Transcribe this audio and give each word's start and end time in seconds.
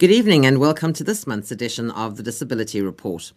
Good 0.00 0.10
evening 0.10 0.46
and 0.46 0.58
welcome 0.58 0.94
to 0.94 1.04
this 1.04 1.26
month's 1.26 1.50
edition 1.50 1.90
of 1.90 2.16
the 2.16 2.22
Disability 2.22 2.80
Report. 2.80 3.32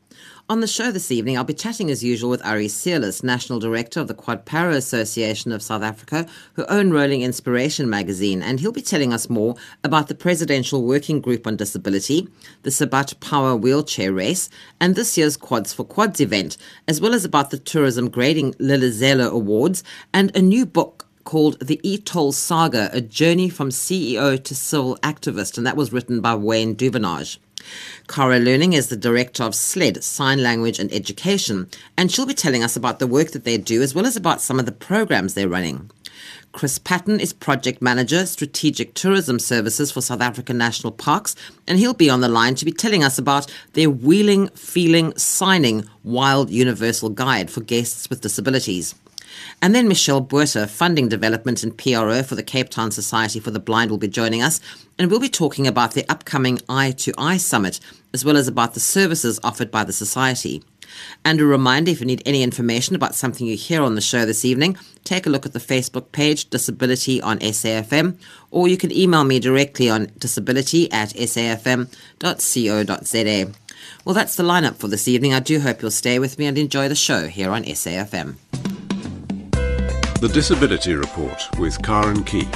On 0.48 0.62
the 0.62 0.66
show 0.66 0.92
this 0.92 1.12
evening, 1.12 1.38
I'll 1.38 1.44
be 1.44 1.54
chatting 1.54 1.92
as 1.92 2.06
usual 2.06 2.30
with 2.30 2.46
Ari 2.46 2.68
Seirlis, 2.68 3.22
National 3.22 3.60
Director 3.60 4.00
of 4.00 4.08
the 4.08 4.14
Quad 4.14 4.46
Para 4.46 4.72
Association 4.72 5.52
of 5.52 5.62
South 5.62 5.82
Africa, 5.82 6.26
who 6.54 6.66
own 6.68 6.92
Rolling 6.92 7.22
Inspiration 7.22 7.90
magazine, 7.90 8.42
and 8.42 8.62
he'll 8.62 8.72
be 8.72 8.82
telling 8.82 9.12
us 9.12 9.30
more 9.30 9.56
about 9.84 10.08
the 10.08 10.16
Presidential 10.16 10.84
Working 10.84 11.20
Group 11.20 11.46
on 11.46 11.58
Disability, 11.58 12.30
the 12.62 12.72
Sabat 12.72 13.20
Power 13.20 13.58
Wheelchair 13.58 14.14
Race, 14.14 14.50
and 14.80 14.96
this 14.96 15.18
year's 15.18 15.36
Quads 15.36 15.74
for 15.74 15.84
Quads 15.84 16.22
event, 16.22 16.56
as 16.88 17.02
well 17.02 17.14
as 17.14 17.26
about 17.26 17.50
the 17.50 17.58
Tourism 17.58 18.10
Grading 18.10 18.54
Lilizela 18.54 19.30
Awards 19.30 19.84
and 20.14 20.34
a 20.34 20.42
new 20.42 20.66
book 20.66 21.03
called 21.24 21.60
The 21.60 21.80
E-Toll 21.84 22.32
Saga, 22.32 22.90
A 22.94 23.02
Journey 23.02 23.50
from 23.50 23.70
CEO 23.70 24.42
to 24.44 24.56
Civil 24.56 24.98
Activist, 24.98 25.58
and 25.58 25.66
that 25.66 25.78
was 25.78 25.94
written 25.94 26.22
by 26.22 26.36
Wayne 26.36 26.76
Duvenage. 26.76 27.38
Cara 28.08 28.40
Loening 28.40 28.74
is 28.74 28.90
the 28.90 28.98
director 28.98 29.44
of 29.44 29.56
SLED, 29.56 30.04
Sign 30.04 30.44
Language 30.44 30.80
and 30.80 30.92
Education, 30.92 31.70
and 31.98 32.12
she'll 32.12 32.26
be 32.26 32.34
telling 32.34 32.64
us 32.64 32.76
about 32.76 33.00
the 33.00 33.08
work 33.08 33.32
that 33.32 33.46
they 33.46 33.58
do 33.58 33.82
as 33.82 33.96
well 33.96 34.06
as 34.06 34.16
about 34.16 34.42
some 34.42 34.60
of 34.60 34.66
the 34.66 34.72
programs 34.72 35.34
they're 35.34 35.48
running. 35.48 35.90
Chris 36.52 36.78
Patton 36.78 37.20
is 37.20 37.34
Project 37.34 37.82
Manager, 37.82 38.28
Strategic 38.28 38.94
Tourism 38.94 39.40
Services 39.40 39.92
for 39.92 40.02
South 40.02 40.22
African 40.22 40.58
National 40.58 40.92
Parks, 40.92 41.36
and 41.68 41.80
he'll 41.80 41.96
be 41.96 42.12
on 42.12 42.22
the 42.22 42.28
line 42.28 42.54
to 42.56 42.66
be 42.66 42.72
telling 42.72 43.04
us 43.04 43.18
about 43.18 43.52
their 43.74 43.90
Wheeling, 43.90 44.50
Feeling, 44.50 45.18
Signing 45.18 45.86
Wild 46.04 46.52
Universal 46.52 47.10
Guide 47.10 47.50
for 47.50 47.62
guests 47.62 48.08
with 48.08 48.22
disabilities. 48.22 48.94
And 49.64 49.74
then 49.74 49.88
Michelle 49.88 50.20
Botha, 50.20 50.68
Funding 50.68 51.08
Development 51.08 51.64
and 51.64 51.78
PRO 51.78 52.22
for 52.22 52.36
the 52.36 52.44
Cape 52.44 52.68
Town 52.68 52.92
Society 52.92 53.40
for 53.40 53.50
the 53.50 53.62
Blind, 53.62 53.90
will 53.90 53.98
be 53.98 54.10
joining 54.10 54.42
us. 54.42 54.60
And 55.00 55.10
we'll 55.10 55.22
be 55.22 55.30
talking 55.30 55.68
about 55.68 55.94
the 55.94 56.04
upcoming 56.10 56.60
Eye 56.68 56.92
to 56.98 57.14
Eye 57.18 57.38
Summit, 57.38 57.80
as 58.14 58.26
well 58.26 58.36
as 58.36 58.50
about 58.50 58.74
the 58.74 58.82
services 58.82 59.40
offered 59.42 59.72
by 59.72 59.86
the 59.86 59.94
Society. 59.94 60.62
And 61.24 61.40
a 61.40 61.46
reminder 61.46 61.92
if 61.92 62.02
you 62.02 62.06
need 62.06 62.22
any 62.26 62.44
information 62.44 62.94
about 62.94 63.16
something 63.16 63.48
you 63.48 63.56
hear 63.56 63.82
on 63.82 63.96
the 63.96 64.02
show 64.02 64.26
this 64.26 64.44
evening, 64.44 64.76
take 65.06 65.26
a 65.26 65.30
look 65.30 65.46
at 65.46 65.54
the 65.54 65.60
Facebook 65.60 66.12
page 66.12 66.50
Disability 66.50 67.22
on 67.22 67.40
SAFM, 67.40 68.18
or 68.52 68.68
you 68.68 68.76
can 68.76 68.92
email 68.92 69.24
me 69.24 69.40
directly 69.40 69.90
on 69.90 70.12
disability 70.18 70.92
at 70.92 71.12
safm.co.za. 71.12 71.88
Well, 74.04 74.14
that's 74.14 74.36
the 74.36 74.44
lineup 74.44 74.76
for 74.76 74.90
this 74.90 75.08
evening. 75.08 75.34
I 75.34 75.40
do 75.40 75.62
hope 75.62 75.82
you'll 75.82 75.92
stay 75.92 76.20
with 76.20 76.38
me 76.38 76.48
and 76.48 76.58
enjoy 76.58 76.90
the 76.90 76.96
show 76.96 77.30
here 77.30 77.52
on 77.52 77.64
SAFM. 77.64 78.36
The 80.24 80.30
Disability 80.30 80.94
Report 80.94 81.50
with 81.60 81.84
Karen 81.84 82.24
Key. 82.24 82.48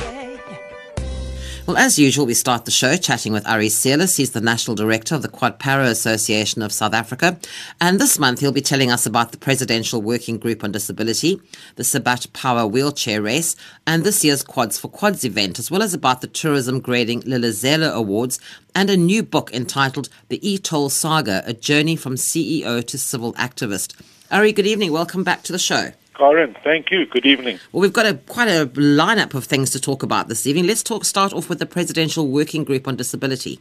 Well, 1.66 1.76
as 1.76 2.00
usual, 2.00 2.26
we 2.26 2.34
start 2.34 2.64
the 2.64 2.72
show 2.72 2.96
chatting 2.96 3.34
with 3.34 3.46
Ari 3.46 3.68
Seirlis. 3.68 4.16
He's 4.16 4.32
the 4.32 4.40
National 4.40 4.74
Director 4.74 5.16
of 5.16 5.22
the 5.22 5.28
Quad 5.28 5.60
Para 5.60 5.84
Association 5.84 6.62
of 6.62 6.72
South 6.72 6.94
Africa. 6.94 7.38
And 7.82 8.00
this 8.00 8.18
month, 8.18 8.40
he'll 8.40 8.54
be 8.54 8.62
telling 8.62 8.90
us 8.90 9.06
about 9.06 9.34
the 9.34 9.38
Presidential 9.38 10.02
Working 10.02 10.38
Group 10.38 10.64
on 10.64 10.72
Disability, 10.72 11.42
the 11.76 11.84
Sabat 11.84 12.32
Power 12.32 12.66
Wheelchair 12.66 13.22
Race, 13.22 13.58
and 13.86 14.06
this 14.06 14.24
year's 14.24 14.44
Quads 14.44 14.80
for 14.80 14.88
Quads 14.88 15.26
event, 15.26 15.60
as 15.60 15.70
well 15.70 15.84
as 15.84 15.94
about 15.94 16.22
the 16.22 16.28
Tourism 16.28 16.80
Grading 16.80 17.24
Lilizela 17.24 17.92
Awards 17.92 18.40
and 18.76 18.90
a 18.90 18.96
new 18.96 19.24
book 19.24 19.54
entitled 19.54 20.08
The 20.30 20.40
E-Toll 20.50 20.88
Saga, 20.88 21.44
A 21.46 21.52
Journey 21.52 21.98
from 21.98 22.16
CEO 22.16 22.82
to 22.88 22.98
Civil 22.98 23.34
Activist. 23.34 23.94
Ari, 24.32 24.54
good 24.54 24.68
evening. 24.68 24.94
Welcome 24.94 25.26
back 25.26 25.44
to 25.44 25.52
the 25.52 25.60
show. 25.60 25.92
Karen, 26.18 26.56
thank 26.64 26.90
you. 26.90 27.06
Good 27.06 27.26
evening. 27.26 27.60
Well, 27.72 27.82
we've 27.82 27.94
got 27.94 28.06
a 28.06 28.16
quite 28.16 28.48
a 28.48 28.66
lineup 28.66 29.34
of 29.36 29.46
things 29.46 29.70
to 29.72 29.80
talk 29.80 30.02
about 30.02 30.28
this 30.28 30.48
evening. 30.48 30.66
Let's 30.66 30.84
talk. 30.84 31.06
Start 31.06 31.32
off 31.32 31.48
with 31.48 31.60
the 31.60 31.66
Presidential 31.66 32.28
Working 32.28 32.64
Group 32.64 32.88
on 32.88 32.96
Disability. 32.96 33.60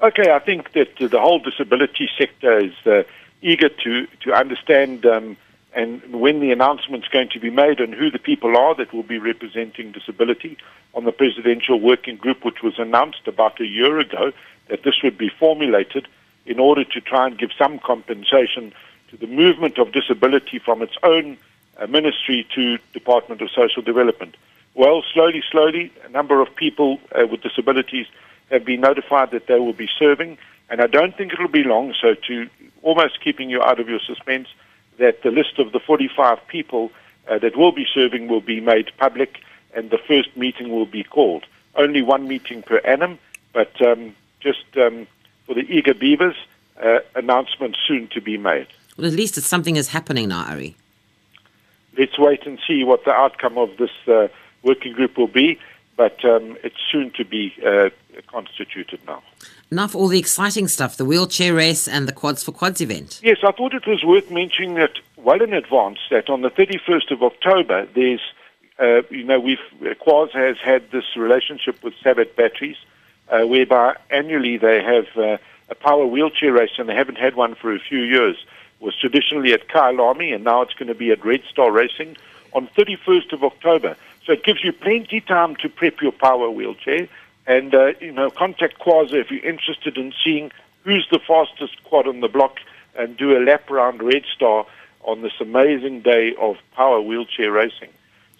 Okay, 0.00 0.30
I 0.30 0.38
think 0.38 0.72
that 0.72 0.96
the 0.96 1.20
whole 1.20 1.40
disability 1.40 2.08
sector 2.16 2.58
is 2.58 2.72
uh, 2.86 3.02
eager 3.42 3.68
to 3.68 4.06
to 4.22 4.32
understand 4.32 5.04
um, 5.06 5.36
and 5.74 6.00
when 6.12 6.40
the 6.40 6.52
announcement's 6.52 7.08
going 7.08 7.28
to 7.30 7.40
be 7.40 7.50
made 7.50 7.80
and 7.80 7.94
who 7.94 8.10
the 8.10 8.18
people 8.18 8.56
are 8.56 8.74
that 8.76 8.92
will 8.92 9.02
be 9.02 9.18
representing 9.18 9.92
disability 9.92 10.56
on 10.94 11.04
the 11.04 11.12
Presidential 11.12 11.80
Working 11.80 12.16
Group, 12.16 12.44
which 12.44 12.62
was 12.62 12.78
announced 12.78 13.26
about 13.26 13.60
a 13.60 13.66
year 13.66 13.98
ago 13.98 14.32
that 14.68 14.82
this 14.84 15.02
would 15.02 15.18
be 15.18 15.28
formulated 15.28 16.06
in 16.46 16.58
order 16.58 16.84
to 16.84 17.00
try 17.00 17.26
and 17.26 17.38
give 17.38 17.50
some 17.58 17.78
compensation 17.80 18.72
to 19.08 19.16
the 19.16 19.26
movement 19.26 19.78
of 19.78 19.92
disability 19.92 20.58
from 20.58 20.80
its 20.80 20.96
own 21.02 21.36
uh, 21.78 21.86
ministry 21.86 22.46
to 22.54 22.78
Department 22.92 23.40
of 23.40 23.50
Social 23.50 23.82
Development. 23.82 24.36
Well, 24.74 25.02
slowly, 25.12 25.42
slowly, 25.50 25.92
a 26.04 26.08
number 26.08 26.40
of 26.40 26.54
people 26.54 27.00
uh, 27.12 27.26
with 27.26 27.42
disabilities 27.42 28.06
have 28.50 28.64
been 28.64 28.80
notified 28.80 29.30
that 29.32 29.46
they 29.46 29.58
will 29.58 29.72
be 29.72 29.88
serving, 29.98 30.38
and 30.70 30.80
I 30.80 30.86
don't 30.86 31.16
think 31.16 31.32
it'll 31.32 31.48
be 31.48 31.64
long. 31.64 31.94
So, 32.00 32.14
to 32.14 32.48
almost 32.82 33.20
keeping 33.20 33.50
you 33.50 33.62
out 33.62 33.80
of 33.80 33.88
your 33.88 34.00
suspense, 34.00 34.48
that 34.98 35.22
the 35.22 35.30
list 35.30 35.58
of 35.58 35.72
the 35.72 35.80
45 35.80 36.38
people 36.48 36.90
uh, 37.28 37.38
that 37.38 37.56
will 37.56 37.72
be 37.72 37.86
serving 37.92 38.28
will 38.28 38.40
be 38.40 38.60
made 38.60 38.90
public, 38.98 39.40
and 39.74 39.90
the 39.90 39.98
first 39.98 40.36
meeting 40.36 40.70
will 40.70 40.86
be 40.86 41.02
called. 41.02 41.44
Only 41.74 42.02
one 42.02 42.26
meeting 42.26 42.62
per 42.62 42.78
annum, 42.78 43.18
but 43.52 43.80
um, 43.82 44.14
just 44.40 44.64
um, 44.76 45.06
for 45.46 45.54
the 45.54 45.66
eager 45.68 45.94
beavers, 45.94 46.36
uh, 46.82 47.00
announcement 47.16 47.76
soon 47.86 48.08
to 48.08 48.20
be 48.20 48.36
made. 48.36 48.68
Well, 48.96 49.06
at 49.06 49.12
least 49.12 49.36
it's 49.38 49.46
something 49.46 49.76
is 49.76 49.88
happening 49.88 50.28
now, 50.28 50.44
Ari 50.44 50.76
let's 51.98 52.18
wait 52.18 52.46
and 52.46 52.58
see 52.66 52.84
what 52.84 53.04
the 53.04 53.12
outcome 53.12 53.58
of 53.58 53.76
this 53.76 53.90
uh, 54.06 54.28
working 54.62 54.92
group 54.92 55.18
will 55.18 55.26
be. 55.26 55.58
But 55.96 56.24
um, 56.24 56.56
it's 56.62 56.76
soon 56.92 57.10
to 57.16 57.24
be 57.24 57.52
uh, 57.66 57.90
constituted 58.28 59.00
now. 59.04 59.20
Enough 59.72 59.96
all 59.96 60.06
the 60.06 60.18
exciting 60.18 60.68
stuff, 60.68 60.96
the 60.96 61.04
wheelchair 61.04 61.52
race 61.52 61.88
and 61.88 62.06
the 62.06 62.12
Quads 62.12 62.44
for 62.44 62.52
Quads 62.52 62.80
event. 62.80 63.20
Yes, 63.22 63.38
I 63.42 63.50
thought 63.50 63.74
it 63.74 63.86
was 63.86 64.04
worth 64.04 64.30
mentioning 64.30 64.74
that 64.74 64.92
well 65.16 65.42
in 65.42 65.52
advance 65.52 65.98
that 66.10 66.30
on 66.30 66.42
the 66.42 66.50
31st 66.50 67.10
of 67.10 67.22
October, 67.24 67.86
there's, 67.96 68.20
uh, 68.78 69.02
you 69.10 69.24
know, 69.24 69.40
we've, 69.40 69.58
Quads 69.98 70.32
has 70.34 70.56
had 70.58 70.88
this 70.92 71.16
relationship 71.16 71.82
with 71.82 71.94
Sabat 72.00 72.36
Batteries, 72.36 72.76
uh, 73.28 73.44
whereby 73.44 73.96
annually 74.10 74.56
they 74.56 74.80
have 74.80 75.06
uh, 75.16 75.38
a 75.68 75.74
power 75.74 76.06
wheelchair 76.06 76.52
race, 76.52 76.70
and 76.78 76.88
they 76.88 76.94
haven't 76.94 77.18
had 77.18 77.34
one 77.34 77.56
for 77.56 77.74
a 77.74 77.80
few 77.80 78.00
years 78.00 78.36
was 78.80 78.96
traditionally 78.96 79.52
at 79.52 79.68
Kyalami, 79.68 80.34
and 80.34 80.44
now 80.44 80.62
it's 80.62 80.74
going 80.74 80.88
to 80.88 80.94
be 80.94 81.10
at 81.10 81.24
Red 81.24 81.42
Star 81.50 81.70
Racing 81.70 82.16
on 82.52 82.68
31st 82.68 83.32
of 83.32 83.44
October. 83.44 83.96
So 84.24 84.32
it 84.32 84.44
gives 84.44 84.62
you 84.62 84.72
plenty 84.72 85.20
time 85.20 85.56
to 85.56 85.68
prep 85.68 86.00
your 86.00 86.12
power 86.12 86.50
wheelchair, 86.50 87.08
and 87.46 87.74
uh, 87.74 87.92
you 88.00 88.12
know 88.12 88.30
contact 88.30 88.78
QASA 88.78 89.14
if 89.14 89.30
you're 89.30 89.44
interested 89.44 89.96
in 89.96 90.12
seeing 90.22 90.50
who's 90.84 91.08
the 91.10 91.18
fastest 91.18 91.82
quad 91.84 92.06
on 92.06 92.20
the 92.20 92.28
block, 92.28 92.58
and 92.96 93.16
do 93.16 93.36
a 93.36 93.40
lap 93.40 93.70
around 93.70 94.02
Red 94.02 94.24
Star 94.34 94.66
on 95.02 95.22
this 95.22 95.32
amazing 95.40 96.02
day 96.02 96.34
of 96.40 96.56
power 96.74 97.00
wheelchair 97.00 97.50
racing. 97.50 97.90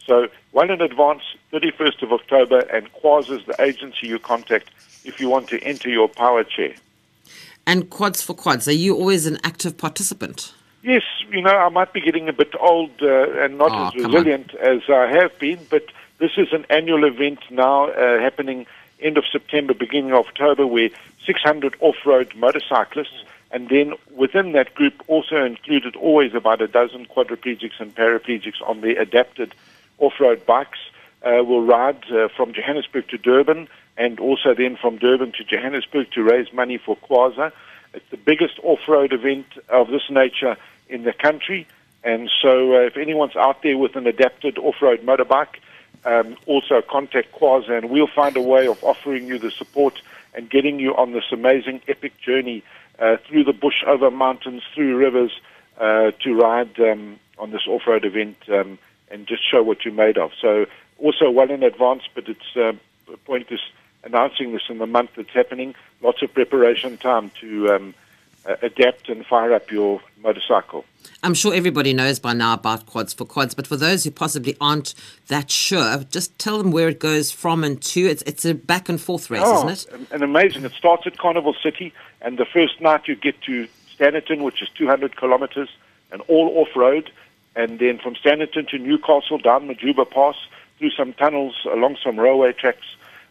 So 0.07 0.29
well 0.53 0.71
in 0.71 0.81
advance, 0.81 1.23
31st 1.53 2.03
of 2.03 2.13
October, 2.13 2.61
and 2.61 2.93
QASA 2.93 3.41
is 3.41 3.47
the 3.47 3.61
agency 3.61 4.07
you 4.07 4.19
contact 4.19 4.71
if 5.05 5.21
you 5.21 5.29
want 5.29 5.49
to 5.49 5.63
enter 5.63 5.89
your 5.89 6.09
power 6.09 6.45
chair. 6.45 6.75
And 7.69 7.91
quads 7.91 8.23
for 8.23 8.33
quads, 8.33 8.67
are 8.67 8.73
you 8.73 8.97
always 8.97 9.27
an 9.27 9.37
active 9.45 9.77
participant? 9.77 10.55
Yes, 10.83 11.03
you 11.31 11.43
know, 11.43 11.55
I 11.55 11.69
might 11.69 11.93
be 11.93 12.01
getting 12.01 12.27
a 12.27 12.33
bit 12.33 12.55
old 12.59 12.91
uh, 13.03 13.31
and 13.43 13.59
not 13.59 13.71
oh, 13.73 13.89
as 13.89 14.05
resilient 14.07 14.55
as 14.55 14.81
I 14.89 15.07
have 15.07 15.39
been, 15.39 15.61
but 15.69 15.85
this 16.17 16.31
is 16.39 16.51
an 16.55 16.65
annual 16.71 17.05
event 17.05 17.41
now 17.51 17.91
uh, 17.91 18.21
happening 18.21 18.67
end 19.01 19.19
of 19.19 19.25
September, 19.31 19.75
beginning 19.75 20.13
of 20.13 20.25
October, 20.29 20.67
where 20.67 20.89
600 21.27 21.77
off-road 21.81 22.33
motorcyclists, 22.35 23.23
and 23.51 23.69
then 23.69 23.93
within 24.17 24.53
that 24.53 24.75
group 24.75 24.95
also 25.07 25.45
included 25.45 25.95
always 25.97 26.33
about 26.33 26.63
a 26.63 26.69
dozen 26.69 27.05
quadriplegics 27.05 27.79
and 27.81 27.95
paraplegics 27.95 28.67
on 28.67 28.81
their 28.81 28.99
adapted 28.99 29.55
off-road 29.99 30.47
bikes, 30.47 30.79
uh, 31.23 31.43
will 31.45 31.65
ride 31.65 32.03
uh, 32.11 32.29
from 32.37 32.53
Johannesburg 32.53 33.09
to 33.09 33.19
Durban 33.19 33.69
and 33.97 34.21
also 34.21 34.55
then 34.55 34.77
from 34.77 34.99
Durban 34.99 35.33
to 35.33 35.45
Johannesburg 35.45 36.11
to 36.13 36.23
raise 36.23 36.53
money 36.53 36.79
for 36.79 36.97
QASA. 36.97 37.53
It's 37.95 38.09
the 38.11 38.17
biggest 38.17 38.59
off-road 38.63 39.13
event 39.13 39.47
of 39.69 39.89
this 39.89 40.09
nature 40.09 40.57
in 40.89 41.03
the 41.03 41.13
country, 41.13 41.67
and 42.05 42.31
so 42.41 42.77
uh, 42.77 42.81
if 42.81 42.97
anyone's 42.97 43.37
out 43.37 43.63
there 43.63 43.77
with 43.77 43.97
an 43.97 44.07
adapted 44.07 44.57
off-road 44.57 45.01
motorbike, 45.01 45.57
um, 46.05 46.37
also 46.47 46.81
contact 46.81 47.33
QASA, 47.33 47.79
and 47.79 47.91
we'll 47.91 48.07
find 48.07 48.37
a 48.37 48.41
way 48.41 48.69
of 48.69 48.83
offering 48.85 49.27
you 49.27 49.39
the 49.39 49.51
support 49.51 50.01
and 50.35 50.49
getting 50.49 50.79
you 50.79 50.95
on 50.95 51.13
this 51.13 51.25
amazing 51.33 51.81
epic 51.89 52.13
journey 52.21 52.63
uh, 53.01 53.17
through 53.27 53.45
the 53.45 53.53
bush, 53.53 53.83
over 53.87 54.11
mountains, 54.11 54.63
through 54.75 54.97
rivers, 54.97 55.33
uh, 55.81 56.13
to 56.23 56.35
ride 56.35 56.79
um, 56.81 57.19
on 57.39 57.51
this 57.51 57.67
off-road 57.67 58.05
event 58.05 58.37
um, 58.49 58.79
and 59.11 59.27
just 59.27 59.43
show 59.51 59.63
what 59.63 59.85
you're 59.85 59.95
made 59.95 60.19
of. 60.19 60.31
So 60.41 60.67
also 60.99 61.31
well 61.31 61.51
in 61.51 61.63
advance, 61.63 62.03
but 62.15 62.29
it's 62.29 62.57
uh, 62.57 62.73
point 63.25 63.51
is 63.51 63.61
announcing 64.05 64.53
this 64.53 64.63
in 64.69 64.79
the 64.79 64.87
month 64.87 65.11
it's 65.17 65.31
happening. 65.31 65.75
Lots 66.03 66.23
of 66.23 66.33
preparation 66.33 66.97
time 66.99 67.31
to 67.41 67.75
um, 67.75 67.95
uh, 68.47 68.57
adapt 68.63 69.09
and 69.09 69.25
fire 69.27 69.53
up 69.53 69.71
your 69.71 70.01
motorcycle. 70.23 70.85
I'm 71.23 71.35
sure 71.35 71.53
everybody 71.53 71.93
knows 71.93 72.19
by 72.19 72.33
now 72.33 72.55
about 72.55 72.87
Quads 72.87 73.13
for 73.13 73.25
Quads, 73.25 73.55
but 73.55 73.67
for 73.67 73.77
those 73.77 74.05
who 74.05 74.11
possibly 74.11 74.57
aren't 74.61 74.95
that 75.27 75.51
sure, 75.51 76.05
just 76.05 76.39
tell 76.39 76.59
them 76.59 76.71
where 76.71 76.89
it 76.89 77.01
goes 77.01 77.31
from 77.31 77.65
and 77.65 77.83
to. 77.83 78.01
It's, 78.01 78.23
it's 78.23 78.45
a 78.45 78.55
back 78.55 78.89
and 78.89 79.01
forth 79.01 79.31
race, 79.31 79.43
oh, 79.45 79.69
isn't 79.69 79.93
it? 79.93 80.13
And 80.13 80.23
amazing. 80.23 80.65
It 80.65 80.73
starts 80.73 81.07
at 81.07 81.19
Carnival 81.19 81.55
City, 81.63 81.93
and 82.21 82.39
the 82.39 82.47
first 82.47 82.81
night 82.81 83.09
you 83.09 83.17
get 83.17 83.41
to 83.43 83.67
Standerton, 83.99 84.43
which 84.43 84.63
is 84.63 84.69
200 84.77 85.17
kilometers, 85.17 85.69
and 86.13 86.23
all 86.29 86.59
off 86.59 86.75
road. 86.77 87.11
And 87.57 87.81
then 87.81 87.99
from 87.99 88.15
Standerton 88.15 88.69
to 88.69 88.79
Newcastle, 88.79 89.39
down 89.39 89.69
Majuba 89.69 90.09
Pass, 90.09 90.37
through 90.79 90.91
some 90.91 91.13
tunnels, 91.13 91.55
along 91.71 91.97
some 92.03 92.19
railway 92.19 92.53
tracks. 92.53 92.87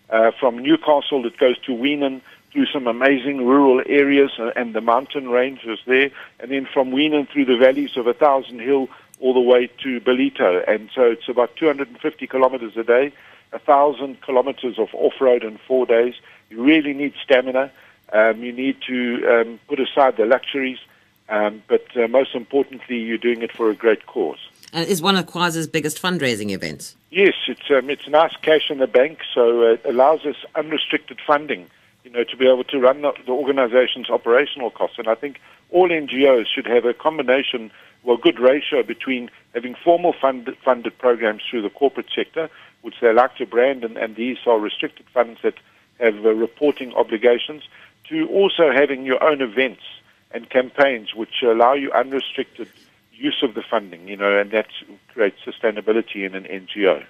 Uh, 0.09 0.31
from 0.39 0.59
Newcastle, 0.59 1.25
it 1.25 1.38
goes 1.38 1.57
to 1.59 1.71
Weenen 1.71 2.21
through 2.51 2.65
some 2.67 2.88
amazing 2.88 3.45
rural 3.45 3.81
areas 3.85 4.31
uh, 4.39 4.51
and 4.55 4.73
the 4.73 4.81
mountain 4.81 5.29
ranges 5.29 5.79
there, 5.85 6.09
and 6.39 6.51
then 6.51 6.67
from 6.71 6.91
Weenen 6.91 7.29
through 7.29 7.45
the 7.45 7.57
valleys 7.57 7.97
of 7.97 8.07
a 8.07 8.13
thousand 8.13 8.59
hill 8.59 8.88
all 9.19 9.33
the 9.33 9.41
way 9.41 9.67
to 9.83 9.99
Ballito. 10.01 10.63
And 10.67 10.89
so 10.94 11.03
it's 11.03 11.27
about 11.27 11.55
250 11.55 12.27
kilometers 12.27 12.77
a 12.77 12.83
day, 12.83 13.11
a 13.51 13.59
thousand 13.59 14.21
kilometers 14.21 14.79
of 14.79 14.89
off-road 14.94 15.44
in 15.44 15.57
four 15.67 15.85
days. 15.85 16.15
You 16.49 16.63
really 16.63 16.94
need 16.94 17.13
stamina. 17.23 17.71
Um, 18.13 18.41
you 18.41 18.53
need 18.53 18.77
to 18.88 19.27
um, 19.27 19.59
put 19.67 19.79
aside 19.79 20.15
the 20.15 20.25
luxuries, 20.25 20.79
um, 21.27 21.61
but 21.67 21.85
uh, 21.97 22.07
most 22.07 22.35
importantly, 22.35 22.97
you're 22.99 23.17
doing 23.17 23.41
it 23.41 23.51
for 23.51 23.69
a 23.69 23.75
great 23.75 24.05
cause. 24.05 24.39
And 24.74 24.88
is 24.88 25.02
one 25.02 25.16
of 25.16 25.28
Quas's 25.28 25.68
biggest 25.68 26.02
fundraising 26.02 26.52
events? 26.52 26.96
Yes, 27.10 27.34
it's 27.48 27.72
um, 27.72 27.90
it's 27.90 28.08
nice 28.08 28.36
cash 28.42 28.69
in 28.69 28.80
the 28.80 28.88
bank, 28.88 29.19
so 29.34 29.62
uh, 29.62 29.74
it 29.74 29.81
allows 29.86 30.25
us 30.25 30.36
unrestricted 30.56 31.19
funding 31.25 31.68
you 32.08 32.14
know, 32.14 32.24
to 32.24 32.38
be 32.38 32.48
able 32.48 32.64
to 32.64 32.80
run 32.80 33.02
the, 33.02 33.12
the 33.25 33.34
organization's 33.34 34.10
operational 34.10 34.72
costs. 34.72 34.98
And 34.98 35.10
I 35.10 35.16
think 35.16 35.42
all 35.72 35.90
NGOs 35.90 36.46
should 36.48 36.66
have 36.66 36.86
a 36.86 36.94
combination, 36.94 37.69
well, 38.04 38.16
good 38.16 38.40
ratio 38.40 38.81
between 38.81 39.30
having 39.54 39.75
formal 39.75 40.14
fund, 40.14 40.50
funded 40.64 40.98
programs 40.98 41.42
through 41.50 41.64
the 41.64 41.69
corporate 41.69 42.08
sector, 42.16 42.50
which 42.81 42.96
they 43.02 43.12
like 43.12 43.36
to 43.36 43.46
brand, 43.46 43.84
and, 43.84 43.98
and 43.98 44.16
these 44.16 44.38
are 44.46 44.58
restricted 44.58 45.06
funds 45.14 45.42
that 45.44 45.56
have 46.00 46.25
uh, 46.25 46.34
reporting 46.34 46.94
obligations, 46.94 47.64
to 48.08 48.25
also 48.30 48.72
having 48.72 49.04
your 49.04 49.22
own 49.22 49.42
events 49.42 49.81
and 50.31 50.50
campaigns 50.50 51.14
which 51.14 51.44
allow 51.44 51.74
you 51.74 51.92
unrestricted 51.92 52.69
use 53.18 53.42
of 53.42 53.54
the 53.54 53.62
funding, 53.62 54.08
you 54.08 54.16
know, 54.16 54.38
and 54.38 54.52
that 54.52 54.68
creates 55.10 55.38
sustainability 55.46 56.25
in 56.25 56.36
an 56.36 56.44
NGO. 56.44 57.04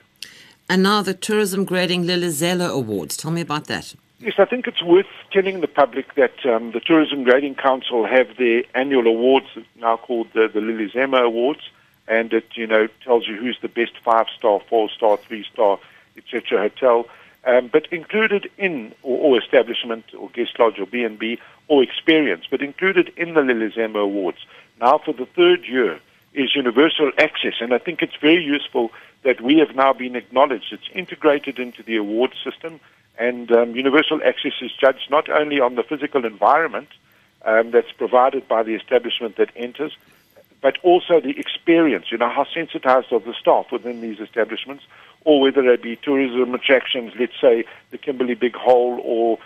And 0.70 0.84
now 0.84 1.02
the 1.02 1.14
Tourism 1.14 1.64
Grading 1.66 2.04
Lilizela 2.04 2.70
Awards. 2.70 3.16
Tell 3.16 3.32
me 3.32 3.42
about 3.42 3.66
that. 3.66 3.96
Yes, 4.20 4.34
I 4.40 4.46
think 4.46 4.68
it's 4.68 4.82
worth 4.82 5.06
telling 5.32 5.62
the 5.62 5.68
public 5.68 6.16
that 6.16 6.46
um, 6.46 6.72
the 6.72 6.80
Tourism 6.80 7.24
Grading 7.24 7.56
Council 7.56 8.06
have 8.06 8.36
their 8.38 8.64
annual 8.74 9.06
awards, 9.06 9.48
now 9.80 9.98
called 9.98 10.28
the, 10.34 10.50
the 10.52 10.60
Lilizela 10.60 11.24
Awards, 11.24 11.62
and 12.08 12.34
it 12.34 12.46
you 12.56 12.66
know 12.66 12.88
tells 13.04 13.28
you 13.28 13.36
who's 13.38 13.60
the 13.62 13.68
best 13.68 13.94
five-star, 14.04 14.62
four-star, 14.68 15.18
three-star, 15.18 15.80
etc. 16.18 16.58
hotel. 16.60 17.08
Um, 17.46 17.70
but 17.72 17.86
included 17.94 18.50
in 18.58 18.94
or, 19.04 19.36
or, 19.36 19.42
establishment 19.42 20.04
or 20.18 20.30
guest 20.32 20.60
lodge 20.60 20.80
or 20.80 20.86
B&B 20.86 21.40
or 21.70 21.82
experience, 21.82 22.46
but 22.50 22.62
included 22.62 23.14
in 23.16 23.36
the 23.36 23.42
Lilizela 23.42 24.02
Awards 24.02 24.40
now 24.80 24.98
for 24.98 25.14
the 25.14 25.26
third 25.26 25.66
year 25.66 26.00
is 26.34 26.56
universal 26.56 27.12
access, 27.18 27.56
and 27.62 27.74
I 27.74 27.78
think 27.78 28.02
it's 28.02 28.16
very 28.22 28.44
useful 28.44 28.92
that 29.24 29.42
we 29.42 29.58
have 29.58 29.76
now 29.76 29.94
been 29.94 30.16
acknowledged. 30.16 30.72
It's 30.72 30.90
integrated 30.94 31.60
into 31.60 31.84
the 31.84 31.98
award 31.98 32.34
system 32.44 32.80
and 33.18 33.52
um, 33.52 33.76
universal 33.76 34.22
access 34.24 34.54
is 34.62 34.72
judged 34.80 35.10
not 35.10 35.30
only 35.30 35.60
on 35.60 35.76
the 35.76 35.84
physical 35.84 36.26
environment 36.26 36.90
um, 37.46 37.72
that's 37.72 37.92
provided 37.92 38.48
by 38.48 38.64
the 38.64 38.76
establishment 38.76 39.38
that 39.38 39.50
enters, 39.56 39.96
but 40.62 40.78
also 40.84 41.20
the 41.20 41.38
experience, 41.40 42.12
you 42.12 42.18
know, 42.18 42.30
how 42.30 42.46
sensitized 42.54 43.12
are 43.12 43.20
the 43.20 43.34
staff 43.34 43.72
within 43.72 44.02
these 44.02 44.20
establishments, 44.20 44.84
or 45.26 45.42
whether 45.42 45.62
they 45.62 45.82
be 45.82 45.96
tourism 45.96 46.54
attractions, 46.54 47.14
let's 47.20 47.40
say 47.40 47.66
the 47.92 47.98
Kimberley 47.98 48.36
Big 48.36 48.56
Hole, 48.56 49.00
or 49.04 49.40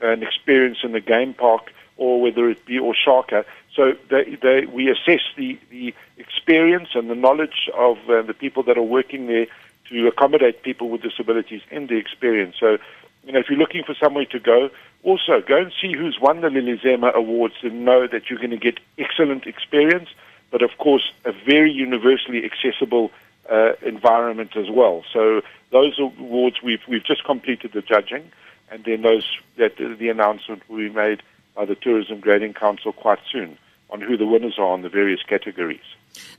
an 0.00 0.22
experience 0.22 0.78
in 0.82 0.92
the 0.92 1.00
game 1.00 1.34
park, 1.34 1.72
or 1.96 2.20
whether 2.20 2.48
it 2.48 2.64
be 2.66 2.78
uShaka. 2.78 3.44
So 3.74 3.94
they, 4.10 4.36
they, 4.42 4.66
we 4.66 4.90
assess 4.90 5.20
the, 5.36 5.58
the 5.70 5.94
experience 6.18 6.90
and 6.94 7.10
the 7.10 7.14
knowledge 7.14 7.70
of 7.74 7.98
uh, 8.08 8.22
the 8.22 8.34
people 8.34 8.62
that 8.64 8.76
are 8.76 8.82
working 8.82 9.26
there 9.26 9.46
to 9.90 10.06
accommodate 10.08 10.62
people 10.62 10.88
with 10.88 11.02
disabilities 11.02 11.62
in 11.70 11.86
the 11.86 11.96
experience. 11.96 12.56
So 12.58 12.78
you 13.26 13.32
know, 13.32 13.40
if 13.40 13.50
you're 13.50 13.58
looking 13.58 13.82
for 13.82 13.94
somewhere 13.94 14.24
to 14.26 14.38
go, 14.38 14.70
also 15.02 15.40
go 15.40 15.56
and 15.56 15.72
see 15.80 15.92
who's 15.92 16.18
won 16.20 16.40
the 16.40 16.48
Lilizela 16.48 17.12
Awards 17.12 17.56
and 17.62 17.84
know 17.84 18.06
that 18.06 18.30
you're 18.30 18.38
going 18.38 18.50
to 18.50 18.56
get 18.56 18.78
excellent 18.98 19.46
experience, 19.46 20.08
but 20.50 20.62
of 20.62 20.78
course, 20.78 21.12
a 21.24 21.32
very 21.32 21.72
universally 21.72 22.44
accessible 22.44 23.10
uh, 23.50 23.72
environment 23.84 24.56
as 24.56 24.70
well. 24.70 25.04
So 25.12 25.42
those 25.70 25.98
awards, 25.98 26.62
we've, 26.62 26.82
we've 26.88 27.04
just 27.04 27.24
completed 27.24 27.72
the 27.72 27.82
judging, 27.82 28.30
and 28.70 28.84
then 28.84 29.02
those 29.02 29.28
that 29.58 29.76
the 29.76 30.08
announcement 30.08 30.68
will 30.68 30.78
be 30.78 30.88
made 30.88 31.22
by 31.56 31.64
the 31.64 31.74
Tourism 31.74 32.20
Grading 32.20 32.54
Council 32.54 32.92
quite 32.92 33.18
soon 33.32 33.58
on 33.90 34.00
who 34.00 34.16
the 34.16 34.26
winners 34.26 34.58
are 34.58 34.74
in 34.74 34.82
the 34.82 34.88
various 34.88 35.22
categories. 35.22 35.80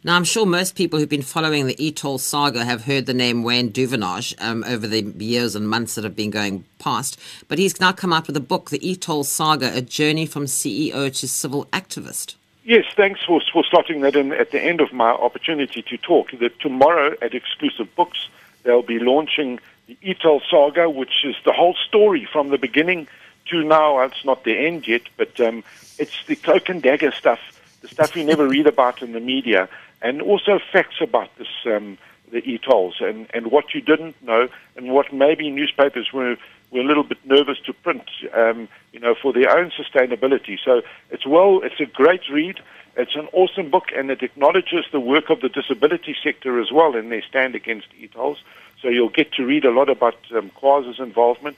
Now, 0.03 0.15
I'm 0.15 0.23
sure 0.23 0.45
most 0.45 0.75
people 0.75 0.99
who've 0.99 1.09
been 1.09 1.21
following 1.21 1.65
the 1.65 1.83
E-Toll 1.83 2.17
saga 2.17 2.65
have 2.65 2.85
heard 2.85 3.05
the 3.05 3.13
name 3.13 3.43
Wayne 3.43 3.71
Duvenage 3.71 4.33
um, 4.39 4.63
over 4.65 4.87
the 4.87 5.01
years 5.23 5.55
and 5.55 5.69
months 5.69 5.95
that 5.95 6.03
have 6.03 6.15
been 6.15 6.31
going 6.31 6.65
past, 6.79 7.19
but 7.47 7.57
he's 7.57 7.79
now 7.79 7.91
come 7.91 8.13
out 8.13 8.27
with 8.27 8.37
a 8.37 8.41
book, 8.41 8.69
The 8.69 8.87
E-Toll 8.87 9.23
Saga 9.23 9.75
A 9.75 9.81
Journey 9.81 10.25
from 10.25 10.45
CEO 10.45 11.13
to 11.19 11.27
Civil 11.27 11.65
Activist. 11.67 12.35
Yes, 12.63 12.85
thanks 12.95 13.23
for, 13.25 13.41
for 13.53 13.63
slotting 13.63 14.01
that 14.01 14.15
in 14.15 14.33
at 14.33 14.51
the 14.51 14.61
end 14.61 14.81
of 14.81 14.91
my 14.91 15.09
opportunity 15.09 15.81
to 15.83 15.97
talk. 15.97 16.31
That 16.31 16.59
tomorrow 16.59 17.15
at 17.21 17.33
Exclusive 17.33 17.93
Books, 17.95 18.27
they'll 18.63 18.81
be 18.81 18.99
launching 18.99 19.59
the 19.87 19.97
E-Toll 20.01 20.41
Saga, 20.49 20.89
which 20.89 21.23
is 21.23 21.35
the 21.45 21.53
whole 21.53 21.75
story 21.87 22.27
from 22.31 22.49
the 22.49 22.57
beginning 22.57 23.07
to 23.49 23.63
now. 23.63 23.99
It's 24.01 24.25
not 24.25 24.43
the 24.43 24.57
end 24.57 24.87
yet, 24.87 25.03
but 25.17 25.39
um, 25.39 25.63
it's 25.97 26.25
the 26.27 26.35
cloak 26.35 26.69
and 26.69 26.81
dagger 26.81 27.11
stuff 27.11 27.39
the 27.81 27.87
stuff 27.87 28.15
you 28.15 28.23
never 28.23 28.47
read 28.47 28.67
about 28.67 29.01
in 29.01 29.13
the 29.13 29.19
media, 29.19 29.69
and 30.01 30.21
also 30.21 30.59
facts 30.71 30.97
about 31.01 31.35
this, 31.37 31.47
um, 31.65 31.97
the 32.31 32.39
e-tolls, 32.49 32.95
and, 32.99 33.27
and 33.33 33.51
what 33.51 33.73
you 33.73 33.81
didn't 33.81 34.21
know, 34.23 34.47
and 34.75 34.91
what 34.91 35.13
maybe 35.13 35.49
newspapers 35.49 36.11
were, 36.11 36.35
were 36.71 36.81
a 36.81 36.83
little 36.83 37.03
bit 37.03 37.17
nervous 37.25 37.59
to 37.65 37.73
print, 37.73 38.09
um, 38.33 38.67
you 38.91 38.99
know, 38.99 39.15
for 39.21 39.31
their 39.33 39.55
own 39.57 39.71
sustainability. 39.71 40.57
So 40.63 40.81
it's 41.11 41.25
well, 41.25 41.61
it's 41.63 41.79
a 41.79 41.85
great 41.85 42.29
read. 42.31 42.59
It's 42.95 43.15
an 43.15 43.27
awesome 43.31 43.69
book, 43.69 43.85
and 43.95 44.09
it 44.09 44.23
acknowledges 44.23 44.85
the 44.91 44.99
work 44.99 45.29
of 45.29 45.41
the 45.41 45.49
disability 45.49 46.15
sector 46.23 46.59
as 46.59 46.71
well 46.71 46.95
in 46.95 47.09
their 47.09 47.21
stand 47.21 47.53
against 47.55 47.87
e-tolls. 47.99 48.39
So 48.81 48.89
you'll 48.89 49.09
get 49.09 49.33
to 49.33 49.45
read 49.45 49.65
a 49.65 49.71
lot 49.71 49.89
about 49.89 50.17
um, 50.35 50.51
involvement 50.99 51.57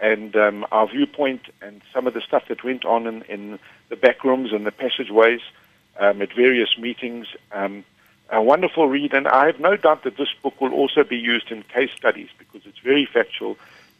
and 0.00 0.36
um, 0.36 0.66
our 0.72 0.88
viewpoint 0.88 1.42
and 1.62 1.80
some 1.92 2.06
of 2.06 2.14
the 2.14 2.20
stuff 2.20 2.44
that 2.48 2.62
went 2.64 2.84
on 2.84 3.06
in, 3.06 3.22
in 3.22 3.58
the 3.88 3.96
back 3.96 4.24
rooms 4.24 4.52
and 4.52 4.66
the 4.66 4.72
passageways 4.72 5.40
um, 5.98 6.20
at 6.20 6.32
various 6.34 6.76
meetings. 6.78 7.26
Um, 7.52 7.84
a 8.30 8.42
wonderful 8.42 8.88
read, 8.88 9.14
and 9.14 9.28
I 9.28 9.46
have 9.46 9.60
no 9.60 9.76
doubt 9.76 10.02
that 10.02 10.16
this 10.16 10.28
book 10.42 10.60
will 10.60 10.72
also 10.72 11.04
be 11.04 11.16
used 11.16 11.50
in 11.50 11.62
case 11.62 11.90
studies 11.96 12.28
because 12.38 12.62
it's 12.66 12.80
very 12.80 13.06
factual 13.06 13.56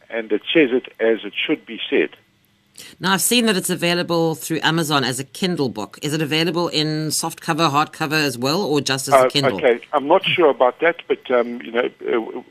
and 0.09 0.31
it 0.31 0.41
says 0.53 0.69
it 0.71 0.87
as 0.99 1.23
it 1.23 1.33
should 1.35 1.65
be 1.65 1.79
said. 1.89 2.15
Now, 2.99 3.13
I've 3.13 3.21
seen 3.21 3.47
that 3.47 3.57
it's 3.57 3.69
available 3.69 4.35
through 4.35 4.59
Amazon 4.61 5.03
as 5.03 5.19
a 5.19 5.23
Kindle 5.23 5.69
book. 5.69 5.97
Is 6.03 6.13
it 6.13 6.21
available 6.21 6.67
in 6.67 7.09
soft 7.09 7.41
cover, 7.41 7.69
hardcover 7.69 8.13
as 8.13 8.37
well, 8.37 8.61
or 8.61 8.81
just 8.81 9.07
as 9.07 9.13
a 9.15 9.17
uh, 9.17 9.29
Kindle? 9.29 9.57
Okay, 9.57 9.79
I'm 9.93 10.07
not 10.07 10.23
sure 10.23 10.49
about 10.49 10.79
that, 10.81 11.01
but 11.07 11.29
um, 11.31 11.61
you 11.61 11.71
know, 11.71 11.89
uh, 12.07 12.41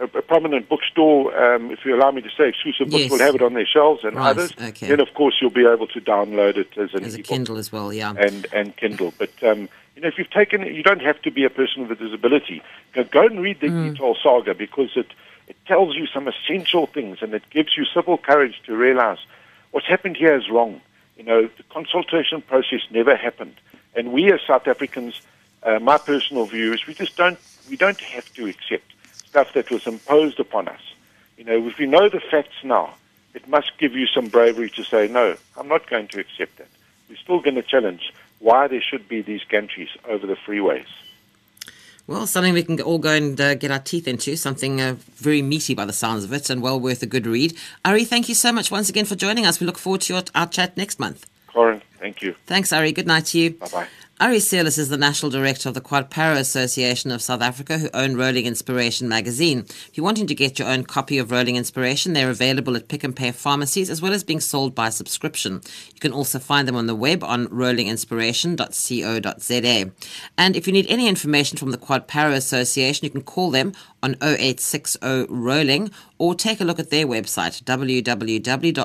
a, 0.00 0.04
a 0.04 0.22
prominent 0.22 0.68
bookstore, 0.68 1.36
um, 1.36 1.70
if 1.70 1.84
you 1.84 1.94
allow 1.94 2.10
me 2.10 2.22
to 2.22 2.30
say, 2.30 2.48
exclusive 2.48 2.90
books 2.90 3.04
yes. 3.04 3.10
will 3.10 3.18
have 3.18 3.34
it 3.34 3.42
on 3.42 3.54
their 3.54 3.66
shelves, 3.66 4.02
and 4.02 4.16
right. 4.16 4.30
others. 4.30 4.52
Okay. 4.60 4.88
Then, 4.88 5.00
of 5.00 5.12
course, 5.14 5.36
you'll 5.40 5.50
be 5.50 5.66
able 5.66 5.86
to 5.88 6.00
download 6.00 6.56
it 6.56 6.76
as 6.76 6.94
an 6.94 7.04
as 7.04 7.14
a 7.14 7.22
Kindle 7.22 7.58
as 7.58 7.70
well, 7.70 7.92
yeah, 7.92 8.14
and 8.16 8.46
and 8.52 8.76
Kindle. 8.76 9.12
But 9.18 9.30
um, 9.42 9.68
you 9.94 10.02
know, 10.02 10.08
if 10.08 10.18
you've 10.18 10.30
taken, 10.30 10.62
it, 10.62 10.72
you 10.72 10.82
don't 10.82 11.02
have 11.02 11.20
to 11.22 11.30
be 11.30 11.44
a 11.44 11.50
person 11.50 11.86
with 11.86 12.00
a 12.00 12.04
disability. 12.04 12.62
Go, 12.94 13.04
go 13.04 13.26
and 13.26 13.40
read 13.40 13.60
the 13.60 13.68
mm. 13.68 13.94
E-Toll 13.94 14.16
saga 14.22 14.54
because 14.54 14.90
it 14.96 15.12
it 15.46 15.56
tells 15.66 15.94
you 15.96 16.06
some 16.06 16.28
essential 16.28 16.86
things, 16.86 17.18
and 17.20 17.34
it 17.34 17.42
gives 17.50 17.76
you 17.76 17.84
civil 17.84 18.16
courage 18.18 18.60
to 18.66 18.76
realize 18.76 19.18
what's 19.70 19.86
happened 19.86 20.16
here 20.16 20.34
is 20.34 20.48
wrong. 20.48 20.80
You 21.16 21.24
know, 21.24 21.42
the 21.56 21.62
consultation 21.64 22.40
process 22.40 22.80
never 22.90 23.14
happened, 23.14 23.56
and 23.94 24.12
we 24.12 24.32
as 24.32 24.40
South 24.46 24.66
Africans, 24.66 25.20
uh, 25.62 25.78
my 25.78 25.98
personal 25.98 26.46
view 26.46 26.72
is 26.72 26.86
we 26.86 26.94
just 26.94 27.16
don't 27.16 27.38
we 27.68 27.76
don't 27.76 28.00
have 28.00 28.32
to 28.34 28.46
accept 28.46 28.90
stuff 29.30 29.52
that 29.54 29.70
was 29.70 29.86
imposed 29.86 30.40
upon 30.40 30.68
us. 30.68 30.80
You 31.38 31.44
know, 31.44 31.66
if 31.66 31.78
you 31.78 31.86
know 31.86 32.08
the 32.08 32.20
facts 32.20 32.62
now, 32.62 32.94
it 33.32 33.46
must 33.48 33.70
give 33.78 33.94
you 33.94 34.06
some 34.06 34.28
bravery 34.28 34.70
to 34.70 34.84
say, 34.84 35.08
no, 35.08 35.36
I'm 35.56 35.68
not 35.68 35.88
going 35.88 36.08
to 36.08 36.20
accept 36.20 36.58
that. 36.58 36.68
We're 37.08 37.16
still 37.16 37.40
going 37.40 37.54
to 37.54 37.62
challenge 37.62 38.12
why 38.40 38.66
there 38.68 38.82
should 38.82 39.08
be 39.08 39.22
these 39.22 39.42
gantries 39.48 39.90
over 40.06 40.26
the 40.26 40.34
freeways. 40.34 40.86
Well, 42.06 42.26
something 42.26 42.54
we 42.54 42.64
can 42.64 42.80
all 42.80 42.98
go 42.98 43.12
and 43.12 43.40
uh, 43.40 43.54
get 43.54 43.70
our 43.70 43.78
teeth 43.78 44.08
into, 44.08 44.36
something 44.36 44.80
uh, 44.80 44.96
very 45.14 45.42
meaty 45.42 45.74
by 45.74 45.84
the 45.84 45.92
sounds 45.92 46.24
of 46.24 46.32
it 46.32 46.50
and 46.50 46.60
well 46.60 46.80
worth 46.80 47.02
a 47.02 47.06
good 47.06 47.26
read. 47.26 47.56
Ari, 47.84 48.04
thank 48.04 48.28
you 48.28 48.34
so 48.34 48.50
much 48.50 48.70
once 48.70 48.88
again 48.88 49.04
for 49.04 49.14
joining 49.14 49.46
us. 49.46 49.60
We 49.60 49.66
look 49.66 49.78
forward 49.78 50.00
to 50.02 50.14
your, 50.14 50.22
our 50.34 50.48
chat 50.48 50.76
next 50.76 50.98
month. 50.98 51.30
Corin, 51.46 51.82
Thank 52.00 52.22
you. 52.22 52.34
Thanks, 52.46 52.72
Ari. 52.72 52.92
Good 52.92 53.06
night 53.06 53.26
to 53.26 53.38
you. 53.38 53.50
Bye 53.52 53.68
bye. 53.68 53.88
Ari 54.20 54.36
Seirlis 54.36 54.78
is 54.78 54.90
the 54.90 54.98
National 54.98 55.30
Director 55.30 55.70
of 55.70 55.74
the 55.74 55.80
Quad 55.80 56.10
Para 56.10 56.36
Association 56.36 57.10
of 57.10 57.22
South 57.22 57.40
Africa, 57.40 57.78
who 57.78 57.88
own 57.94 58.18
Rolling 58.18 58.44
Inspiration 58.44 59.08
magazine. 59.08 59.60
If 59.60 59.92
you're 59.94 60.04
wanting 60.04 60.26
to 60.26 60.34
get 60.34 60.58
your 60.58 60.68
own 60.68 60.84
copy 60.84 61.16
of 61.16 61.30
Rolling 61.30 61.56
Inspiration, 61.56 62.12
they're 62.12 62.28
available 62.28 62.76
at 62.76 62.88
Pick 62.88 63.02
n 63.02 63.14
Pay 63.14 63.32
pharmacies 63.32 63.88
as 63.88 64.02
well 64.02 64.12
as 64.12 64.22
being 64.22 64.40
sold 64.40 64.74
by 64.74 64.90
subscription. 64.90 65.62
You 65.94 66.00
can 66.00 66.12
also 66.12 66.38
find 66.38 66.68
them 66.68 66.76
on 66.76 66.86
the 66.86 66.94
web 66.94 67.24
on 67.24 67.46
rollinginspiration.co.za. 67.46 69.90
And 70.36 70.54
if 70.54 70.66
you 70.66 70.74
need 70.74 70.90
any 70.90 71.08
information 71.08 71.56
from 71.56 71.70
the 71.70 71.78
Quad 71.78 72.06
Para 72.06 72.34
Association, 72.34 73.06
you 73.06 73.10
can 73.10 73.22
call 73.22 73.50
them 73.50 73.72
on 74.02 74.16
0860 74.22 75.26
Rolling 75.28 75.90
or 76.18 76.34
take 76.34 76.60
a 76.60 76.64
look 76.64 76.78
at 76.78 76.90
their 76.90 77.06
website 77.06 77.62
www.qasa.co.za 77.64 78.84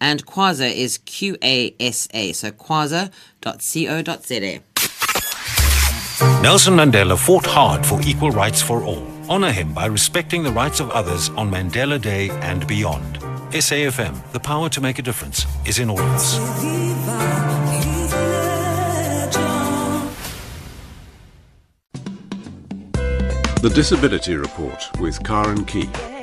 and 0.00 0.26
QASA 0.26 0.72
is 0.74 0.98
Q 0.98 1.36
A 1.42 1.74
S 1.80 2.08
A 2.12 2.32
so 2.32 2.50
qasa.co.za 2.50 3.10
Nelson 6.42 6.74
Mandela 6.74 7.16
fought 7.16 7.46
hard 7.46 7.86
for 7.86 8.00
equal 8.02 8.32
rights 8.32 8.60
for 8.60 8.82
all. 8.82 9.06
Honor 9.28 9.52
him 9.52 9.72
by 9.72 9.86
respecting 9.86 10.42
the 10.42 10.50
rights 10.50 10.80
of 10.80 10.90
others 10.90 11.28
on 11.30 11.48
Mandela 11.48 12.00
Day 12.00 12.30
and 12.42 12.66
beyond. 12.66 13.20
SAFM, 13.52 14.32
the 14.32 14.40
power 14.40 14.68
to 14.68 14.80
make 14.80 14.98
a 14.98 15.02
difference, 15.02 15.46
is 15.64 15.78
in 15.78 15.88
all 15.88 16.00
of 16.00 16.06
us. 16.10 16.36
The 23.60 23.70
Disability 23.70 24.36
Report 24.36 24.88
with 25.00 25.24
Karen 25.24 25.64
Key. 25.64 26.17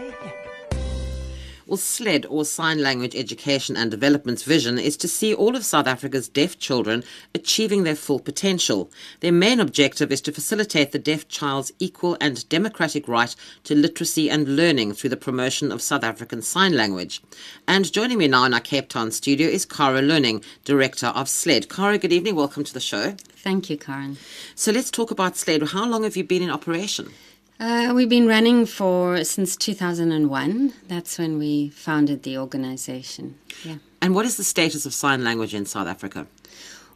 SLED, 1.77 2.25
or 2.27 2.45
Sign 2.45 2.81
Language 2.81 3.15
Education 3.15 3.75
and 3.75 3.91
Development's 3.91 4.43
vision, 4.43 4.77
is 4.77 4.97
to 4.97 5.07
see 5.07 5.33
all 5.33 5.55
of 5.55 5.65
South 5.65 5.87
Africa's 5.87 6.27
deaf 6.27 6.57
children 6.59 7.03
achieving 7.33 7.83
their 7.83 7.95
full 7.95 8.19
potential. 8.19 8.91
Their 9.19 9.31
main 9.31 9.59
objective 9.59 10.11
is 10.11 10.21
to 10.21 10.31
facilitate 10.31 10.91
the 10.91 10.99
deaf 10.99 11.27
child's 11.27 11.71
equal 11.79 12.17
and 12.19 12.47
democratic 12.49 13.07
right 13.07 13.35
to 13.65 13.75
literacy 13.75 14.29
and 14.29 14.55
learning 14.55 14.93
through 14.93 15.09
the 15.11 15.17
promotion 15.17 15.71
of 15.71 15.81
South 15.81 16.03
African 16.03 16.41
Sign 16.41 16.75
Language. 16.75 17.21
And 17.67 17.91
joining 17.91 18.17
me 18.17 18.27
now 18.27 18.45
in 18.45 18.53
our 18.53 18.59
Cape 18.59 18.89
Town 18.89 19.11
studio 19.11 19.47
is 19.47 19.65
Cara 19.65 20.01
Loening, 20.01 20.43
Director 20.63 21.07
of 21.07 21.29
SLED. 21.29 21.69
Cara, 21.69 21.97
good 21.97 22.13
evening. 22.13 22.35
Welcome 22.35 22.63
to 22.63 22.73
the 22.73 22.79
show. 22.79 23.15
Thank 23.37 23.69
you, 23.69 23.77
Karen. 23.77 24.17
So 24.55 24.71
let's 24.71 24.89
talk 24.89 25.11
about 25.11 25.37
SLED. 25.37 25.69
How 25.69 25.87
long 25.87 26.03
have 26.03 26.17
you 26.17 26.23
been 26.23 26.41
in 26.41 26.49
operation? 26.49 27.11
Uh, 27.59 27.93
we've 27.95 28.09
been 28.09 28.27
running 28.27 28.65
for 28.65 29.23
since 29.23 29.55
2001. 29.55 30.73
That's 30.87 31.17
when 31.17 31.37
we 31.37 31.69
founded 31.69 32.23
the 32.23 32.37
organization. 32.37 33.37
Yeah. 33.63 33.77
And 34.01 34.13
what 34.13 34.25
is 34.25 34.35
the 34.35 34.43
status 34.43 34.85
of 34.85 34.93
sign 34.93 35.23
language 35.23 35.53
in 35.53 35.65
South 35.65 35.87
Africa? 35.87 36.27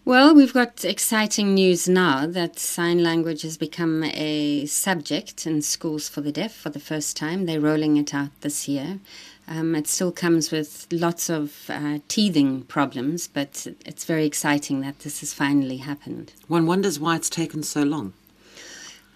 Well, 0.03 0.33
we've 0.33 0.53
got 0.53 0.83
exciting 0.83 1.53
news 1.53 1.87
now 1.87 2.25
that 2.25 2.59
sign 2.59 3.03
language 3.03 3.43
has 3.43 3.57
become 3.57 4.03
a 4.03 4.65
subject 4.65 5.45
in 5.45 5.61
schools 5.61 6.09
for 6.09 6.21
the 6.21 6.31
deaf 6.31 6.53
for 6.53 6.69
the 6.69 6.79
first 6.79 7.15
time. 7.15 7.45
They're 7.45 7.61
rolling 7.61 7.95
it 7.95 8.13
out 8.13 8.31
this 8.41 8.67
year. 8.67 8.99
Um, 9.47 9.75
it 9.75 9.87
still 9.87 10.11
comes 10.11 10.51
with 10.51 10.87
lots 10.91 11.29
of 11.29 11.69
uh, 11.69 11.99
teething 12.07 12.63
problems, 12.63 13.27
but 13.27 13.65
it's 13.85 14.05
very 14.05 14.25
exciting 14.25 14.81
that 14.81 14.99
this 14.99 15.21
has 15.21 15.33
finally 15.33 15.77
happened. 15.77 16.33
One 16.47 16.65
wonders 16.65 16.99
why 16.99 17.15
it's 17.15 17.29
taken 17.29 17.63
so 17.63 17.83
long. 17.83 18.13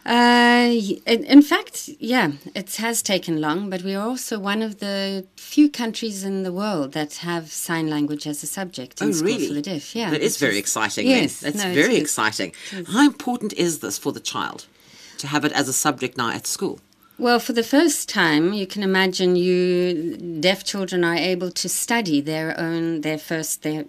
Uh, 0.06 0.74
in 1.06 1.42
fact, 1.42 1.90
yeah, 2.00 2.34
it 2.54 2.76
has 2.76 3.02
taken 3.02 3.40
long, 3.40 3.70
but 3.70 3.84
we 3.84 3.96
are 3.96 4.06
also 4.06 4.38
one 4.38 4.62
of 4.62 4.80
the 4.80 5.26
few 5.38 5.70
countries 5.70 6.26
in 6.26 6.44
the 6.44 6.52
world 6.52 6.92
that 6.92 7.16
have 7.16 7.52
sign 7.52 7.90
language 7.90 8.28
as 8.28 8.44
a 8.44 8.48
subject 8.48 9.02
in 9.02 9.10
oh, 9.10 9.12
schools 9.12 9.34
really? 9.34 9.48
for 9.48 9.54
the 9.54 9.62
deaf. 9.62 9.96
Yeah, 9.96 10.10
that 10.10 10.22
is 10.22 10.38
very 10.38 10.58
exciting. 10.58 11.08
Yes, 11.08 11.40
then. 11.40 11.54
that's 11.54 11.64
no, 11.64 11.74
very 11.74 11.96
exciting. 11.96 12.52
How 12.88 13.06
important 13.06 13.54
is 13.54 13.80
this 13.80 13.98
for 13.98 14.12
the 14.12 14.20
child 14.20 14.66
to 15.20 15.28
have 15.28 15.46
it 15.46 15.54
as 15.54 15.70
a 15.70 15.74
subject 15.74 16.18
now 16.18 16.32
at 16.32 16.48
school? 16.48 16.80
Well, 17.18 17.40
for 17.40 17.54
the 17.54 17.64
first 17.64 18.10
time, 18.10 18.54
you 18.54 18.68
can 18.68 18.84
imagine 18.84 19.36
you 19.38 20.18
deaf 20.42 20.66
children 20.66 21.06
are 21.06 21.16
able 21.16 21.52
to 21.52 21.70
study 21.70 22.20
their 22.20 22.60
own 22.60 23.02
their 23.02 23.20
first 23.20 23.62
their 23.62 23.86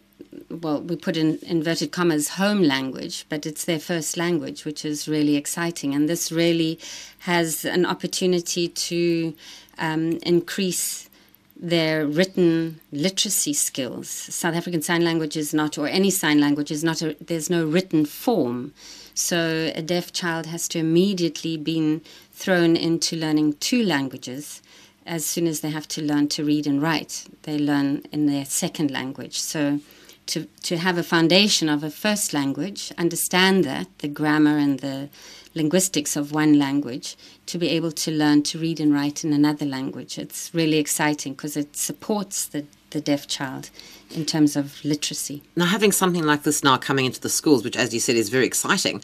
well, 0.50 0.80
we 0.80 0.96
put 0.96 1.16
in 1.16 1.38
inverted 1.42 1.92
commas 1.92 2.30
home 2.30 2.62
language, 2.62 3.26
but 3.28 3.46
it's 3.46 3.64
their 3.64 3.78
first 3.78 4.16
language, 4.16 4.64
which 4.64 4.84
is 4.84 5.08
really 5.08 5.36
exciting. 5.36 5.94
And 5.94 6.08
this 6.08 6.32
really 6.32 6.78
has 7.20 7.64
an 7.64 7.86
opportunity 7.86 8.68
to 8.68 9.34
um, 9.78 10.18
increase 10.22 11.08
their 11.56 12.06
written 12.06 12.80
literacy 12.92 13.52
skills. 13.52 14.08
South 14.08 14.54
African 14.54 14.82
Sign 14.82 15.04
Language 15.04 15.36
is 15.36 15.54
not, 15.54 15.78
or 15.78 15.86
any 15.86 16.10
sign 16.10 16.40
language 16.40 16.70
is 16.70 16.84
not, 16.84 17.00
a, 17.00 17.16
there's 17.20 17.48
no 17.48 17.64
written 17.64 18.04
form. 18.04 18.72
So 19.14 19.72
a 19.74 19.80
deaf 19.82 20.12
child 20.12 20.46
has 20.46 20.66
to 20.68 20.78
immediately 20.78 21.56
be 21.56 22.00
thrown 22.32 22.76
into 22.76 23.16
learning 23.16 23.54
two 23.54 23.82
languages 23.82 24.60
as 25.06 25.24
soon 25.24 25.46
as 25.46 25.60
they 25.60 25.70
have 25.70 25.86
to 25.88 26.02
learn 26.02 26.28
to 26.28 26.44
read 26.44 26.66
and 26.66 26.82
write. 26.82 27.26
They 27.42 27.58
learn 27.58 28.02
in 28.10 28.26
their 28.26 28.44
second 28.44 28.90
language. 28.90 29.38
So 29.38 29.80
to, 30.26 30.46
to 30.62 30.76
have 30.76 30.98
a 30.98 31.02
foundation 31.02 31.68
of 31.68 31.82
a 31.82 31.90
first 31.90 32.32
language, 32.32 32.92
understand 32.96 33.64
that, 33.64 33.86
the 33.98 34.08
grammar 34.08 34.56
and 34.56 34.80
the 34.80 35.08
linguistics 35.54 36.16
of 36.16 36.32
one 36.32 36.58
language, 36.58 37.16
to 37.46 37.58
be 37.58 37.68
able 37.68 37.92
to 37.92 38.10
learn 38.10 38.42
to 38.42 38.58
read 38.58 38.80
and 38.80 38.92
write 38.92 39.24
in 39.24 39.32
another 39.32 39.66
language. 39.66 40.18
It's 40.18 40.52
really 40.54 40.78
exciting 40.78 41.34
because 41.34 41.56
it 41.56 41.76
supports 41.76 42.46
the, 42.46 42.64
the 42.90 43.00
deaf 43.00 43.26
child 43.28 43.70
in 44.10 44.24
terms 44.24 44.56
of 44.56 44.84
literacy. 44.84 45.42
Now, 45.56 45.66
having 45.66 45.92
something 45.92 46.24
like 46.24 46.42
this 46.42 46.64
now 46.64 46.76
coming 46.76 47.04
into 47.04 47.20
the 47.20 47.28
schools, 47.28 47.62
which, 47.62 47.76
as 47.76 47.92
you 47.92 48.00
said, 48.00 48.16
is 48.16 48.28
very 48.28 48.46
exciting, 48.46 49.02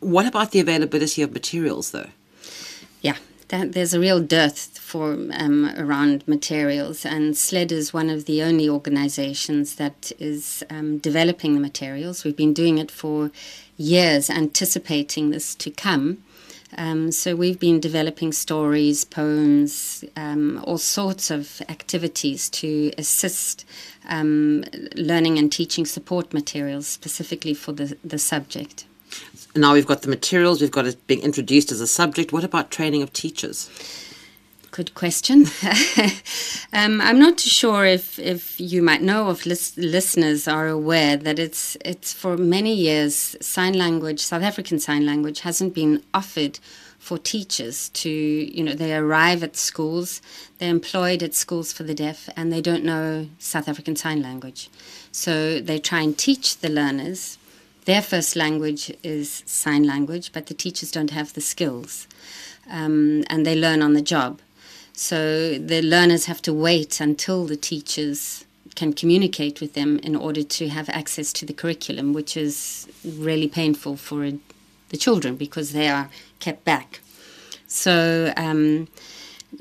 what 0.00 0.26
about 0.26 0.52
the 0.52 0.60
availability 0.60 1.22
of 1.22 1.32
materials, 1.32 1.90
though? 1.90 2.08
Yeah, 3.02 3.16
that, 3.50 3.72
there's 3.72 3.94
a 3.94 4.00
real 4.00 4.20
dearth 4.20 4.78
for 4.78 5.12
um, 5.12 5.72
around 5.76 6.26
materials, 6.26 7.04
and 7.04 7.36
SLED 7.36 7.70
is 7.70 7.92
one 7.92 8.08
of 8.08 8.24
the 8.24 8.42
only 8.42 8.68
organizations 8.68 9.76
that 9.76 10.10
is 10.18 10.64
um, 10.70 10.98
developing 10.98 11.54
the 11.54 11.60
materials. 11.60 12.24
We've 12.24 12.36
been 12.36 12.54
doing 12.54 12.78
it 12.78 12.90
for 12.90 13.30
years, 13.76 14.30
anticipating 14.30 15.30
this 15.30 15.54
to 15.56 15.70
come. 15.70 16.24
Um, 16.76 17.10
so 17.10 17.34
we've 17.34 17.58
been 17.58 17.80
developing 17.80 18.32
stories, 18.32 19.04
poems, 19.04 20.04
um, 20.16 20.62
all 20.64 20.78
sorts 20.78 21.30
of 21.30 21.60
activities 21.68 22.48
to 22.50 22.92
assist 22.96 23.64
um, 24.08 24.64
learning 24.94 25.38
and 25.38 25.50
teaching 25.50 25.84
support 25.84 26.32
materials 26.32 26.86
specifically 26.86 27.54
for 27.54 27.72
the, 27.72 27.96
the 28.04 28.18
subject. 28.18 28.86
Now 29.56 29.72
we've 29.72 29.86
got 29.86 30.02
the 30.02 30.08
materials, 30.08 30.60
we've 30.60 30.70
got 30.70 30.86
it 30.86 31.06
being 31.06 31.22
introduced 31.22 31.72
as 31.72 31.80
a 31.80 31.86
subject. 31.86 32.32
What 32.32 32.44
about 32.44 32.70
training 32.70 33.02
of 33.02 33.12
teachers? 33.12 33.68
Good 34.70 34.94
question. 34.94 35.46
um, 36.72 37.00
I'm 37.00 37.18
not 37.18 37.38
too 37.38 37.50
sure 37.50 37.84
if, 37.84 38.20
if 38.20 38.60
you 38.60 38.82
might 38.82 39.02
know 39.02 39.28
if 39.30 39.44
lis- 39.44 39.76
listeners 39.76 40.46
are 40.46 40.68
aware 40.68 41.16
that 41.16 41.40
it's 41.40 41.76
it's 41.84 42.12
for 42.12 42.36
many 42.36 42.72
years 42.72 43.36
sign 43.40 43.74
language, 43.74 44.20
South 44.20 44.44
African 44.44 44.78
sign 44.78 45.04
language, 45.04 45.40
hasn't 45.40 45.74
been 45.74 46.04
offered 46.14 46.60
for 47.00 47.18
teachers 47.18 47.88
to 47.88 48.08
you 48.08 48.62
know 48.62 48.74
they 48.74 48.94
arrive 48.94 49.42
at 49.42 49.56
schools, 49.56 50.22
they're 50.58 50.70
employed 50.70 51.24
at 51.24 51.34
schools 51.34 51.72
for 51.72 51.82
the 51.82 51.94
deaf, 51.94 52.28
and 52.36 52.52
they 52.52 52.60
don't 52.60 52.84
know 52.84 53.28
South 53.40 53.68
African 53.68 53.96
sign 53.96 54.22
language, 54.22 54.70
so 55.10 55.58
they 55.58 55.80
try 55.80 56.00
and 56.02 56.16
teach 56.16 56.58
the 56.58 56.68
learners. 56.68 57.38
Their 57.84 58.02
first 58.02 58.36
language 58.36 58.92
is 59.02 59.42
sign 59.46 59.84
language, 59.84 60.32
but 60.32 60.46
the 60.46 60.54
teachers 60.54 60.90
don't 60.90 61.10
have 61.10 61.32
the 61.32 61.40
skills, 61.40 62.06
um, 62.70 63.24
and 63.28 63.46
they 63.46 63.56
learn 63.56 63.82
on 63.82 63.94
the 63.94 64.02
job. 64.02 64.40
So 64.92 65.58
the 65.58 65.80
learners 65.80 66.26
have 66.26 66.42
to 66.42 66.52
wait 66.52 67.00
until 67.00 67.46
the 67.46 67.56
teachers 67.56 68.44
can 68.74 68.92
communicate 68.92 69.60
with 69.60 69.74
them 69.74 69.98
in 69.98 70.14
order 70.14 70.42
to 70.42 70.68
have 70.68 70.88
access 70.90 71.32
to 71.34 71.46
the 71.46 71.52
curriculum, 71.52 72.12
which 72.12 72.36
is 72.36 72.88
really 73.04 73.48
painful 73.48 73.96
for 73.96 74.30
the 74.90 74.96
children 74.96 75.36
because 75.36 75.72
they 75.72 75.88
are 75.88 76.10
kept 76.38 76.64
back. 76.64 77.00
So 77.66 78.32
um, 78.36 78.88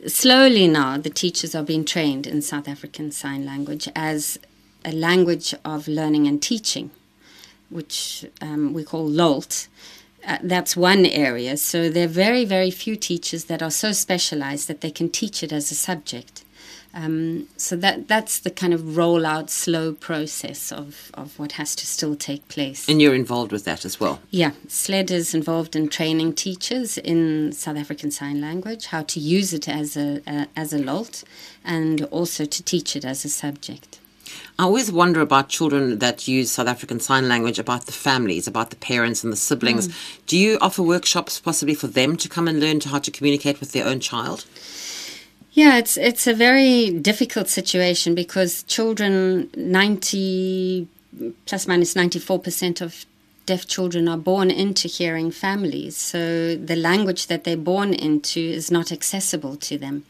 slowly 0.07 0.67
now, 0.67 0.97
the 0.97 1.09
teachers 1.09 1.55
are 1.55 1.63
being 1.63 1.85
trained 1.85 2.27
in 2.27 2.41
South 2.41 2.67
African 2.67 3.11
Sign 3.11 3.45
Language 3.45 3.87
as 3.95 4.39
a 4.83 4.91
language 4.91 5.53
of 5.63 5.87
learning 5.87 6.27
and 6.27 6.41
teaching, 6.41 6.91
which 7.69 8.25
um, 8.41 8.73
we 8.73 8.83
call 8.83 9.07
LOLT. 9.07 9.67
Uh, 10.27 10.37
that's 10.43 10.75
one 10.75 11.05
area. 11.05 11.55
So 11.57 11.89
there 11.89 12.05
are 12.05 12.07
very, 12.07 12.43
very 12.45 12.71
few 12.71 12.95
teachers 12.95 13.45
that 13.45 13.61
are 13.61 13.71
so 13.71 13.91
specialized 13.91 14.67
that 14.67 14.81
they 14.81 14.91
can 14.91 15.09
teach 15.09 15.43
it 15.43 15.53
as 15.53 15.71
a 15.71 15.75
subject. 15.75 16.43
Um, 16.93 17.47
so 17.55 17.75
that 17.77 18.07
that's 18.07 18.39
the 18.39 18.49
kind 18.49 18.73
of 18.73 18.81
rollout, 18.81 19.49
slow 19.49 19.93
process 19.93 20.71
of, 20.71 21.11
of 21.13 21.37
what 21.37 21.53
has 21.53 21.75
to 21.75 21.85
still 21.85 22.15
take 22.15 22.47
place. 22.47 22.89
And 22.89 22.99
you're 22.99 23.13
involved 23.13 23.51
with 23.51 23.63
that 23.65 23.85
as 23.85 23.99
well. 23.99 24.19
Yeah, 24.31 24.51
SLED 24.67 25.11
is 25.11 25.35
involved 25.35 25.75
in 25.75 25.89
training 25.89 26.33
teachers 26.33 26.97
in 26.97 27.51
South 27.51 27.77
African 27.77 28.09
Sign 28.09 28.41
Language, 28.41 28.87
how 28.87 29.03
to 29.03 29.19
use 29.19 29.53
it 29.53 29.69
as 29.69 29.95
a, 29.95 30.21
a 30.25 30.47
as 30.55 30.73
a 30.73 30.79
LOLT, 30.79 31.23
and 31.63 32.05
also 32.05 32.45
to 32.45 32.63
teach 32.63 32.95
it 32.95 33.05
as 33.05 33.23
a 33.23 33.29
subject. 33.29 33.99
I 34.57 34.63
always 34.63 34.91
wonder 34.91 35.21
about 35.21 35.49
children 35.49 35.99
that 35.99 36.27
use 36.27 36.51
South 36.51 36.67
African 36.67 36.99
Sign 36.99 37.27
Language, 37.27 37.59
about 37.59 37.85
the 37.85 37.91
families, 37.91 38.47
about 38.47 38.69
the 38.69 38.75
parents 38.75 39.23
and 39.23 39.31
the 39.31 39.37
siblings. 39.37 39.87
Mm. 39.87 39.93
Do 40.27 40.37
you 40.37 40.57
offer 40.61 40.83
workshops 40.83 41.39
possibly 41.39 41.75
for 41.75 41.87
them 41.87 42.17
to 42.17 42.27
come 42.27 42.47
and 42.47 42.59
learn 42.59 42.81
how 42.81 42.99
to 42.99 43.11
communicate 43.11 43.59
with 43.59 43.71
their 43.71 43.85
own 43.85 43.99
child? 43.99 44.45
Yeah, 45.53 45.77
it's 45.77 45.97
it's 45.97 46.27
a 46.27 46.33
very 46.33 46.91
difficult 46.91 47.49
situation 47.49 48.15
because 48.15 48.63
children, 48.63 49.49
ninety 49.55 50.87
plus 51.45 51.67
minus 51.67 51.95
ninety 51.95 52.19
four 52.19 52.39
percent 52.39 52.81
of 52.81 53.05
deaf 53.45 53.65
children 53.65 54.07
are 54.07 54.17
born 54.17 54.51
into 54.51 54.87
hearing 54.87 55.31
families, 55.31 55.97
so 55.97 56.55
the 56.55 56.75
language 56.75 57.27
that 57.27 57.43
they're 57.45 57.57
born 57.57 57.93
into 57.93 58.39
is 58.39 58.69
not 58.69 58.91
accessible 58.91 59.55
to 59.55 59.75
them, 59.75 60.03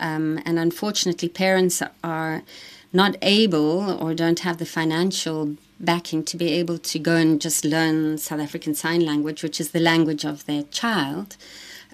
um, 0.00 0.40
and 0.44 0.58
unfortunately, 0.58 1.28
parents 1.28 1.80
are 2.02 2.42
not 2.92 3.16
able 3.22 3.90
or 4.02 4.14
don't 4.14 4.40
have 4.40 4.58
the 4.58 4.66
financial 4.66 5.56
backing 5.80 6.22
to 6.24 6.36
be 6.36 6.52
able 6.52 6.78
to 6.78 6.98
go 6.98 7.16
and 7.16 7.40
just 7.40 7.64
learn 7.64 8.18
South 8.18 8.40
African 8.40 8.74
Sign 8.74 9.04
Language, 9.04 9.42
which 9.42 9.60
is 9.60 9.70
the 9.70 9.80
language 9.80 10.24
of 10.24 10.46
their 10.46 10.62
child. 10.64 11.36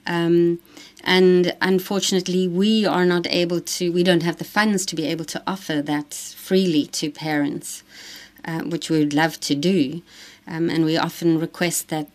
Um, 0.07 0.61
and 1.05 1.57
unfortunately, 1.63 2.49
we 2.49 2.85
are 2.85 3.05
not 3.05 3.27
able 3.31 3.61
to, 3.61 3.93
we 3.93 4.03
don't 4.03 4.23
have 4.23 4.39
the 4.39 4.45
funds 4.45 4.85
to 4.87 4.97
be 4.97 5.07
able 5.07 5.25
to 5.27 5.43
offer 5.47 5.81
that 5.83 6.13
freely 6.15 6.87
to 6.87 7.11
parents, 7.11 7.83
uh, 8.45 8.61
which 8.61 8.91
we 8.91 8.99
would 8.99 9.15
love 9.15 9.39
to 9.41 9.55
do. 9.55 10.03
Um, 10.47 10.69
and 10.71 10.85
we 10.85 10.97
often 10.97 11.39
request 11.39 11.89
that 11.89 12.09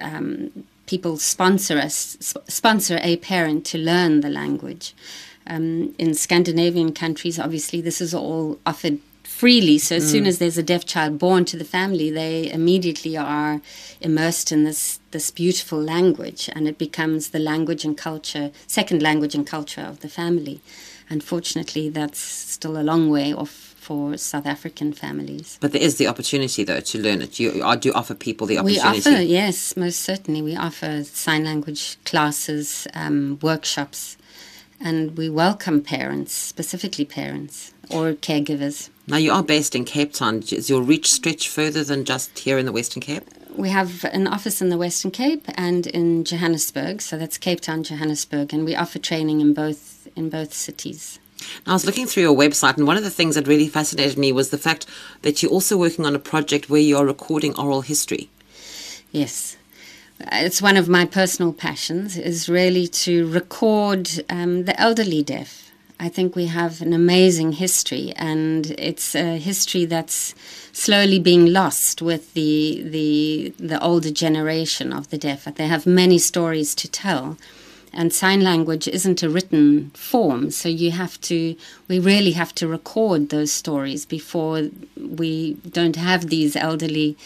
um, 0.00 0.64
people 0.86 1.16
sponsor 1.16 1.78
us, 1.78 2.16
sp- 2.20 2.44
sponsor 2.48 2.98
a 3.02 3.16
parent 3.16 3.64
to 3.66 3.78
learn 3.78 4.20
the 4.20 4.28
language. 4.28 4.94
Um, 5.46 5.94
in 5.98 6.14
Scandinavian 6.14 6.92
countries, 6.92 7.38
obviously, 7.38 7.80
this 7.80 8.00
is 8.00 8.14
all 8.14 8.58
offered 8.66 8.98
freely. 9.22 9.78
So 9.78 9.96
as 9.96 10.06
mm. 10.06 10.10
soon 10.10 10.26
as 10.26 10.38
there's 10.38 10.56
a 10.56 10.62
deaf 10.62 10.86
child 10.86 11.18
born 11.18 11.44
to 11.46 11.56
the 11.56 11.64
family, 11.64 12.10
they 12.10 12.50
immediately 12.50 13.16
are 13.16 13.60
immersed 14.00 14.50
in 14.50 14.64
this 14.64 15.00
this 15.10 15.30
beautiful 15.30 15.80
language, 15.80 16.50
and 16.54 16.66
it 16.66 16.78
becomes 16.78 17.30
the 17.30 17.38
language 17.38 17.84
and 17.84 17.96
culture, 17.96 18.50
second 18.66 19.02
language 19.02 19.34
and 19.34 19.46
culture 19.46 19.82
of 19.82 20.00
the 20.00 20.08
family. 20.08 20.60
Unfortunately, 21.08 21.88
that's 21.88 22.18
still 22.18 22.76
a 22.76 22.82
long 22.82 23.10
way 23.10 23.32
off 23.32 23.74
for 23.86 24.16
South 24.16 24.46
African 24.46 24.92
families. 24.92 25.58
But 25.60 25.70
there 25.72 25.82
is 25.82 25.96
the 25.96 26.08
opportunity, 26.08 26.64
though, 26.64 26.80
to 26.80 26.98
learn 26.98 27.22
it. 27.22 27.38
You, 27.38 27.62
I 27.62 27.76
do 27.76 27.92
offer 27.92 28.14
people 28.14 28.46
the 28.48 28.58
opportunity. 28.58 29.08
We 29.08 29.14
offer, 29.14 29.22
yes, 29.22 29.76
most 29.76 30.00
certainly. 30.00 30.42
We 30.42 30.56
offer 30.56 31.04
sign 31.04 31.44
language 31.44 31.96
classes, 32.04 32.88
um, 32.94 33.38
workshops, 33.42 34.16
and 34.80 35.16
we 35.16 35.28
welcome 35.28 35.82
parents, 35.82 36.32
specifically 36.32 37.04
parents 37.04 37.72
or 37.90 38.12
caregivers. 38.12 38.90
Now, 39.06 39.18
you 39.18 39.32
are 39.32 39.42
based 39.42 39.74
in 39.74 39.84
Cape 39.84 40.12
Town. 40.12 40.40
Does 40.40 40.68
your 40.68 40.82
reach 40.82 41.10
stretch 41.12 41.48
further 41.48 41.84
than 41.84 42.04
just 42.04 42.38
here 42.40 42.58
in 42.58 42.66
the 42.66 42.72
Western 42.72 43.00
Cape? 43.00 43.22
We 43.56 43.70
have 43.70 44.04
an 44.04 44.26
office 44.26 44.60
in 44.60 44.68
the 44.68 44.76
Western 44.76 45.10
Cape 45.10 45.44
and 45.54 45.86
in 45.86 46.24
Johannesburg, 46.24 47.00
so 47.00 47.16
that's 47.16 47.38
Cape 47.38 47.60
Town, 47.60 47.84
Johannesburg, 47.84 48.52
and 48.52 48.64
we 48.64 48.74
offer 48.74 48.98
training 48.98 49.40
in 49.40 49.54
both 49.54 50.08
in 50.16 50.28
both 50.28 50.52
cities. 50.52 51.18
Now, 51.66 51.72
I 51.72 51.74
was 51.74 51.86
looking 51.86 52.06
through 52.06 52.24
your 52.24 52.36
website, 52.36 52.76
and 52.76 52.86
one 52.86 52.96
of 52.96 53.04
the 53.04 53.10
things 53.10 53.34
that 53.34 53.46
really 53.46 53.68
fascinated 53.68 54.18
me 54.18 54.32
was 54.32 54.50
the 54.50 54.58
fact 54.58 54.86
that 55.22 55.42
you're 55.42 55.52
also 55.52 55.76
working 55.76 56.04
on 56.04 56.14
a 56.14 56.18
project 56.18 56.68
where 56.68 56.80
you 56.80 56.96
are 56.96 57.06
recording 57.06 57.56
oral 57.56 57.82
history. 57.82 58.28
Yes, 59.12 59.56
it's 60.32 60.62
one 60.62 60.76
of 60.76 60.88
my 60.88 61.04
personal 61.04 61.52
passions. 61.52 62.16
Is 62.16 62.48
really 62.48 62.86
to 62.88 63.30
record 63.30 64.10
um, 64.28 64.64
the 64.64 64.78
elderly 64.80 65.22
deaf 65.22 65.66
I 65.98 66.10
think 66.10 66.36
we 66.36 66.46
have 66.46 66.82
an 66.82 66.92
amazing 66.92 67.52
history, 67.52 68.12
and 68.16 68.66
it's 68.78 69.14
a 69.14 69.38
history 69.38 69.86
that's 69.86 70.34
slowly 70.72 71.18
being 71.18 71.46
lost 71.46 72.02
with 72.02 72.34
the 72.34 72.82
the 72.84 73.54
the 73.58 73.82
older 73.82 74.10
generation 74.10 74.92
of 74.92 75.08
the 75.08 75.16
deaf. 75.16 75.44
They 75.44 75.66
have 75.66 75.86
many 75.86 76.18
stories 76.18 76.74
to 76.76 76.88
tell, 76.88 77.38
and 77.94 78.12
sign 78.12 78.42
language 78.42 78.86
isn't 78.88 79.22
a 79.22 79.30
written 79.30 79.90
form, 79.94 80.50
so 80.50 80.68
you 80.68 80.90
have 80.90 81.18
to. 81.22 81.56
We 81.88 81.98
really 81.98 82.32
have 82.32 82.54
to 82.56 82.68
record 82.68 83.30
those 83.30 83.50
stories 83.50 84.04
before 84.04 84.68
we 84.98 85.54
don't 85.54 85.96
have 85.96 86.28
these 86.28 86.56
elderly, 86.56 87.16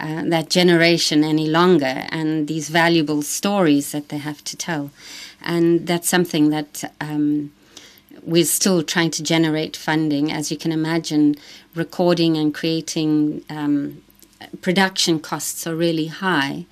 uh, 0.00 0.22
that 0.24 0.50
generation 0.50 1.22
any 1.22 1.46
longer, 1.46 2.06
and 2.10 2.48
these 2.48 2.68
valuable 2.68 3.22
stories 3.22 3.92
that 3.92 4.08
they 4.08 4.18
have 4.18 4.42
to 4.44 4.56
tell, 4.56 4.90
and 5.42 5.86
that's 5.86 6.08
something 6.08 6.50
that. 6.50 6.84
Um, 7.00 7.52
we're 8.22 8.44
still 8.44 8.82
trying 8.82 9.10
to 9.10 9.22
generate 9.22 9.76
funding. 9.76 10.30
As 10.30 10.50
you 10.50 10.58
can 10.58 10.72
imagine, 10.72 11.36
recording 11.74 12.36
and 12.36 12.54
creating 12.54 13.42
um, 13.48 14.02
production 14.60 15.20
costs 15.20 15.66
are 15.66 15.74
really 15.74 16.06
high 16.06 16.66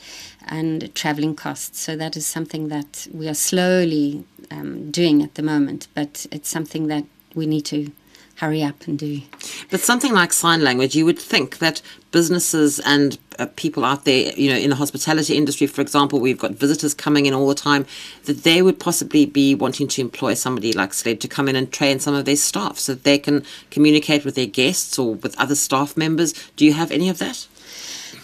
and 0.47 0.95
traveling 0.95 1.35
costs. 1.35 1.81
So 1.81 1.97
that 1.97 2.17
is 2.17 2.27
something 2.27 2.69
that 2.69 3.07
we 3.13 3.29
are 3.29 3.35
slowly 3.35 4.25
um, 4.51 4.91
doing 4.91 5.23
at 5.23 5.35
the 5.35 5.43
moment, 5.43 5.89
but 5.95 6.27
it's 6.31 6.49
something 6.49 6.89
that 6.89 7.05
we 7.35 7.47
need 7.47 7.67
to 7.67 7.93
hurry 8.39 8.63
up 8.63 8.87
and 8.87 8.99
do. 8.99 9.21
But 9.69 9.81
something 9.81 10.13
like 10.13 10.33
sign 10.33 10.63
language, 10.63 10.95
you 10.95 11.05
would 11.05 11.19
think 11.19 11.59
that 11.59 11.83
businesses 12.13 12.79
and 12.81 13.19
uh, 13.39 13.47
people 13.57 13.85
out 13.85 14.05
there, 14.05 14.33
you 14.35 14.49
know, 14.49 14.57
in 14.57 14.71
the 14.71 14.77
hospitality 14.77 15.37
industry, 15.37 15.67
for 15.67 15.81
example, 15.81 16.21
we've 16.21 16.39
got 16.39 16.53
visitors 16.53 16.95
coming 16.95 17.27
in 17.27 17.35
all 17.35 17.49
the 17.49 17.55
time, 17.55 17.85
that 18.27 18.45
they 18.45 18.63
would 18.63 18.79
possibly 18.79 19.27
be 19.27 19.57
wanting 19.57 19.89
to 19.89 20.01
employ 20.01 20.35
somebody 20.35 20.73
like 20.73 20.95
SLED 20.95 21.21
to 21.21 21.29
come 21.29 21.49
in 21.49 21.57
and 21.57 21.73
train 21.73 21.99
some 21.99 22.15
of 22.15 22.25
their 22.25 22.37
staff 22.37 22.79
so 22.79 22.95
that 22.95 23.03
they 23.03 23.19
can 23.19 23.45
communicate 23.71 24.25
with 24.25 24.37
their 24.37 24.47
guests 24.47 24.99
or 24.99 25.17
with 25.17 25.39
other 25.39 25.57
staff 25.57 25.97
members. 25.97 26.33
Do 26.55 26.65
you 26.65 26.75
have 26.75 26.93
any 26.93 27.09
of 27.09 27.19
that? 27.19 27.49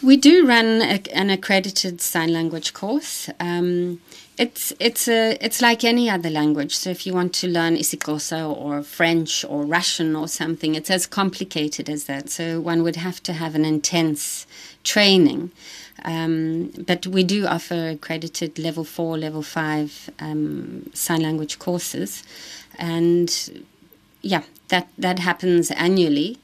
We 0.00 0.16
do 0.16 0.46
run 0.46 0.80
a, 0.80 1.00
an 1.12 1.30
accredited 1.30 2.00
sign 2.00 2.32
language 2.32 2.72
course. 2.72 3.28
Um, 3.40 4.00
it's 4.36 4.72
it's 4.80 5.06
a 5.06 5.36
it's 5.40 5.62
like 5.62 5.84
any 5.84 6.10
other 6.10 6.30
language. 6.30 6.74
So 6.76 6.90
if 6.90 7.06
you 7.06 7.14
want 7.14 7.32
to 7.34 7.48
learn 7.48 7.76
isiXhosa 7.76 8.56
or 8.56 8.82
French 8.82 9.44
or 9.44 9.64
Russian 9.64 10.16
or 10.16 10.26
something, 10.28 10.74
it's 10.74 10.90
as 10.90 11.06
complicated 11.06 11.88
as 11.88 12.04
that. 12.04 12.30
So 12.30 12.60
one 12.60 12.82
would 12.82 12.96
have 12.96 13.22
to 13.24 13.32
have 13.32 13.54
an 13.54 13.64
intense 13.64 14.46
training. 14.82 15.52
Um, 16.04 16.72
but 16.86 17.06
we 17.06 17.22
do 17.22 17.46
offer 17.46 17.90
accredited 17.90 18.58
level 18.58 18.84
four, 18.84 19.16
level 19.16 19.42
five 19.42 20.10
um, 20.18 20.90
sign 20.92 21.22
language 21.22 21.58
courses, 21.58 22.24
and 22.78 23.64
yeah, 24.20 24.42
that 24.68 24.88
that 24.98 25.20
happens 25.20 25.70
annually, 25.70 26.38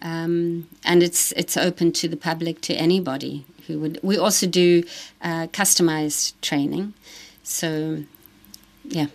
um, 0.00 0.68
and 0.84 1.02
it's 1.02 1.32
it's 1.32 1.56
open 1.56 1.92
to 1.92 2.08
the 2.08 2.16
public 2.16 2.60
to 2.62 2.74
anybody 2.74 3.44
who 3.66 3.80
would. 3.80 3.98
We 4.02 4.16
also 4.16 4.46
do 4.46 4.84
uh, 5.22 5.48
customized 5.48 6.34
training. 6.40 6.94
So, 7.42 8.04
yeah. 8.84 9.06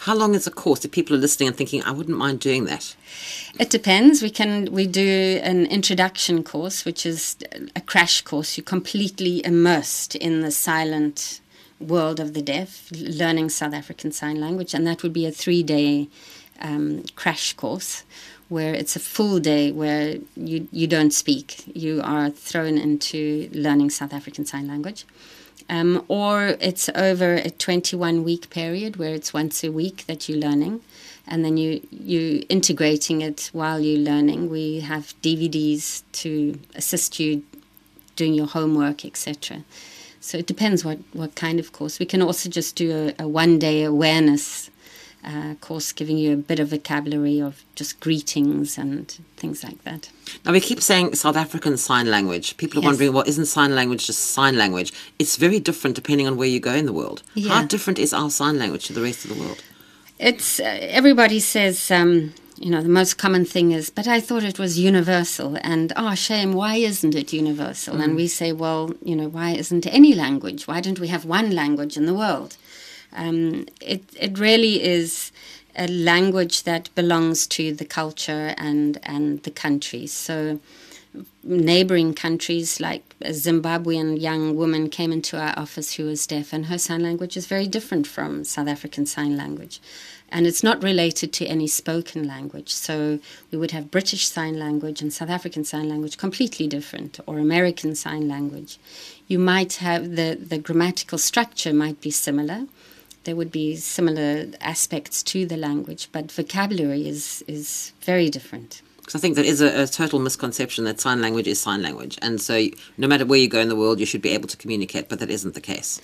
How 0.00 0.14
long 0.14 0.34
is 0.34 0.46
a 0.46 0.50
course? 0.50 0.84
If 0.84 0.90
people 0.90 1.16
are 1.16 1.18
listening 1.18 1.48
and 1.48 1.56
thinking, 1.56 1.82
I 1.82 1.90
wouldn't 1.90 2.18
mind 2.18 2.40
doing 2.40 2.64
that. 2.66 2.94
It 3.58 3.70
depends. 3.70 4.20
We 4.22 4.28
can 4.28 4.70
we 4.70 4.86
do 4.86 5.40
an 5.42 5.64
introduction 5.66 6.42
course, 6.42 6.84
which 6.84 7.06
is 7.06 7.36
a 7.74 7.80
crash 7.80 8.20
course. 8.20 8.58
You're 8.58 8.64
completely 8.64 9.44
immersed 9.46 10.14
in 10.14 10.42
the 10.42 10.50
silent 10.50 11.40
world 11.80 12.20
of 12.20 12.34
the 12.34 12.42
deaf, 12.42 12.90
learning 12.92 13.48
South 13.48 13.72
African 13.72 14.12
Sign 14.12 14.40
Language, 14.40 14.74
and 14.74 14.86
that 14.86 15.02
would 15.02 15.12
be 15.12 15.26
a 15.26 15.32
three-day 15.32 16.08
um, 16.60 17.04
crash 17.16 17.52
course 17.54 18.04
where 18.48 18.74
it's 18.74 18.94
a 18.94 19.00
full 19.00 19.40
day 19.40 19.72
where 19.72 20.18
you 20.36 20.68
you 20.70 20.86
don't 20.86 21.12
speak. 21.12 21.64
You 21.74 22.00
are 22.04 22.30
thrown 22.30 22.76
into 22.76 23.48
learning 23.52 23.90
South 23.90 24.12
African 24.12 24.44
Sign 24.44 24.68
Language. 24.68 25.06
Um, 25.68 26.04
or 26.08 26.56
it's 26.60 26.90
over 26.94 27.34
a 27.34 27.50
21 27.50 28.22
week 28.22 28.50
period 28.50 28.96
where 28.96 29.14
it's 29.14 29.32
once 29.32 29.64
a 29.64 29.72
week 29.72 30.04
that 30.06 30.28
you're 30.28 30.38
learning 30.38 30.82
and 31.26 31.42
then 31.42 31.56
you 31.56 31.80
you 31.90 32.44
integrating 32.50 33.22
it 33.22 33.48
while 33.52 33.80
you're 33.80 34.00
learning. 34.00 34.50
We 34.50 34.80
have 34.80 35.14
dvds 35.22 36.02
to 36.12 36.60
assist 36.74 37.18
you 37.18 37.42
doing 38.14 38.34
your 38.34 38.46
homework 38.46 39.04
etc 39.06 39.64
so 40.24 40.38
it 40.38 40.46
depends 40.46 40.86
what 40.86 41.00
what 41.12 41.34
kind 41.34 41.60
of 41.60 41.72
course. 41.72 41.98
We 41.98 42.06
can 42.06 42.22
also 42.22 42.48
just 42.48 42.76
do 42.76 43.12
a, 43.18 43.24
a 43.24 43.28
one 43.28 43.58
day 43.58 43.84
awareness 43.84 44.70
uh, 45.24 45.54
course 45.60 45.92
giving 45.92 46.18
you 46.18 46.32
a 46.34 46.36
bit 46.36 46.58
of 46.58 46.68
vocabulary 46.68 47.40
of 47.40 47.62
just 47.74 48.00
greetings 48.00 48.78
and 48.78 49.18
things 49.36 49.64
like 49.64 49.82
that. 49.84 50.10
Now, 50.44 50.52
we 50.52 50.60
keep 50.60 50.80
saying 50.80 51.14
South 51.14 51.36
African 51.36 51.76
Sign 51.76 52.10
Language. 52.10 52.56
People 52.56 52.78
are 52.78 52.82
yes. 52.82 52.86
wondering, 52.88 53.12
well, 53.12 53.24
isn't 53.26 53.46
sign 53.46 53.74
language 53.74 54.06
just 54.06 54.20
sign 54.32 54.56
language? 54.56 54.92
It's 55.18 55.36
very 55.36 55.60
different 55.60 55.96
depending 55.96 56.26
on 56.26 56.36
where 56.36 56.48
you 56.48 56.60
go 56.60 56.74
in 56.74 56.86
the 56.86 56.92
world. 56.92 57.22
Yeah. 57.34 57.54
How 57.54 57.66
different 57.66 57.98
is 57.98 58.12
our 58.12 58.30
sign 58.30 58.58
language 58.58 58.86
to 58.86 58.92
the 58.92 59.02
rest 59.02 59.24
of 59.24 59.34
the 59.34 59.40
world? 59.40 59.62
It's 60.18 60.60
uh, 60.60 60.78
everybody 60.80 61.40
says, 61.40 61.90
um, 61.90 62.32
you 62.56 62.70
know, 62.70 62.82
the 62.82 62.88
most 62.88 63.18
common 63.18 63.44
thing 63.44 63.72
is, 63.72 63.90
but 63.90 64.06
I 64.06 64.20
thought 64.20 64.44
it 64.44 64.58
was 64.58 64.78
universal. 64.78 65.58
And, 65.62 65.92
oh, 65.96 66.14
shame, 66.14 66.52
why 66.52 66.76
isn't 66.76 67.14
it 67.14 67.32
universal? 67.32 67.96
Mm. 67.96 68.04
And 68.04 68.16
we 68.16 68.28
say, 68.28 68.52
well, 68.52 68.94
you 69.02 69.16
know, 69.16 69.28
why 69.28 69.50
isn't 69.50 69.86
any 69.86 70.14
language? 70.14 70.66
Why 70.66 70.80
don't 70.80 71.00
we 71.00 71.08
have 71.08 71.24
one 71.24 71.50
language 71.50 71.96
in 71.96 72.06
the 72.06 72.14
world? 72.14 72.56
Um, 73.14 73.66
it 73.80 74.04
it 74.18 74.38
really 74.38 74.82
is 74.82 75.32
a 75.76 75.88
language 75.88 76.62
that 76.64 76.94
belongs 76.94 77.46
to 77.46 77.72
the 77.74 77.84
culture 77.84 78.54
and, 78.56 78.98
and 79.02 79.42
the 79.42 79.50
country. 79.50 80.06
So, 80.06 80.60
neighboring 81.44 82.12
countries 82.12 82.80
like 82.80 83.14
a 83.20 83.30
Zimbabwean 83.30 84.20
young 84.20 84.56
woman 84.56 84.88
came 84.88 85.12
into 85.12 85.38
our 85.38 85.56
office 85.56 85.94
who 85.94 86.06
was 86.06 86.26
deaf, 86.26 86.52
and 86.52 86.66
her 86.66 86.78
sign 86.78 87.02
language 87.02 87.36
is 87.36 87.46
very 87.46 87.68
different 87.68 88.06
from 88.06 88.44
South 88.44 88.66
African 88.66 89.06
Sign 89.06 89.36
Language. 89.36 89.80
And 90.30 90.46
it's 90.48 90.64
not 90.64 90.82
related 90.82 91.32
to 91.34 91.46
any 91.46 91.68
spoken 91.68 92.26
language. 92.26 92.70
So 92.70 93.20
we 93.52 93.58
would 93.58 93.70
have 93.70 93.92
British 93.92 94.26
Sign 94.26 94.58
Language 94.58 95.00
and 95.00 95.12
South 95.12 95.30
African 95.30 95.62
Sign 95.64 95.88
Language 95.88 96.18
completely 96.18 96.66
different, 96.66 97.20
or 97.26 97.38
American 97.38 97.94
Sign 97.94 98.26
Language. 98.26 98.78
You 99.28 99.38
might 99.38 99.74
have 99.74 100.16
the, 100.16 100.36
the 100.40 100.58
grammatical 100.58 101.18
structure 101.18 101.72
might 101.72 102.00
be 102.00 102.10
similar, 102.10 102.66
there 103.24 103.36
would 103.36 103.50
be 103.50 103.76
similar 103.76 104.46
aspects 104.60 105.22
to 105.24 105.46
the 105.46 105.56
language, 105.56 106.08
but 106.12 106.30
vocabulary 106.30 107.08
is, 107.08 107.44
is 107.46 107.92
very 108.00 108.30
different. 108.30 108.82
Because 108.98 109.16
I 109.16 109.18
think 109.18 109.36
that 109.36 109.44
is 109.44 109.60
a, 109.60 109.82
a, 109.82 109.86
total 109.86 110.18
misconception 110.18 110.84
that 110.84 110.98
sign 110.98 111.20
language 111.20 111.46
is 111.46 111.60
sign 111.60 111.82
language. 111.82 112.18
And 112.22 112.40
so 112.40 112.68
no 112.96 113.06
matter 113.06 113.26
where 113.26 113.38
you 113.38 113.48
go 113.48 113.60
in 113.60 113.68
the 113.68 113.76
world, 113.76 114.00
you 114.00 114.06
should 114.06 114.22
be 114.22 114.30
able 114.30 114.48
to 114.48 114.56
communicate, 114.56 115.10
but 115.10 115.18
that 115.18 115.30
isn't 115.30 115.52
the 115.52 115.60
case. 115.60 116.00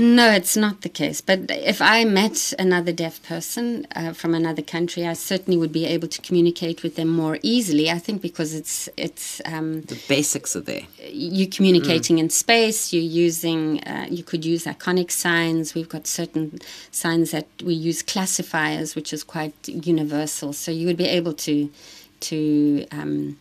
No, 0.00 0.30
it's 0.30 0.56
not 0.56 0.82
the 0.82 0.88
case. 0.88 1.20
But 1.20 1.50
if 1.50 1.82
I 1.82 2.04
met 2.04 2.54
another 2.56 2.92
deaf 2.92 3.20
person 3.24 3.84
uh, 3.96 4.12
from 4.12 4.32
another 4.32 4.62
country, 4.62 5.04
I 5.04 5.14
certainly 5.14 5.58
would 5.58 5.72
be 5.72 5.86
able 5.86 6.06
to 6.06 6.22
communicate 6.22 6.84
with 6.84 6.94
them 6.94 7.08
more 7.08 7.40
easily. 7.42 7.90
I 7.90 7.98
think 7.98 8.22
because 8.22 8.54
it's 8.54 8.88
it's 8.96 9.40
um, 9.44 9.82
the 9.82 10.00
basics 10.06 10.54
are 10.54 10.60
there. 10.60 10.82
You're 11.10 11.50
communicating 11.50 12.18
mm. 12.18 12.20
in 12.20 12.30
space. 12.30 12.92
You're 12.92 13.02
using. 13.02 13.82
Uh, 13.82 14.06
you 14.08 14.22
could 14.22 14.44
use 14.44 14.66
iconic 14.66 15.10
signs. 15.10 15.74
We've 15.74 15.88
got 15.88 16.06
certain 16.06 16.60
signs 16.92 17.32
that 17.32 17.48
we 17.64 17.74
use 17.74 18.00
classifiers, 18.00 18.94
which 18.94 19.12
is 19.12 19.24
quite 19.24 19.56
universal. 19.66 20.52
So 20.52 20.70
you 20.70 20.86
would 20.86 20.96
be 20.96 21.08
able 21.08 21.32
to 21.32 21.72
to 22.20 22.86
um, 22.92 23.36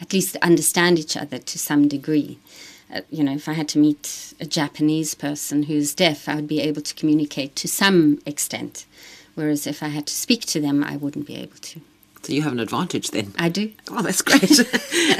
at 0.00 0.12
least 0.12 0.34
understand 0.42 0.98
each 0.98 1.16
other 1.16 1.38
to 1.38 1.58
some 1.60 1.86
degree. 1.86 2.40
Uh, 2.92 3.00
you 3.10 3.24
know, 3.24 3.32
if 3.32 3.48
I 3.48 3.54
had 3.54 3.68
to 3.68 3.78
meet 3.78 4.34
a 4.40 4.46
Japanese 4.46 5.14
person 5.14 5.64
who's 5.64 5.94
deaf, 5.94 6.28
I 6.28 6.34
would 6.34 6.48
be 6.48 6.60
able 6.60 6.82
to 6.82 6.94
communicate 6.94 7.56
to 7.56 7.68
some 7.68 8.20
extent. 8.26 8.86
Whereas 9.34 9.66
if 9.66 9.82
I 9.82 9.88
had 9.88 10.06
to 10.06 10.14
speak 10.14 10.42
to 10.46 10.60
them, 10.60 10.84
I 10.84 10.96
wouldn't 10.96 11.26
be 11.26 11.36
able 11.36 11.56
to. 11.56 11.80
So 12.22 12.32
you 12.32 12.42
have 12.42 12.52
an 12.52 12.60
advantage 12.60 13.10
then. 13.10 13.34
I 13.36 13.48
do. 13.48 13.72
Oh, 13.90 14.00
that's 14.00 14.22
great. 14.22 14.60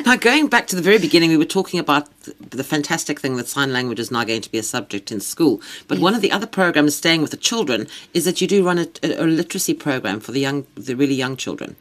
now, 0.07 0.15
going 0.15 0.47
back 0.47 0.69
to 0.69 0.77
the 0.77 0.83
very 0.83 0.99
beginning, 0.99 1.31
we 1.31 1.37
were 1.37 1.45
talking 1.45 1.81
about 1.81 2.09
the 2.23 2.63
fantastic 2.63 3.19
thing 3.19 3.37
that 3.39 3.49
sign 3.49 3.73
language 3.73 3.99
is 3.99 4.13
now 4.13 4.23
going 4.23 4.41
to 4.41 4.51
be 4.51 4.59
a 4.59 4.63
subject 4.63 5.11
in 5.11 5.19
school. 5.19 5.61
But 5.89 5.97
yes. 5.97 6.03
one 6.03 6.15
of 6.15 6.21
the 6.21 6.31
other 6.31 6.47
programs, 6.47 6.95
staying 6.95 7.21
with 7.21 7.33
the 7.33 7.37
children, 7.37 7.89
is 8.15 8.25
that 8.25 8.41
you 8.41 8.47
do 8.47 8.65
run 8.65 8.79
a, 8.79 8.87
a, 9.03 9.25
a 9.25 9.27
literacy 9.27 9.75
program 9.75 10.21
for 10.21 10.31
the 10.31 10.39
young, 10.39 10.65
the 10.77 10.95
really 10.95 11.15
young 11.15 11.37
children. 11.37 11.75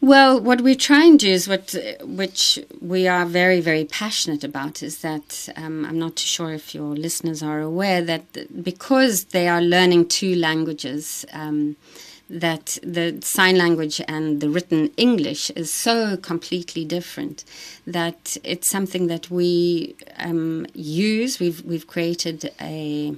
Well, 0.00 0.40
what 0.40 0.60
we 0.60 0.76
try 0.76 1.04
and 1.06 1.18
do 1.18 1.28
is 1.28 1.48
what, 1.48 1.74
which 2.02 2.60
we 2.80 3.08
are 3.08 3.26
very, 3.26 3.60
very 3.60 3.84
passionate 3.84 4.44
about, 4.44 4.80
is 4.80 5.00
that 5.00 5.48
um, 5.56 5.84
I'm 5.84 5.98
not 5.98 6.14
too 6.14 6.26
sure 6.26 6.52
if 6.52 6.72
your 6.72 6.94
listeners 6.94 7.42
are 7.42 7.60
aware 7.60 8.00
that 8.02 8.62
because 8.62 9.24
they 9.24 9.48
are 9.48 9.60
learning 9.60 10.06
two 10.06 10.36
languages, 10.36 11.26
um, 11.32 11.76
that 12.30 12.78
the 12.82 13.18
sign 13.22 13.56
language 13.56 14.00
and 14.06 14.40
the 14.40 14.48
written 14.48 14.92
English 14.96 15.50
is 15.50 15.72
so 15.72 16.16
completely 16.16 16.84
different 16.84 17.44
that 17.86 18.36
it's 18.44 18.68
something 18.68 19.06
that 19.08 19.30
we 19.30 19.96
um, 20.18 20.66
use. 20.74 21.40
We've 21.40 21.64
we've 21.64 21.86
created 21.86 22.52
a 22.60 23.14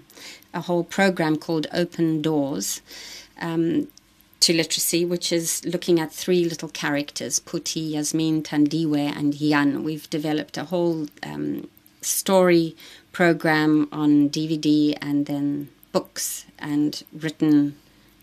a 0.55 0.61
whole 0.61 0.85
program 0.85 1.37
called 1.37 1.67
Open 1.73 2.23
Doors. 2.23 2.81
Um, 3.41 3.89
to 4.41 4.55
literacy, 4.55 5.05
which 5.05 5.33
is 5.33 5.65
looking 5.65 6.01
at 6.01 6.13
three 6.13 6.45
little 6.45 6.69
characters 6.69 7.41
Puti, 7.41 7.93
Yasmin, 7.93 8.43
Tandiwe, 8.43 9.15
and 9.17 9.35
Yan. 9.35 9.85
We've 9.85 10.09
developed 10.11 10.57
a 10.57 10.65
whole 10.65 11.09
um, 11.23 11.69
story 12.01 12.77
program 13.13 13.89
on 13.93 14.31
DVD 14.31 14.97
and 15.03 15.27
then 15.27 15.69
books 15.93 16.47
and 16.59 17.03
written 17.13 17.77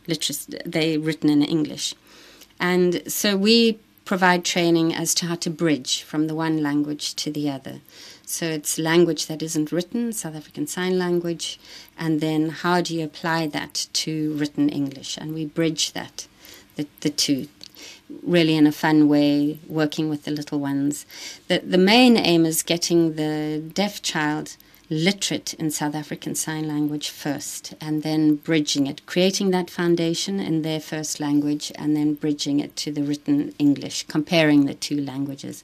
literacy. 0.08 0.58
They 0.66 0.98
written 0.98 1.30
in 1.30 1.44
English. 1.44 1.94
And 2.60 3.12
so 3.12 3.38
we 3.38 3.80
provide 4.06 4.46
training 4.46 4.96
as 4.96 5.14
to 5.14 5.26
how 5.28 5.36
to 5.36 5.50
bridge 5.50 6.02
from 6.02 6.28
the 6.28 6.34
one 6.36 6.64
language 6.64 7.14
to 7.16 7.32
the 7.32 7.50
other. 7.50 7.82
So 8.30 8.46
it's 8.46 8.78
language 8.78 9.28
that 9.28 9.42
isn't 9.42 9.72
written, 9.72 10.12
South 10.12 10.36
African 10.36 10.68
Sign 10.68 11.00
Language, 11.00 11.58
and 11.98 12.20
then 12.20 12.50
how 12.50 12.82
do 12.82 12.94
you 12.94 13.06
apply 13.06 13.48
that 13.48 13.88
to 13.94 14.34
written 14.34 14.68
English? 14.68 15.18
And 15.18 15.34
we 15.34 15.46
bridge 15.46 15.94
that, 15.94 16.28
the, 16.76 16.88
the 17.00 17.10
two, 17.10 17.48
really 18.22 18.56
in 18.56 18.68
a 18.68 18.74
fun 18.74 19.08
way, 19.08 19.60
working 19.66 20.10
with 20.10 20.26
the 20.26 20.32
little 20.32 20.60
ones. 20.60 21.06
The, 21.48 21.60
the 21.60 21.78
main 21.78 22.18
aim 22.18 22.46
is 22.46 22.64
getting 22.64 23.16
the 23.16 23.64
deaf 23.74 24.02
child 24.02 24.58
literate 24.90 25.54
in 25.56 25.72
South 25.72 25.96
African 25.96 26.36
Sign 26.36 26.68
Language 26.68 27.10
first, 27.10 27.76
and 27.80 28.04
then 28.04 28.36
bridging 28.36 28.88
it, 28.88 29.06
creating 29.06 29.52
that 29.52 29.70
foundation 29.70 30.40
in 30.40 30.64
their 30.64 30.80
first 30.82 31.22
language, 31.22 31.72
and 31.76 31.96
then 31.96 32.14
bridging 32.14 32.60
it 32.60 32.76
to 32.78 32.92
the 32.92 33.04
written 33.04 33.54
English, 33.58 34.04
comparing 34.08 34.66
the 34.66 34.74
two 34.74 35.00
languages. 35.00 35.64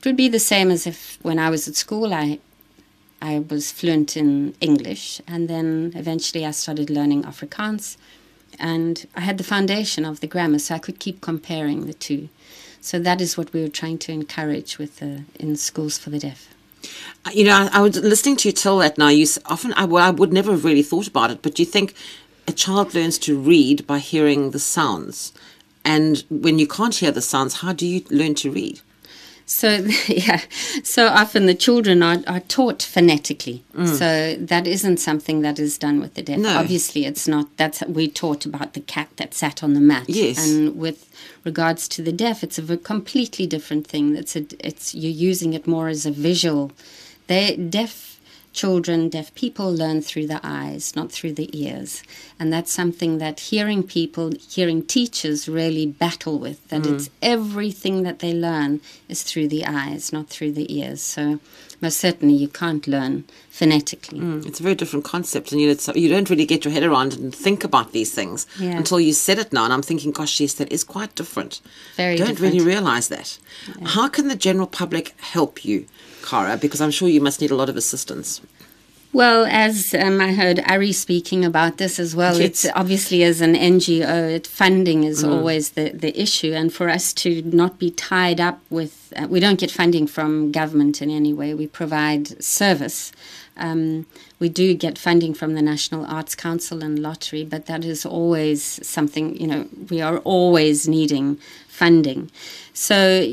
It 0.00 0.06
would 0.06 0.16
be 0.16 0.30
the 0.30 0.38
same 0.40 0.70
as 0.70 0.86
if 0.86 1.18
when 1.20 1.38
I 1.38 1.50
was 1.50 1.68
at 1.68 1.76
school, 1.76 2.14
I 2.14 2.38
I 3.20 3.40
was 3.50 3.70
fluent 3.70 4.16
in 4.16 4.54
English, 4.58 5.20
and 5.28 5.46
then 5.46 5.92
eventually 5.94 6.46
I 6.46 6.52
started 6.52 6.88
learning 6.88 7.24
Afrikaans, 7.24 7.98
and 8.58 9.06
I 9.14 9.20
had 9.20 9.36
the 9.36 9.44
foundation 9.44 10.06
of 10.06 10.20
the 10.20 10.26
grammar, 10.26 10.58
so 10.58 10.74
I 10.74 10.78
could 10.78 10.98
keep 10.98 11.20
comparing 11.20 11.84
the 11.84 11.92
two. 11.92 12.30
So 12.80 12.98
that 12.98 13.20
is 13.20 13.36
what 13.36 13.52
we 13.52 13.60
were 13.60 13.68
trying 13.68 13.98
to 13.98 14.12
encourage 14.12 14.78
with 14.78 15.00
the, 15.00 15.24
in 15.38 15.56
schools 15.56 15.98
for 15.98 16.08
the 16.08 16.18
deaf. 16.18 16.48
Uh, 17.26 17.32
you 17.34 17.44
know, 17.44 17.52
I, 17.52 17.68
I 17.74 17.80
was 17.82 17.98
listening 17.98 18.36
to 18.36 18.48
you 18.48 18.52
tell 18.52 18.78
that 18.78 18.96
now. 18.96 19.08
You 19.08 19.26
often, 19.44 19.74
I, 19.74 19.84
well, 19.84 20.06
I 20.06 20.08
would 20.08 20.32
never 20.32 20.52
have 20.52 20.64
really 20.64 20.82
thought 20.82 21.08
about 21.08 21.30
it, 21.30 21.42
but 21.42 21.58
you 21.58 21.66
think 21.66 21.92
a 22.48 22.52
child 22.52 22.94
learns 22.94 23.18
to 23.18 23.38
read 23.38 23.86
by 23.86 23.98
hearing 23.98 24.52
the 24.52 24.58
sounds, 24.58 25.34
and 25.84 26.24
when 26.30 26.58
you 26.58 26.66
can't 26.66 26.94
hear 26.94 27.10
the 27.12 27.20
sounds, 27.20 27.60
how 27.60 27.74
do 27.74 27.86
you 27.86 28.02
learn 28.08 28.34
to 28.36 28.50
read? 28.50 28.80
So 29.50 29.68
yeah, 30.06 30.42
so 30.84 31.08
often 31.08 31.46
the 31.46 31.56
children 31.56 32.04
are, 32.04 32.18
are 32.28 32.40
taught 32.40 32.82
phonetically. 32.82 33.64
Mm. 33.74 33.88
So 33.88 34.36
that 34.36 34.66
isn't 34.66 34.98
something 34.98 35.42
that 35.42 35.58
is 35.58 35.76
done 35.76 36.00
with 36.00 36.14
the 36.14 36.22
deaf. 36.22 36.38
No. 36.38 36.56
Obviously, 36.56 37.04
it's 37.04 37.26
not. 37.26 37.48
That's 37.56 37.82
we 37.82 38.06
taught 38.06 38.46
about 38.46 38.74
the 38.74 38.80
cat 38.80 39.08
that 39.16 39.34
sat 39.34 39.64
on 39.64 39.74
the 39.74 39.80
mat. 39.80 40.08
Yes. 40.08 40.38
And 40.38 40.76
with 40.76 41.10
regards 41.42 41.88
to 41.88 42.02
the 42.02 42.12
deaf, 42.12 42.44
it's 42.44 42.58
a 42.58 42.76
completely 42.76 43.46
different 43.46 43.88
thing. 43.88 44.14
It's 44.14 44.36
a, 44.36 44.46
it's 44.60 44.94
you're 44.94 45.10
using 45.30 45.52
it 45.52 45.66
more 45.66 45.88
as 45.88 46.06
a 46.06 46.12
visual. 46.12 46.70
They 47.26 47.56
deaf 47.56 48.09
children, 48.52 49.08
deaf 49.08 49.34
people 49.34 49.72
learn 49.72 50.02
through 50.02 50.26
the 50.26 50.40
eyes, 50.42 50.96
not 50.96 51.12
through 51.12 51.32
the 51.32 51.50
ears. 51.58 52.02
And 52.38 52.52
that's 52.52 52.72
something 52.72 53.18
that 53.18 53.40
hearing 53.40 53.82
people, 53.82 54.32
hearing 54.48 54.82
teachers 54.82 55.48
really 55.48 55.86
battle 55.86 56.38
with, 56.38 56.66
that 56.68 56.82
mm. 56.82 56.94
it's 56.94 57.10
everything 57.22 58.02
that 58.02 58.18
they 58.18 58.32
learn 58.32 58.80
is 59.08 59.22
through 59.22 59.48
the 59.48 59.64
eyes, 59.66 60.12
not 60.12 60.28
through 60.28 60.52
the 60.52 60.74
ears. 60.76 61.00
So 61.00 61.38
most 61.80 61.98
certainly 61.98 62.34
you 62.34 62.48
can't 62.48 62.86
learn 62.86 63.24
phonetically. 63.50 64.18
Mm, 64.20 64.46
it's 64.46 64.60
a 64.60 64.62
very 64.62 64.74
different 64.74 65.04
concept, 65.04 65.52
and 65.52 65.60
you, 65.60 65.76
you 65.94 66.08
don't 66.08 66.28
really 66.28 66.44
get 66.44 66.64
your 66.64 66.72
head 66.72 66.82
around 66.82 67.14
and 67.14 67.34
think 67.34 67.64
about 67.64 67.92
these 67.92 68.12
things 68.12 68.46
yeah. 68.58 68.76
until 68.76 69.00
you 69.00 69.12
said 69.12 69.38
it 69.38 69.52
now. 69.52 69.64
And 69.64 69.72
I'm 69.72 69.82
thinking, 69.82 70.10
gosh, 70.10 70.40
yes, 70.40 70.54
that 70.54 70.70
is 70.72 70.84
quite 70.84 71.14
different. 71.14 71.60
Very 71.96 72.16
don't 72.16 72.28
different. 72.28 72.54
really 72.54 72.64
realize 72.64 73.08
that. 73.08 73.38
Yeah. 73.78 73.88
How 73.88 74.08
can 74.08 74.28
the 74.28 74.36
general 74.36 74.66
public 74.66 75.14
help 75.20 75.64
you? 75.64 75.86
Cara? 76.22 76.56
Because 76.56 76.80
I'm 76.80 76.90
sure 76.90 77.08
you 77.08 77.20
must 77.20 77.40
need 77.40 77.50
a 77.50 77.56
lot 77.56 77.68
of 77.68 77.76
assistance. 77.76 78.40
Well, 79.12 79.44
as 79.44 79.92
um, 79.92 80.20
I 80.20 80.32
heard 80.34 80.60
Ari 80.68 80.92
speaking 80.92 81.44
about 81.44 81.78
this 81.78 81.98
as 81.98 82.14
well, 82.14 82.38
yes. 82.38 82.64
it's 82.64 82.76
obviously 82.76 83.24
as 83.24 83.40
an 83.40 83.54
NGO, 83.54 84.30
it, 84.36 84.46
funding 84.46 85.02
is 85.02 85.24
mm. 85.24 85.32
always 85.32 85.70
the, 85.70 85.90
the 85.90 86.18
issue. 86.20 86.52
And 86.52 86.72
for 86.72 86.88
us 86.88 87.12
to 87.14 87.42
not 87.42 87.80
be 87.80 87.90
tied 87.90 88.40
up 88.40 88.60
with, 88.70 89.12
uh, 89.16 89.26
we 89.28 89.40
don't 89.40 89.58
get 89.58 89.72
funding 89.72 90.06
from 90.06 90.52
government 90.52 91.02
in 91.02 91.10
any 91.10 91.32
way, 91.32 91.54
we 91.54 91.66
provide 91.66 92.42
service. 92.42 93.10
Um, 93.56 94.06
we 94.38 94.48
do 94.48 94.74
get 94.74 94.96
funding 94.96 95.34
from 95.34 95.54
the 95.54 95.62
National 95.62 96.06
Arts 96.06 96.36
Council 96.36 96.82
and 96.82 96.98
Lottery, 96.98 97.44
but 97.44 97.66
that 97.66 97.84
is 97.84 98.06
always 98.06 98.62
something, 98.86 99.36
you 99.36 99.46
know, 99.48 99.68
we 99.90 100.00
are 100.00 100.18
always 100.18 100.86
needing 100.86 101.38
funding. 101.80 102.30
So 102.74 103.24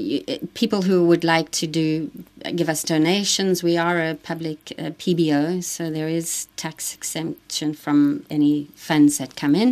people 0.54 0.84
who 0.84 1.06
would 1.10 1.26
like 1.26 1.50
to 1.62 1.68
do 1.68 2.10
give 2.56 2.70
us 2.70 2.82
donations, 2.82 3.62
we 3.62 3.76
are 3.78 3.98
a 4.12 4.16
public 4.16 4.60
uh, 4.80 4.92
PBO, 5.02 5.62
so 5.62 5.82
there 5.98 6.08
is 6.08 6.48
tax 6.56 6.96
exemption 6.96 7.74
from 7.74 8.26
any 8.30 8.70
funds 8.76 9.18
that 9.20 9.36
come 9.36 9.56
in, 9.64 9.72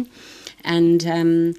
and. 0.63 0.99
Um, 1.17 1.53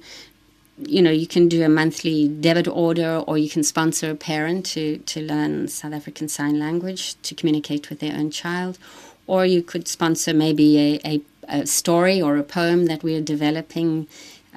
you 0.95 1.01
know, 1.01 1.09
you 1.09 1.25
can 1.25 1.49
do 1.49 1.63
a 1.63 1.69
monthly 1.69 2.27
debit 2.27 2.67
order 2.67 3.23
or 3.25 3.35
you 3.35 3.49
can 3.49 3.63
sponsor 3.63 4.11
a 4.11 4.15
parent 4.15 4.63
to, 4.73 4.99
to 5.11 5.23
learn 5.23 5.67
South 5.67 5.91
African 5.91 6.27
Sign 6.29 6.59
Language 6.59 7.19
to 7.23 7.33
communicate 7.33 7.89
with 7.89 7.99
their 7.99 8.13
own 8.13 8.29
child. 8.29 8.77
Or 9.25 9.43
you 9.43 9.63
could 9.63 9.87
sponsor 9.87 10.35
maybe 10.35 10.69
a, 10.77 10.89
a, 11.03 11.21
a 11.47 11.65
story 11.65 12.21
or 12.21 12.37
a 12.37 12.43
poem 12.43 12.85
that 12.85 13.01
we 13.01 13.15
are 13.15 13.25
developing 13.35 14.07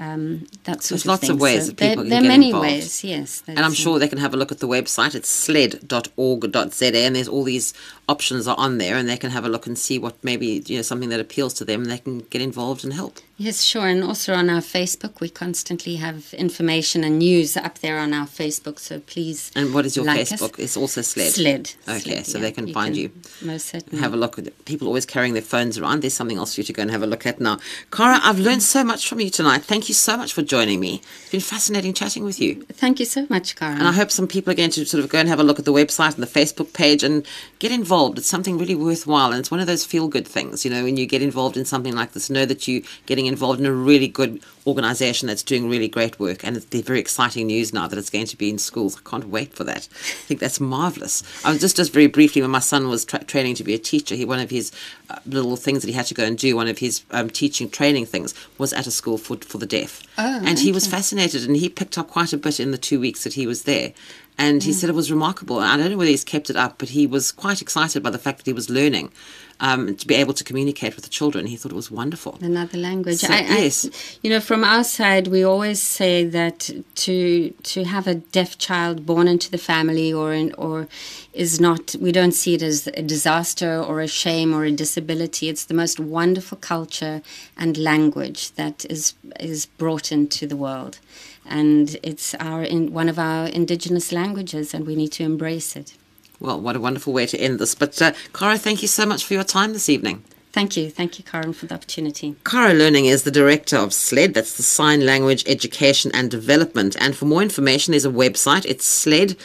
Um, 0.00 0.46
that 0.64 0.82
sort 0.82 0.88
There's 0.88 1.02
of 1.02 1.06
lots 1.06 1.20
thing. 1.20 1.30
of 1.32 1.40
ways 1.42 1.66
So 1.66 1.72
that 1.72 1.76
people 1.76 1.88
there, 1.88 1.96
can 2.04 2.08
there 2.08 2.18
are 2.20 2.22
get 2.22 2.28
many 2.28 2.46
involved. 2.46 2.66
ways, 2.68 3.04
yes. 3.04 3.42
And 3.46 3.58
I'm 3.58 3.74
sure 3.74 3.98
they 3.98 4.08
can 4.08 4.16
have 4.18 4.32
a 4.32 4.36
look 4.38 4.50
at 4.50 4.58
the 4.58 4.66
website. 4.66 5.14
It's 5.14 5.28
sled.org.za, 5.28 6.96
and 6.96 7.14
there's 7.16 7.28
all 7.28 7.44
these 7.44 7.74
options 8.10 8.48
are 8.48 8.58
on 8.58 8.78
there, 8.78 8.96
and 8.96 9.08
they 9.08 9.16
can 9.16 9.30
have 9.30 9.44
a 9.44 9.48
look 9.48 9.66
and 9.66 9.78
see 9.78 9.98
what 9.98 10.22
maybe 10.22 10.62
you 10.66 10.76
know 10.76 10.82
something 10.82 11.10
that 11.10 11.20
appeals 11.20 11.54
to 11.54 11.64
them, 11.64 11.82
and 11.82 11.90
they 11.90 11.98
can 11.98 12.18
get 12.34 12.42
involved 12.42 12.84
and 12.84 12.92
help. 12.92 13.20
Yes, 13.40 13.62
sure. 13.62 13.86
And 13.86 14.04
also 14.04 14.34
on 14.34 14.50
our 14.50 14.60
Facebook, 14.60 15.18
we 15.20 15.30
constantly 15.30 15.96
have 15.96 16.34
information 16.34 17.02
and 17.04 17.18
news 17.18 17.56
up 17.56 17.78
there 17.78 17.98
on 17.98 18.12
our 18.12 18.26
Facebook. 18.26 18.78
So 18.78 19.00
please. 19.00 19.50
And 19.56 19.72
what 19.72 19.86
is 19.86 19.96
your 19.96 20.04
like 20.04 20.20
us. 20.20 20.32
Facebook? 20.32 20.58
It's 20.58 20.76
also 20.76 21.00
Sled. 21.00 21.32
Sled. 21.32 21.72
Okay, 21.88 22.00
Sled, 22.00 22.26
so 22.26 22.36
yeah. 22.36 22.42
they 22.42 22.52
can 22.52 22.70
find 22.70 22.94
you. 22.94 23.10
Most 23.40 23.68
certainly. 23.68 24.02
Have 24.02 24.12
a 24.12 24.18
look. 24.18 24.38
at 24.38 24.64
People 24.66 24.88
always 24.88 25.06
carrying 25.06 25.32
their 25.32 25.48
phones 25.54 25.78
around. 25.78 26.02
There's 26.02 26.12
something 26.12 26.36
else 26.36 26.54
for 26.54 26.60
you 26.60 26.66
to 26.66 26.72
go 26.74 26.82
and 26.82 26.90
have 26.90 27.02
a 27.02 27.06
look 27.06 27.24
at 27.24 27.40
now. 27.40 27.58
Cara, 27.90 28.20
I've 28.22 28.38
learned 28.38 28.62
so 28.62 28.84
much 28.84 29.08
from 29.08 29.20
you 29.20 29.30
tonight. 29.30 29.62
Thank 29.62 29.88
you 29.88 29.94
so 29.94 30.18
much 30.18 30.34
for 30.34 30.42
joining 30.42 30.78
me. 30.78 31.00
It's 31.22 31.30
been 31.30 31.40
fascinating 31.40 31.94
chatting 31.94 32.24
with 32.24 32.40
you. 32.40 32.66
Thank 32.72 33.00
you 33.00 33.06
so 33.06 33.26
much, 33.30 33.56
Karen. 33.56 33.78
And 33.78 33.88
I 33.88 33.92
hope 33.92 34.10
some 34.10 34.28
people 34.28 34.52
are 34.52 34.56
going 34.56 34.70
to 34.72 34.84
sort 34.84 35.02
of 35.02 35.08
go 35.08 35.18
and 35.18 35.28
have 35.30 35.40
a 35.40 35.44
look 35.44 35.58
at 35.58 35.64
the 35.64 35.72
website 35.72 36.12
and 36.12 36.22
the 36.22 36.40
Facebook 36.40 36.74
page 36.74 37.02
and 37.02 37.26
get 37.58 37.72
involved. 37.72 37.99
It's 38.08 38.26
something 38.26 38.58
really 38.58 38.74
worthwhile. 38.74 39.30
And 39.30 39.38
it's 39.38 39.50
one 39.50 39.60
of 39.60 39.66
those 39.66 39.84
feel 39.84 40.08
good 40.08 40.26
things, 40.26 40.64
you 40.64 40.70
know, 40.70 40.84
when 40.84 40.96
you 40.96 41.06
get 41.06 41.22
involved 41.22 41.56
in 41.56 41.64
something 41.64 41.94
like 41.94 42.12
this, 42.12 42.30
know 42.30 42.46
that 42.46 42.66
you're 42.66 42.82
getting 43.06 43.26
involved 43.26 43.60
in 43.60 43.66
a 43.66 43.72
really 43.72 44.08
good 44.08 44.42
organization 44.70 45.28
that's 45.28 45.42
doing 45.42 45.68
really 45.68 45.88
great 45.88 46.18
work. 46.18 46.44
And 46.44 46.56
it's 46.56 46.66
the 46.66 46.82
very 46.82 46.98
exciting 46.98 47.48
news 47.48 47.72
now 47.72 47.86
that 47.86 47.98
it's 47.98 48.10
going 48.10 48.26
to 48.26 48.36
be 48.36 48.48
in 48.48 48.58
schools. 48.58 48.96
I 48.96 49.08
can't 49.08 49.28
wait 49.28 49.52
for 49.52 49.64
that. 49.64 49.88
I 49.90 50.24
think 50.26 50.40
that's 50.40 50.60
marvelous. 50.60 51.22
I 51.44 51.50
was 51.50 51.60
just, 51.60 51.76
just 51.76 51.92
very 51.92 52.06
briefly, 52.06 52.40
when 52.40 52.50
my 52.50 52.60
son 52.60 52.88
was 52.88 53.04
tra- 53.04 53.24
training 53.24 53.56
to 53.56 53.64
be 53.64 53.74
a 53.74 53.78
teacher, 53.78 54.14
he, 54.14 54.24
one 54.24 54.40
of 54.40 54.50
his 54.50 54.72
uh, 55.10 55.18
little 55.26 55.56
things 55.56 55.82
that 55.82 55.88
he 55.88 55.94
had 55.94 56.06
to 56.06 56.14
go 56.14 56.24
and 56.24 56.38
do, 56.38 56.56
one 56.56 56.68
of 56.68 56.78
his 56.78 57.02
um, 57.10 57.28
teaching 57.28 57.68
training 57.68 58.06
things 58.06 58.34
was 58.58 58.72
at 58.72 58.86
a 58.86 58.90
school 58.90 59.18
for, 59.18 59.36
for 59.36 59.58
the 59.58 59.66
deaf. 59.66 60.02
Oh, 60.16 60.42
and 60.44 60.58
he 60.58 60.72
was 60.72 60.86
fascinated 60.86 61.44
and 61.44 61.56
he 61.56 61.68
picked 61.68 61.98
up 61.98 62.08
quite 62.08 62.32
a 62.32 62.38
bit 62.38 62.60
in 62.60 62.70
the 62.70 62.78
two 62.78 63.00
weeks 63.00 63.24
that 63.24 63.34
he 63.34 63.46
was 63.46 63.64
there. 63.64 63.92
And 64.38 64.62
he 64.62 64.72
said 64.72 64.88
it 64.88 64.94
was 64.94 65.10
remarkable. 65.10 65.58
I 65.58 65.76
don't 65.76 65.90
know 65.90 65.98
whether 65.98 66.10
he's 66.10 66.24
kept 66.24 66.48
it 66.48 66.56
up, 66.56 66.78
but 66.78 66.90
he 66.90 67.06
was 67.06 67.30
quite 67.30 67.60
excited 67.60 68.02
by 68.02 68.08
the 68.08 68.18
fact 68.18 68.38
that 68.38 68.46
he 68.46 68.54
was 68.54 68.70
learning 68.70 69.12
um, 69.60 69.94
to 69.96 70.06
be 70.06 70.14
able 70.14 70.34
to 70.34 70.44
communicate 70.44 70.96
with 70.96 71.04
the 71.04 71.10
children. 71.10 71.46
He 71.46 71.56
thought 71.56 71.72
it 71.72 71.76
was 71.76 71.90
wonderful. 71.90 72.38
another 72.40 72.78
language. 72.78 73.18
So, 73.18 73.32
I, 73.32 73.38
I- 73.38 73.58
yes. 73.64 74.18
you 74.22 74.30
know, 74.30 74.40
from 74.40 74.64
our 74.64 74.84
side, 74.84 75.28
we 75.28 75.42
always 75.44 75.80
say 75.82 76.24
that 76.24 76.70
to 77.04 77.50
to 77.50 77.84
have 77.84 78.06
a 78.06 78.14
deaf 78.14 78.56
child 78.58 79.04
born 79.06 79.28
into 79.28 79.50
the 79.50 79.58
family 79.58 80.12
or 80.12 80.32
in, 80.32 80.52
or 80.54 80.88
is 81.32 81.60
not. 81.60 81.94
We 82.00 82.10
don't 82.12 82.32
see 82.32 82.54
it 82.54 82.62
as 82.62 82.86
a 82.88 83.02
disaster 83.02 83.72
or 83.88 84.00
a 84.00 84.08
shame 84.08 84.54
or 84.54 84.64
a 84.64 84.72
disability. 84.72 85.48
It's 85.48 85.64
the 85.66 85.74
most 85.74 86.00
wonderful 86.00 86.58
culture 86.58 87.22
and 87.56 87.76
language 87.76 88.52
that 88.52 88.84
is 88.86 89.14
is 89.38 89.66
brought 89.66 90.10
into 90.12 90.46
the 90.46 90.56
world, 90.56 90.98
and 91.46 91.96
it's 92.02 92.34
our 92.36 92.62
in, 92.62 92.92
one 92.92 93.08
of 93.10 93.18
our 93.18 93.46
indigenous 93.48 94.10
languages, 94.12 94.74
and 94.74 94.86
we 94.86 94.96
need 94.96 95.12
to 95.12 95.22
embrace 95.22 95.76
it. 95.76 95.94
Well, 96.40 96.58
what 96.60 96.74
a 96.74 96.80
wonderful 96.80 97.12
way 97.12 97.26
to 97.26 97.38
end 97.38 97.58
this. 97.58 97.74
But, 97.74 98.00
uh, 98.00 98.12
Cara, 98.32 98.58
thank 98.58 98.82
you 98.82 98.88
so 98.88 99.04
much 99.06 99.24
for 99.24 99.34
your 99.34 99.44
time 99.44 99.72
this 99.74 99.88
evening. 99.88 100.24
Thank 100.52 100.76
you, 100.76 100.90
thank 100.90 101.16
you, 101.16 101.24
Karen, 101.24 101.52
for 101.52 101.66
the 101.66 101.76
opportunity. 101.76 102.34
Cara 102.44 102.74
Loening 102.74 103.06
is 103.06 103.22
the 103.22 103.30
director 103.30 103.76
of 103.76 103.94
SLED, 103.94 104.34
that's 104.34 104.56
the 104.56 104.64
Sign 104.64 105.06
Language 105.06 105.44
Education 105.46 106.10
and 106.12 106.28
Development. 106.28 106.96
And 106.98 107.14
for 107.14 107.26
more 107.26 107.40
information, 107.40 107.92
there's 107.92 108.04
a 108.04 108.10
website, 108.10 108.64
it's 108.66 108.84
sled.org.za, 108.84 109.36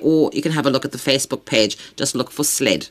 or 0.00 0.30
you 0.32 0.40
can 0.40 0.52
have 0.52 0.64
a 0.64 0.70
look 0.70 0.86
at 0.86 0.92
the 0.92 0.98
Facebook 0.98 1.44
page. 1.44 1.76
Just 1.96 2.14
look 2.14 2.30
for 2.30 2.44
SLED. 2.44 2.88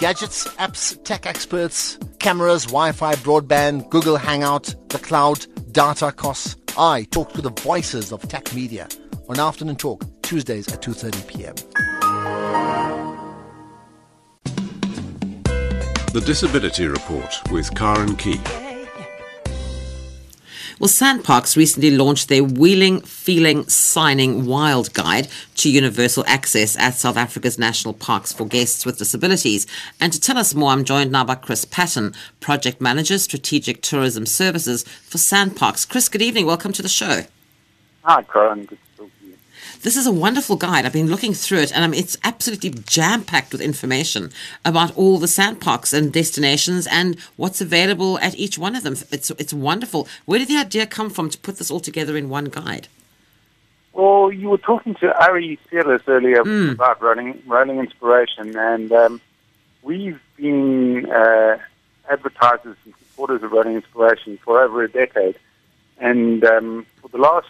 Gadgets, 0.00 0.48
apps, 0.54 1.04
tech 1.04 1.26
experts, 1.26 1.96
cameras, 2.18 2.64
Wi-Fi, 2.64 3.14
broadband, 3.16 3.88
Google 3.90 4.16
Hangout, 4.16 4.74
the 4.88 4.98
cloud, 4.98 5.46
data 5.72 6.10
costs. 6.10 6.56
I 6.78 7.06
talk 7.10 7.32
to 7.32 7.42
the 7.42 7.50
voices 7.50 8.12
of 8.12 8.26
tech 8.28 8.54
media 8.54 8.88
on 9.28 9.38
Afternoon 9.40 9.76
Talk, 9.76 10.04
Tuesdays 10.22 10.72
at 10.72 10.80
2.30 10.80 11.26
p.m. 11.26 11.54
The 16.12 16.20
Disability 16.20 16.86
Report 16.86 17.34
with 17.50 17.74
Karen 17.74 18.16
Key. 18.16 18.40
Well, 20.80 20.88
SANParks 20.88 21.58
recently 21.58 21.90
launched 21.90 22.30
their 22.30 22.42
Wheeling, 22.42 23.02
Feeling, 23.02 23.68
Signing 23.68 24.46
Wild 24.46 24.94
Guide 24.94 25.28
to 25.56 25.70
Universal 25.70 26.24
Access 26.26 26.74
at 26.78 26.94
South 26.94 27.18
Africa's 27.18 27.58
national 27.58 27.92
parks 27.92 28.32
for 28.32 28.46
guests 28.46 28.86
with 28.86 28.96
disabilities. 28.96 29.66
And 30.00 30.10
to 30.10 30.18
tell 30.18 30.38
us 30.38 30.54
more, 30.54 30.70
I'm 30.70 30.84
joined 30.84 31.12
now 31.12 31.22
by 31.22 31.34
Chris 31.34 31.66
Patton, 31.66 32.14
Project 32.40 32.80
Manager, 32.80 33.18
Strategic 33.18 33.82
Tourism 33.82 34.24
Services 34.24 34.84
for 34.84 35.18
SANParks. 35.18 35.86
Chris, 35.86 36.08
good 36.08 36.22
evening. 36.22 36.46
Welcome 36.46 36.72
to 36.72 36.80
the 36.80 36.88
show. 36.88 37.24
Hi, 38.04 38.22
Karen. 38.22 38.64
Good 38.64 38.78
to 38.96 39.02
talk 39.02 39.10
to 39.20 39.26
you. 39.26 39.36
This 39.82 39.96
is 39.96 40.06
a 40.06 40.12
wonderful 40.12 40.56
guide. 40.56 40.84
I've 40.84 40.92
been 40.92 41.06
looking 41.06 41.32
through 41.32 41.60
it, 41.60 41.74
and 41.74 41.82
um, 41.82 41.94
it's 41.94 42.18
absolutely 42.22 42.70
jam 42.70 43.24
packed 43.24 43.50
with 43.50 43.62
information 43.62 44.30
about 44.62 44.94
all 44.94 45.18
the 45.18 45.26
SANParks 45.26 45.94
and 45.94 46.12
destinations 46.12 46.86
and 46.86 47.18
what's 47.36 47.62
available 47.62 48.18
at 48.18 48.34
each 48.34 48.58
one 48.58 48.76
of 48.76 48.82
them. 48.82 48.94
It's 49.10 49.30
it's 49.30 49.54
wonderful. 49.54 50.06
Where 50.26 50.38
did 50.38 50.48
the 50.48 50.58
idea 50.58 50.84
come 50.84 51.08
from 51.08 51.30
to 51.30 51.38
put 51.38 51.56
this 51.56 51.70
all 51.70 51.80
together 51.80 52.14
in 52.14 52.28
one 52.28 52.46
guide? 52.46 52.88
Well, 53.94 54.30
you 54.30 54.50
were 54.50 54.58
talking 54.58 54.96
to 54.96 55.18
Ari 55.18 55.58
Seirlis 55.70 56.02
earlier 56.06 56.42
about 56.72 57.00
running, 57.00 57.42
rolling 57.46 57.78
inspiration, 57.78 58.56
and 58.56 58.92
um, 58.92 59.20
we've 59.82 60.20
been 60.36 61.10
uh, 61.10 61.56
advertisers 62.10 62.76
and 62.84 62.94
supporters 62.98 63.42
of 63.42 63.52
Rolling 63.52 63.76
Inspiration 63.76 64.38
for 64.44 64.60
over 64.62 64.82
a 64.82 64.90
decade. 64.90 65.38
And 65.98 66.44
um, 66.44 66.86
for 67.00 67.08
the 67.08 67.18
last 67.18 67.48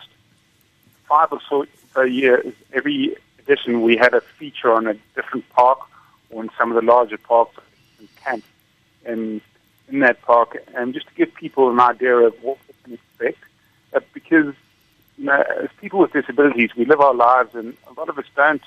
five 1.08 1.32
or 1.32 1.40
so, 1.48 1.66
so 1.94 2.02
years, 2.02 2.54
every 2.72 3.16
edition 3.38 3.82
we 3.82 3.96
had 3.96 4.14
a 4.14 4.20
feature 4.20 4.72
on 4.72 4.86
a 4.86 4.94
different 5.14 5.48
park 5.50 5.80
or 6.30 6.42
in 6.42 6.50
some 6.56 6.70
of 6.70 6.76
the 6.76 6.82
larger 6.82 7.18
parks 7.18 7.56
and 7.98 8.08
camp 8.16 8.44
in, 9.04 9.40
in 9.88 10.00
that 10.00 10.22
park, 10.22 10.56
and 10.74 10.94
just 10.94 11.06
to 11.08 11.14
give 11.14 11.34
people 11.34 11.70
an 11.70 11.80
idea 11.80 12.16
of 12.16 12.34
what 12.42 12.58
they 12.66 12.74
can 12.84 12.92
expect. 12.94 13.38
Uh, 13.92 14.00
because 14.14 14.54
you 15.18 15.24
know, 15.24 15.44
as 15.62 15.68
people 15.80 15.98
with 15.98 16.12
disabilities, 16.12 16.70
we 16.76 16.84
live 16.84 17.00
our 17.00 17.14
lives, 17.14 17.54
and 17.54 17.76
a 17.88 17.92
lot 17.98 18.08
of 18.08 18.18
us 18.18 18.24
don't 18.36 18.62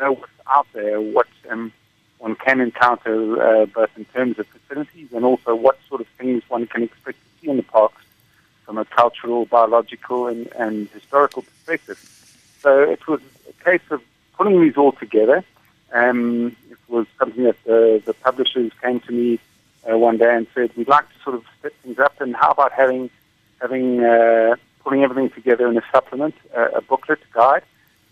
know 0.00 0.12
what's 0.12 0.32
out 0.50 0.66
there, 0.72 1.00
what 1.00 1.28
um, 1.50 1.72
one 2.18 2.34
can 2.36 2.60
encounter, 2.60 3.42
uh, 3.42 3.66
both 3.66 3.90
in 3.96 4.04
terms 4.06 4.38
of 4.38 4.46
facilities 4.46 5.12
and 5.12 5.24
also 5.24 5.54
what 5.54 5.78
sort 5.88 6.00
of 6.00 6.06
things 6.18 6.42
one 6.48 6.66
can 6.66 6.84
expect 6.84 7.18
to 7.18 7.40
see 7.40 7.50
in 7.50 7.56
the 7.56 7.62
parks 7.62 8.02
from 8.64 8.78
a 8.78 8.84
cultural, 8.84 9.44
biological, 9.44 10.28
and, 10.28 10.46
and 10.58 10.88
historical 10.90 11.42
perspective. 11.42 11.98
So 12.62 12.80
it 12.80 13.06
was 13.08 13.20
a 13.48 13.64
case 13.64 13.82
of 13.90 14.02
pulling 14.36 14.60
these 14.60 14.76
all 14.76 14.92
together. 14.92 15.44
Um, 15.92 16.56
it 16.70 16.78
was 16.88 17.06
something 17.18 17.44
that 17.44 17.62
the, 17.64 18.02
the 18.04 18.14
publishers 18.14 18.72
came 18.80 19.00
to 19.00 19.12
me 19.12 19.38
uh, 19.90 19.98
one 19.98 20.18
day 20.18 20.34
and 20.34 20.46
said, 20.54 20.70
"We'd 20.76 20.88
like 20.88 21.08
to 21.08 21.18
sort 21.24 21.36
of 21.36 21.44
set 21.60 21.74
things 21.82 21.98
up, 21.98 22.20
and 22.20 22.34
how 22.36 22.50
about 22.52 22.72
having 22.72 23.10
having 23.60 24.02
uh, 24.02 24.56
pulling 24.80 25.02
everything 25.02 25.30
together 25.30 25.68
in 25.68 25.76
a 25.76 25.82
supplement, 25.92 26.34
uh, 26.56 26.68
a 26.74 26.80
booklet 26.80 27.20
guide?" 27.32 27.64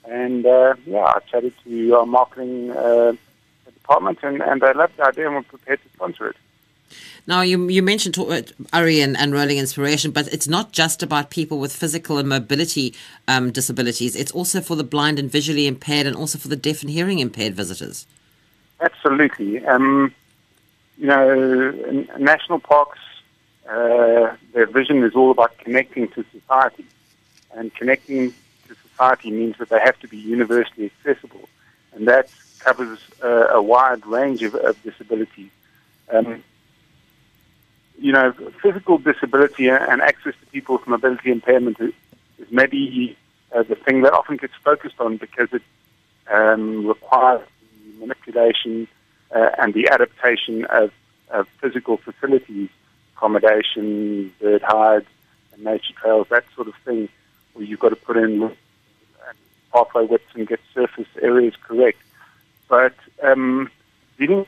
And 0.04 0.44
uh, 0.46 0.74
yeah, 0.86 1.04
I 1.04 1.20
chatted 1.30 1.54
to 1.64 1.94
our 1.94 2.06
marketing 2.06 2.70
uh, 2.70 3.12
department, 3.64 4.18
and, 4.22 4.42
and 4.42 4.60
they 4.60 4.72
loved 4.72 4.96
the 4.96 5.04
idea 5.06 5.26
and 5.26 5.36
were 5.36 5.42
prepared 5.42 5.80
to 5.82 5.88
sponsor 5.90 6.28
it. 6.28 6.36
Now, 7.30 7.42
you, 7.42 7.68
you 7.68 7.80
mentioned 7.80 8.16
to- 8.16 8.26
uh, 8.26 8.42
and, 8.72 9.16
and 9.16 9.32
Rolling 9.32 9.58
Inspiration, 9.58 10.10
but 10.10 10.26
it's 10.32 10.48
not 10.48 10.72
just 10.72 11.00
about 11.00 11.30
people 11.30 11.60
with 11.60 11.72
physical 11.72 12.18
and 12.18 12.28
mobility 12.28 12.92
um, 13.28 13.52
disabilities. 13.52 14.16
It's 14.16 14.32
also 14.32 14.60
for 14.60 14.74
the 14.74 14.82
blind 14.82 15.20
and 15.20 15.30
visually 15.30 15.68
impaired 15.68 16.08
and 16.08 16.16
also 16.16 16.38
for 16.38 16.48
the 16.48 16.56
deaf 16.56 16.82
and 16.82 16.90
hearing 16.90 17.20
impaired 17.20 17.54
visitors. 17.54 18.04
Absolutely. 18.80 19.64
Um, 19.64 20.12
you 20.98 21.06
know, 21.06 22.08
national 22.18 22.58
parks, 22.58 22.98
uh, 23.68 24.34
their 24.52 24.66
vision 24.66 25.04
is 25.04 25.14
all 25.14 25.30
about 25.30 25.56
connecting 25.58 26.08
to 26.08 26.24
society. 26.32 26.84
And 27.54 27.72
connecting 27.76 28.34
to 28.66 28.74
society 28.88 29.30
means 29.30 29.56
that 29.58 29.68
they 29.68 29.78
have 29.78 29.96
to 30.00 30.08
be 30.08 30.16
universally 30.16 30.90
accessible. 30.90 31.48
And 31.92 32.08
that 32.08 32.28
covers 32.58 32.98
uh, 33.22 33.46
a 33.50 33.62
wide 33.62 34.04
range 34.04 34.42
of, 34.42 34.56
of 34.56 34.82
disabilities. 34.82 35.50
Um, 36.12 36.42
you 38.00 38.12
know, 38.12 38.32
physical 38.62 38.98
disability 38.98 39.68
and 39.68 40.00
access 40.00 40.34
to 40.40 40.46
people 40.46 40.78
with 40.78 40.86
mobility 40.86 41.30
impairment 41.30 41.78
is, 41.80 41.92
maybe 42.50 43.16
uh, 43.54 43.62
the 43.62 43.74
thing 43.74 44.00
that 44.00 44.14
often 44.14 44.38
gets 44.38 44.54
focused 44.64 44.98
on 44.98 45.18
because 45.18 45.52
it 45.52 45.62
um, 46.32 46.86
requires 46.86 47.46
the 47.84 48.00
manipulation 48.00 48.88
uh, 49.36 49.50
and 49.58 49.74
the 49.74 49.88
adaptation 49.90 50.64
of, 50.66 50.90
of 51.28 51.46
physical 51.60 51.98
facilities, 51.98 52.70
accommodation, 53.14 54.32
bird 54.40 54.62
hides, 54.62 55.06
and 55.52 55.62
nature 55.62 55.92
trails, 56.00 56.26
that 56.30 56.44
sort 56.56 56.68
of 56.68 56.74
thing, 56.86 57.08
where 57.52 57.66
you've 57.66 57.80
got 57.80 57.90
to 57.90 57.96
put 57.96 58.16
in 58.16 58.50
pathway 59.72 60.04
widths 60.06 60.34
and 60.34 60.48
get 60.48 60.60
surface 60.74 61.06
areas 61.20 61.54
correct. 61.62 61.98
But 62.68 62.94
um, 63.22 63.70
dealing 64.18 64.46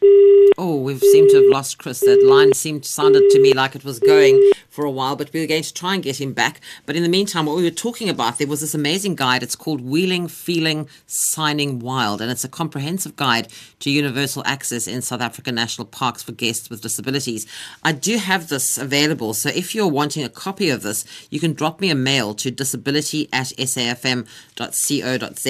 Oh, 0.00 0.80
we've 0.82 1.00
seemed 1.00 1.30
to 1.30 1.36
have 1.36 1.50
lost 1.50 1.78
Chris. 1.78 2.00
That 2.00 2.24
line 2.24 2.52
seemed 2.52 2.84
sounded 2.84 3.30
to 3.30 3.40
me 3.40 3.52
like 3.52 3.76
it 3.76 3.84
was 3.84 4.00
going 4.00 4.52
for 4.68 4.84
a 4.84 4.90
while, 4.90 5.16
but 5.16 5.32
we 5.32 5.40
were 5.40 5.46
going 5.46 5.62
to 5.62 5.74
try 5.74 5.94
and 5.94 6.02
get 6.02 6.20
him 6.20 6.32
back. 6.32 6.60
But 6.86 6.96
in 6.96 7.02
the 7.02 7.08
meantime, 7.08 7.46
what 7.46 7.56
we 7.56 7.64
were 7.64 7.70
talking 7.70 8.08
about, 8.08 8.38
there 8.38 8.46
was 8.46 8.60
this 8.60 8.74
amazing 8.74 9.14
guide. 9.16 9.42
It's 9.42 9.56
called 9.56 9.80
Wheeling, 9.80 10.28
Feeling, 10.28 10.88
Signing 11.06 11.78
Wild, 11.80 12.20
and 12.20 12.30
it's 12.30 12.44
a 12.44 12.48
comprehensive 12.48 13.16
guide 13.16 13.48
to 13.80 13.90
universal 13.90 14.42
access 14.46 14.86
in 14.86 15.02
South 15.02 15.20
African 15.20 15.54
national 15.54 15.86
parks 15.86 16.22
for 16.22 16.32
guests 16.32 16.70
with 16.70 16.82
disabilities. 16.82 17.46
I 17.82 17.92
do 17.92 18.18
have 18.18 18.48
this 18.48 18.78
available, 18.78 19.34
so 19.34 19.50
if 19.50 19.74
you're 19.74 19.88
wanting 19.88 20.24
a 20.24 20.28
copy 20.28 20.70
of 20.70 20.82
this, 20.82 21.04
you 21.30 21.40
can 21.40 21.54
drop 21.54 21.80
me 21.80 21.90
a 21.90 21.94
mail 21.94 22.34
to 22.34 22.50
disability 22.50 23.28
at 23.32 23.46
safm.co.za 23.46 24.28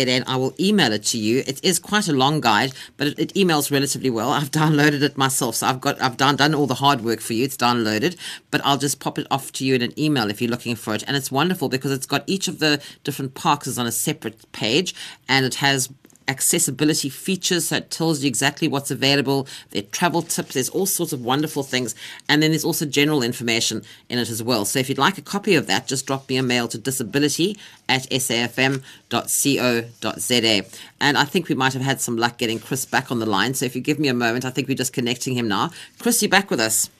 and 0.08 0.24
I 0.26 0.36
will 0.36 0.54
email 0.60 0.92
it 0.92 1.04
to 1.04 1.18
you. 1.18 1.42
It 1.46 1.62
is 1.64 1.78
quite 1.78 2.08
a 2.08 2.12
long 2.12 2.40
guide, 2.40 2.72
but 2.96 3.08
it, 3.08 3.18
it 3.18 3.34
emails 3.34 3.70
relatively 3.70 4.10
well. 4.10 4.37
I've 4.38 4.52
downloaded 4.52 5.02
it 5.02 5.18
myself, 5.18 5.56
so 5.56 5.66
I've 5.66 5.80
got 5.80 6.00
I've 6.00 6.16
done 6.16 6.36
done 6.36 6.54
all 6.54 6.68
the 6.68 6.74
hard 6.74 7.00
work 7.00 7.18
for 7.20 7.32
you. 7.32 7.42
It's 7.42 7.56
downloaded, 7.56 8.16
but 8.52 8.60
I'll 8.64 8.78
just 8.78 9.00
pop 9.00 9.18
it 9.18 9.26
off 9.32 9.50
to 9.54 9.64
you 9.66 9.74
in 9.74 9.82
an 9.82 9.98
email 9.98 10.30
if 10.30 10.40
you're 10.40 10.48
looking 10.48 10.76
for 10.76 10.94
it. 10.94 11.02
And 11.08 11.16
it's 11.16 11.32
wonderful 11.32 11.68
because 11.68 11.90
it's 11.90 12.06
got 12.06 12.22
each 12.28 12.46
of 12.46 12.60
the 12.60 12.80
different 13.02 13.34
parks 13.34 13.66
is 13.66 13.80
on 13.80 13.88
a 13.88 13.90
separate 13.90 14.52
page 14.52 14.94
and 15.28 15.44
it 15.44 15.56
has 15.56 15.88
accessibility 16.28 17.08
features. 17.08 17.68
So 17.68 17.76
it 17.76 17.90
tells 17.90 18.22
you 18.22 18.28
exactly 18.28 18.68
what's 18.68 18.90
available. 18.90 19.48
There 19.70 19.82
are 19.82 19.86
travel 19.86 20.22
tips. 20.22 20.54
There's 20.54 20.68
all 20.68 20.86
sorts 20.86 21.12
of 21.12 21.24
wonderful 21.24 21.62
things. 21.62 21.94
And 22.28 22.42
then 22.42 22.50
there's 22.50 22.64
also 22.64 22.86
general 22.86 23.22
information 23.22 23.82
in 24.08 24.18
it 24.18 24.28
as 24.28 24.42
well. 24.42 24.64
So 24.64 24.78
if 24.78 24.88
you'd 24.88 24.98
like 24.98 25.18
a 25.18 25.22
copy 25.22 25.54
of 25.54 25.66
that, 25.66 25.88
just 25.88 26.06
drop 26.06 26.28
me 26.28 26.36
a 26.36 26.42
mail 26.42 26.68
to 26.68 26.78
disability 26.78 27.58
at 27.88 28.02
safm.co.za. 28.10 28.82
And 31.00 31.18
I 31.18 31.24
think 31.24 31.48
we 31.48 31.54
might 31.54 31.72
have 31.72 31.82
had 31.82 32.00
some 32.00 32.16
luck 32.16 32.38
getting 32.38 32.58
Chris 32.58 32.84
back 32.84 33.10
on 33.10 33.18
the 33.18 33.26
line. 33.26 33.54
So 33.54 33.64
if 33.66 33.74
you 33.74 33.80
give 33.80 33.98
me 33.98 34.08
a 34.08 34.14
moment, 34.14 34.44
I 34.44 34.50
think 34.50 34.68
we're 34.68 34.74
just 34.74 34.92
connecting 34.92 35.34
him 35.34 35.48
now. 35.48 35.70
Chris, 35.98 36.22
you 36.22 36.28
back 36.28 36.50
with 36.50 36.60
us? 36.60 36.90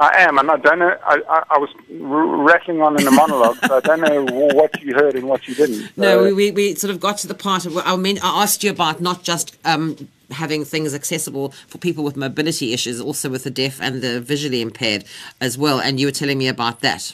I 0.00 0.22
am, 0.22 0.38
and 0.38 0.48
I 0.48 0.56
don't 0.58 0.78
know. 0.78 0.96
I, 1.04 1.20
I, 1.28 1.42
I 1.50 1.58
was 1.58 1.70
rattling 1.90 2.80
on 2.82 2.96
in 2.98 3.04
the 3.04 3.10
monologue, 3.10 3.56
so 3.66 3.78
I 3.78 3.80
don't 3.80 4.00
know 4.00 4.24
what 4.54 4.80
you 4.80 4.94
heard 4.94 5.16
and 5.16 5.28
what 5.28 5.48
you 5.48 5.56
didn't. 5.56 5.86
So. 5.86 5.90
No, 5.96 6.22
we, 6.22 6.32
we, 6.32 6.50
we 6.52 6.74
sort 6.76 6.92
of 6.92 7.00
got 7.00 7.18
to 7.18 7.26
the 7.26 7.34
part 7.34 7.66
of. 7.66 7.76
I 7.78 7.96
mean, 7.96 8.18
I 8.22 8.42
asked 8.42 8.62
you 8.62 8.70
about 8.70 9.00
not 9.00 9.24
just 9.24 9.56
um, 9.64 10.08
having 10.30 10.64
things 10.64 10.94
accessible 10.94 11.50
for 11.66 11.78
people 11.78 12.04
with 12.04 12.16
mobility 12.16 12.72
issues, 12.72 13.00
also 13.00 13.28
with 13.28 13.42
the 13.42 13.50
deaf 13.50 13.80
and 13.82 14.00
the 14.00 14.20
visually 14.20 14.62
impaired 14.62 15.04
as 15.40 15.58
well, 15.58 15.80
and 15.80 15.98
you 15.98 16.06
were 16.06 16.12
telling 16.12 16.38
me 16.38 16.46
about 16.46 16.80
that. 16.80 17.12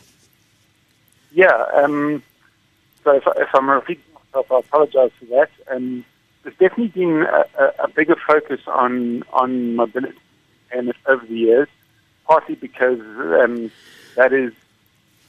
Yeah. 1.32 1.64
Um, 1.74 2.22
so 3.02 3.16
if, 3.16 3.24
if 3.36 3.48
I'm 3.54 3.70
repeating 3.70 4.04
myself, 4.14 4.52
I 4.52 4.58
apologise 4.58 5.12
for 5.18 5.24
that. 5.26 5.50
Um, 5.70 6.04
there's 6.42 6.56
definitely 6.56 6.88
been 6.88 7.22
a, 7.22 7.44
a, 7.58 7.84
a 7.84 7.88
bigger 7.88 8.16
focus 8.26 8.60
on 8.66 9.22
on 9.32 9.74
mobility 9.74 10.18
and 10.70 10.92
over 11.06 11.24
the 11.24 11.34
years 11.34 11.68
partly 12.26 12.54
because 12.54 13.00
um, 13.00 13.70
that 14.16 14.32
is 14.32 14.52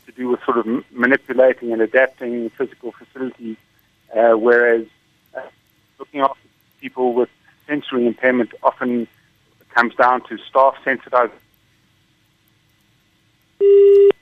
to 0.05 0.12
do 0.12 0.29
with 0.29 0.43
sort 0.43 0.58
of 0.58 0.65
manipulating 0.91 1.71
and 1.71 1.81
adapting 1.81 2.49
physical 2.51 2.91
facilities, 2.91 3.58
uh, 4.15 4.34
whereas 4.34 4.86
uh, 5.36 5.41
looking 5.99 6.21
after 6.21 6.39
people 6.79 7.13
with 7.13 7.29
sensory 7.67 8.05
impairment 8.05 8.53
often 8.63 9.08
comes 9.69 9.95
down 9.95 10.21
to 10.29 10.38
staff 10.38 10.75
sensitization 10.86 11.31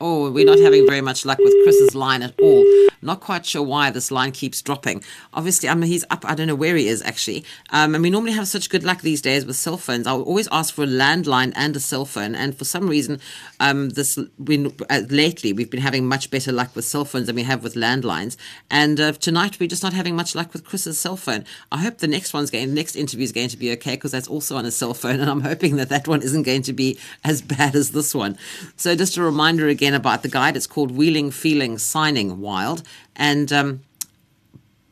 Oh, 0.05 0.29
we're 0.31 0.45
not 0.45 0.59
having 0.59 0.85
very 0.85 0.99
much 0.99 1.25
luck 1.25 1.37
with 1.39 1.53
Chris's 1.63 1.95
line 1.95 2.23
at 2.23 2.37
all. 2.39 2.65
Not 3.01 3.19
quite 3.19 3.45
sure 3.45 3.61
why 3.61 3.89
this 3.89 4.11
line 4.11 4.31
keeps 4.31 4.61
dropping. 4.61 5.03
Obviously, 5.33 5.69
I 5.69 5.75
mean, 5.75 5.89
he's 5.89 6.05
up. 6.09 6.25
I 6.25 6.35
don't 6.35 6.47
know 6.47 6.55
where 6.55 6.75
he 6.75 6.87
is 6.87 7.01
actually. 7.01 7.43
Um, 7.69 7.95
and 7.95 8.03
we 8.03 8.09
normally 8.09 8.31
have 8.33 8.47
such 8.47 8.69
good 8.69 8.83
luck 8.83 9.01
these 9.01 9.21
days 9.21 9.45
with 9.45 9.55
cell 9.55 9.77
phones. 9.77 10.07
I 10.07 10.11
always 10.11 10.47
ask 10.51 10.73
for 10.73 10.83
a 10.83 10.87
landline 10.87 11.51
and 11.55 11.75
a 11.75 11.79
cell 11.79 12.05
phone. 12.05 12.33
And 12.35 12.57
for 12.57 12.65
some 12.65 12.89
reason, 12.89 13.19
um, 13.59 13.89
this 13.89 14.17
we, 14.37 14.73
uh, 14.89 15.01
lately 15.09 15.53
we've 15.53 15.69
been 15.69 15.81
having 15.81 16.07
much 16.07 16.29
better 16.31 16.51
luck 16.51 16.75
with 16.75 16.85
cell 16.85 17.05
phones 17.05 17.27
than 17.27 17.35
we 17.35 17.43
have 17.43 17.63
with 17.63 17.75
landlines. 17.75 18.37
And 18.71 18.99
uh, 18.99 19.11
tonight 19.13 19.59
we're 19.59 19.69
just 19.69 19.83
not 19.83 19.93
having 19.93 20.15
much 20.15 20.33
luck 20.33 20.53
with 20.53 20.65
Chris's 20.65 20.97
cell 20.97 21.17
phone. 21.17 21.45
I 21.71 21.79
hope 21.79 21.97
the 21.97 22.07
next 22.07 22.33
one's 22.33 22.51
going, 22.51 22.69
the 22.69 22.75
next 22.75 22.95
interview 22.95 23.25
is 23.25 23.31
going 23.31 23.49
to 23.49 23.57
be 23.57 23.71
okay 23.73 23.95
because 23.95 24.11
that's 24.11 24.27
also 24.27 24.57
on 24.57 24.65
a 24.65 24.71
cell 24.71 24.93
phone, 24.93 25.19
and 25.21 25.29
I'm 25.29 25.41
hoping 25.41 25.75
that 25.77 25.89
that 25.89 26.07
one 26.07 26.21
isn't 26.21 26.43
going 26.43 26.63
to 26.63 26.73
be 26.73 26.97
as 27.23 27.41
bad 27.41 27.75
as 27.75 27.91
this 27.91 28.15
one. 28.15 28.37
So 28.77 28.95
just 28.95 29.17
a 29.17 29.21
reminder 29.21 29.32
again 29.67 29.93
about 29.93 30.23
the 30.23 30.29
guide. 30.29 30.55
It's 30.55 30.67
called 30.67 30.91
Wheeling, 30.91 31.31
Feeling, 31.31 31.77
Signing 31.77 32.39
Wild. 32.39 32.83
And 33.15 33.51
um, 33.51 33.81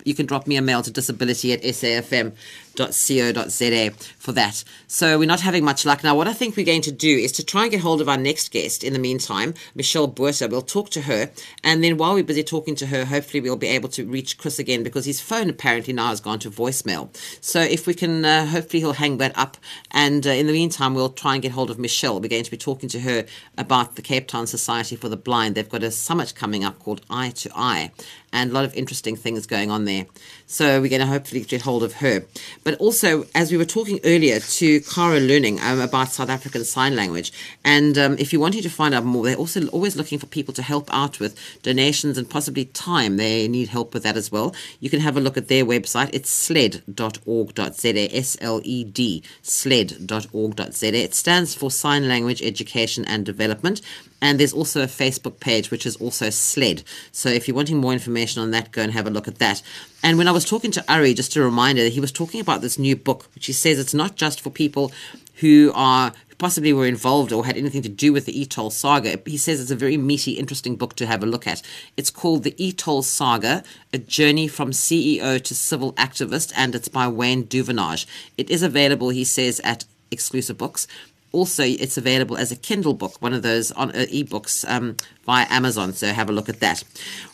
you 0.04 0.14
can 0.14 0.26
drop 0.26 0.48
me 0.48 0.56
a 0.56 0.62
mail 0.62 0.82
to 0.82 0.92
disability 0.92 1.54
at 1.54 1.62
safm 1.62 2.34
co.za 2.76 3.92
for 4.18 4.32
that. 4.34 4.64
So 4.88 5.18
we're 5.18 5.26
not 5.26 5.42
having 5.42 5.64
much 5.64 5.86
luck. 5.86 6.04
Now, 6.04 6.16
what 6.16 6.28
I 6.28 6.34
think 6.34 6.56
we're 6.56 6.66
going 6.66 6.82
to 6.84 6.92
do 6.92 7.18
is 7.18 7.32
to 7.34 7.46
try 7.46 7.64
and 7.64 7.72
get 7.72 7.82
hold 7.82 8.02
of 8.02 8.10
our 8.10 8.18
next 8.18 8.52
guest 8.52 8.84
in 8.84 8.94
the 8.94 9.00
meantime, 9.00 9.54
Michelle 9.76 10.08
Botha. 10.08 10.48
We'll 10.48 10.62
talk 10.62 10.90
to 10.92 11.02
her. 11.02 11.32
And 11.64 11.84
then 11.84 11.98
while 11.98 12.14
we're 12.14 12.24
busy 12.24 12.44
talking 12.44 12.76
to 12.76 12.88
her, 12.88 13.06
hopefully 13.06 13.42
we'll 13.42 13.56
be 13.56 13.68
able 13.68 13.90
to 13.90 14.06
reach 14.06 14.38
Chris 14.38 14.60
again 14.60 14.84
because 14.84 15.06
his 15.06 15.22
phone 15.22 15.50
apparently 15.50 15.94
now 15.94 16.08
has 16.08 16.20
gone 16.20 16.40
to 16.40 16.50
voicemail. 16.50 17.10
So 17.42 17.62
if 17.62 17.88
we 17.88 17.94
can, 17.94 18.26
uh, 18.26 18.46
hopefully 18.46 18.82
he'll 18.82 18.94
hang 18.94 19.18
that 19.18 19.38
up. 19.38 19.58
And 19.92 20.26
uh, 20.26 20.32
in 20.32 20.48
the 20.48 20.54
meantime, 20.54 20.94
we'll 20.94 21.10
try 21.10 21.34
and 21.34 21.42
get 21.42 21.52
hold 21.52 21.70
of 21.70 21.80
Michelle. 21.80 22.20
We're 22.20 22.30
going 22.30 22.44
to 22.44 22.52
be 22.52 22.58
talking 22.58 22.90
to 22.90 23.00
her 23.02 23.26
about 23.58 23.96
the 23.96 24.02
Cape 24.02 24.28
Town 24.28 24.48
Society 24.48 24.96
for 24.96 25.10
the 25.10 25.18
Blind. 25.18 25.56
They've 25.56 25.68
got 25.68 25.84
a 25.84 25.92
summit 25.92 26.34
coming 26.36 26.64
up 26.64 26.80
called 26.80 27.02
Eye 27.10 27.32
to 27.32 27.52
Eye 27.56 27.92
and 28.34 28.52
a 28.52 28.54
lot 28.54 28.66
of 28.66 28.74
interesting 28.76 29.16
things 29.16 29.46
going 29.46 29.72
on 29.72 29.86
there. 29.86 30.06
So 30.48 30.82
we're 30.82 30.90
going 30.90 31.02
to 31.02 31.08
hopefully 31.08 31.42
get 31.42 31.62
hold 31.62 31.84
of 31.84 31.94
her. 31.96 32.24
But 32.64 32.76
also, 32.76 33.26
as 33.34 33.52
we 33.52 33.58
were 33.58 33.66
talking 33.66 34.00
earlier 34.04 34.40
to 34.40 34.82
Cara 34.82 35.20
Loening 35.20 35.60
um, 35.62 35.80
about 35.80 36.10
South 36.10 36.30
African 36.30 36.64
Sign 36.64 36.96
Language, 36.96 37.34
and 37.64 37.98
um, 37.98 38.16
if 38.20 38.32
you 38.32 38.40
wanted 38.40 38.62
to 38.64 38.70
find 38.70 38.94
out 38.94 39.04
more, 39.04 39.26
they're 39.26 39.36
also 39.36 39.66
always 39.68 39.96
looking 39.96 40.20
for 40.20 40.28
people 40.28 40.54
to 40.54 40.62
help 40.62 40.88
out 40.94 41.20
with 41.20 41.38
donations 41.64 42.18
and 42.18 42.30
possibly 42.30 42.66
time. 42.66 43.18
They 43.18 43.48
need 43.48 43.70
help 43.70 43.94
with 43.94 44.04
that 44.04 44.16
as 44.16 44.32
well. 44.32 44.54
You 44.80 44.90
can 44.90 45.00
have 45.00 45.18
a 45.18 45.22
look 45.22 45.38
at 45.38 45.48
their 45.48 45.66
website. 45.66 46.12
It's 46.14 46.30
sled.org.za, 46.30 48.16
S 48.16 48.38
L 48.42 48.62
E 48.64 48.84
D, 48.84 49.24
sled.org.za. 49.42 50.88
It 50.94 51.16
stands 51.16 51.56
for 51.56 51.72
Sign 51.72 52.08
Language 52.08 52.42
Education 52.44 53.06
and 53.06 53.26
Development. 53.26 53.82
And 54.22 54.40
there's 54.40 54.54
also 54.54 54.82
a 54.82 54.88
Facebook 54.88 55.40
page, 55.40 55.72
which 55.72 55.86
is 55.86 55.96
also 55.96 56.30
SLED. 56.30 56.84
So 57.12 57.30
if 57.30 57.48
you're 57.48 57.56
wanting 57.56 57.78
more 57.78 57.94
information 57.94 58.42
on 58.42 58.52
that, 58.52 58.72
go 58.72 58.82
and 58.84 58.92
have 58.92 59.08
a 59.08 59.10
look 59.10 59.28
at 59.28 59.40
that. 59.40 59.62
And 60.04 60.18
when 60.18 60.28
I 60.28 60.32
was 60.32 60.46
talking 60.46 60.72
to 60.72 60.94
Ari, 60.94 61.16
just 61.16 61.36
a 61.36 61.42
reminder, 61.42 61.90
he 61.90 62.00
was 62.00 62.12
talking 62.12 62.40
about 62.40 62.62
this 62.62 62.78
new 62.78 62.96
book, 62.96 63.28
which 63.34 63.48
he 63.48 63.54
says 63.54 63.80
it's 63.80 63.94
not 63.94 64.16
just 64.16 64.40
for 64.40 64.50
people 64.50 64.92
who 65.36 65.72
are 65.74 66.14
possibly 66.38 66.74
were 66.74 66.88
involved 66.88 67.32
or 67.32 67.46
had 67.46 67.56
anything 67.56 67.84
to 67.84 67.90
do 67.90 68.12
with 68.12 68.26
the 68.26 68.42
e-toll 68.42 68.72
saga. 68.72 69.22
He 69.28 69.38
says 69.38 69.62
it's 69.62 69.70
a 69.70 69.76
very 69.76 69.96
meaty, 69.96 70.32
interesting 70.32 70.76
book 70.76 70.96
to 70.96 71.06
have 71.06 71.22
a 71.22 71.28
look 71.28 71.46
at. 71.46 71.62
It's 71.98 72.10
called 72.10 72.42
The 72.44 72.56
E-Toll 72.58 73.04
Saga 73.04 73.64
A 73.94 74.00
Journey 74.00 74.48
from 74.48 74.72
CEO 74.72 75.40
to 75.40 75.56
Civil 75.56 75.94
Activist, 75.94 76.52
and 76.56 76.74
it's 76.74 76.88
by 76.88 77.08
Wayne 77.08 77.44
Duvenage. 77.44 78.08
It 78.40 78.50
is 78.50 78.64
available, 78.64 79.10
he 79.10 79.24
says, 79.24 79.62
at 79.64 79.86
exclusive 80.10 80.58
books 80.58 80.88
also 81.32 81.64
it's 81.64 81.98
available 81.98 82.38
as 82.38 82.52
a 82.52 82.56
kindle 82.56 82.94
book 82.94 83.22
one 83.22 83.34
of 83.34 83.42
those 83.42 83.72
on 83.72 83.90
uh, 83.92 84.06
ebooks 84.12 84.70
um, 84.70 84.96
via 85.26 85.46
amazon 85.50 85.94
so 85.94 86.08
have 86.08 86.30
a 86.30 86.34
look 86.34 86.50
at 86.50 86.60
that 86.60 86.84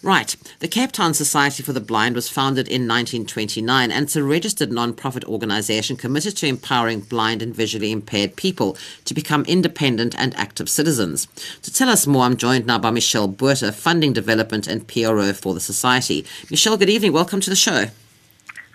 right 0.04 0.36
the 0.60 0.68
cape 0.68 0.92
town 0.92 1.14
society 1.14 1.64
for 1.64 1.74
the 1.74 1.82
blind 1.82 2.16
was 2.16 2.30
founded 2.30 2.68
in 2.68 2.88
1929 2.88 3.92
and 3.92 4.04
it's 4.04 4.16
a 4.16 4.24
registered 4.24 4.72
non-profit 4.72 5.26
organization 5.26 5.96
committed 5.96 6.36
to 6.36 6.48
empowering 6.48 7.00
blind 7.00 7.42
and 7.42 7.56
visually 7.56 7.92
impaired 7.92 8.36
people 8.36 8.78
to 9.06 9.14
become 9.14 9.44
independent 9.46 10.16
and 10.18 10.36
active 10.36 10.70
citizens 10.70 11.28
to 11.62 11.74
tell 11.74 11.90
us 11.90 12.06
more 12.06 12.24
i'm 12.24 12.38
joined 12.38 12.66
now 12.66 12.78
by 12.78 12.92
michelle 12.92 13.28
botha 13.28 13.72
funding 13.72 14.14
development 14.14 14.68
and 14.68 14.88
pro 14.88 15.34
for 15.34 15.54
the 15.54 15.60
society 15.60 16.26
michelle 16.50 16.78
good 16.78 16.90
evening 16.90 17.14
welcome 17.14 17.42
to 17.42 17.50
the 17.50 17.56
show 17.56 17.86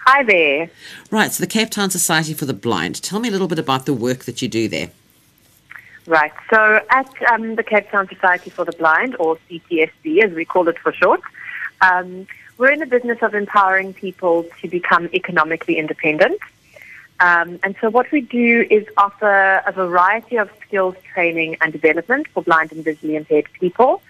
Hi 0.05 0.25
there. 0.25 0.69
Right, 1.13 1.31
so 1.31 1.45
the 1.45 1.47
Cape 1.47 1.71
Town 1.71 1.89
Society 1.89 2.35
for 2.35 2.45
the 2.45 2.53
Blind. 2.53 3.01
Tell 3.05 3.21
me 3.21 3.29
a 3.29 3.31
little 3.31 3.47
bit 3.47 3.61
about 3.61 3.87
the 3.87 3.95
work 3.95 4.25
that 4.25 4.43
you 4.43 4.49
do 4.49 4.67
there. 4.67 4.91
Right. 6.07 6.33
So 6.51 6.81
at 6.91 7.11
um, 7.31 7.55
the 7.55 7.63
Cape 7.63 7.91
Town 7.91 8.09
Society 8.09 8.51
for 8.51 8.65
the 8.65 8.73
Blind, 8.73 9.17
or 9.21 9.39
CTSB 9.49 10.25
as 10.25 10.33
we 10.33 10.45
call 10.45 10.69
it 10.69 10.79
for 10.79 10.93
short, 10.93 11.21
um, 11.81 12.27
we're 12.59 12.73
in 12.73 12.81
the 12.81 12.87
business 12.87 13.19
of 13.23 13.35
empowering 13.35 13.95
people 13.95 14.47
to 14.61 14.69
become 14.69 15.09
economically 15.15 15.79
independent. 15.79 16.41
Um, 17.21 17.61
and 17.63 17.77
so 17.81 17.89
what 17.89 18.11
we 18.11 18.21
do 18.21 18.67
is 18.69 18.85
offer 18.97 19.63
a 19.65 19.71
variety 19.71 20.37
of 20.37 20.51
skills 20.67 20.97
training 21.13 21.57
and 21.61 21.73
development 21.73 22.27
for 22.29 22.43
blind 22.43 22.73
and 22.73 22.85
visually 22.85 23.15
impaired 23.15 23.47
people. 23.61 24.03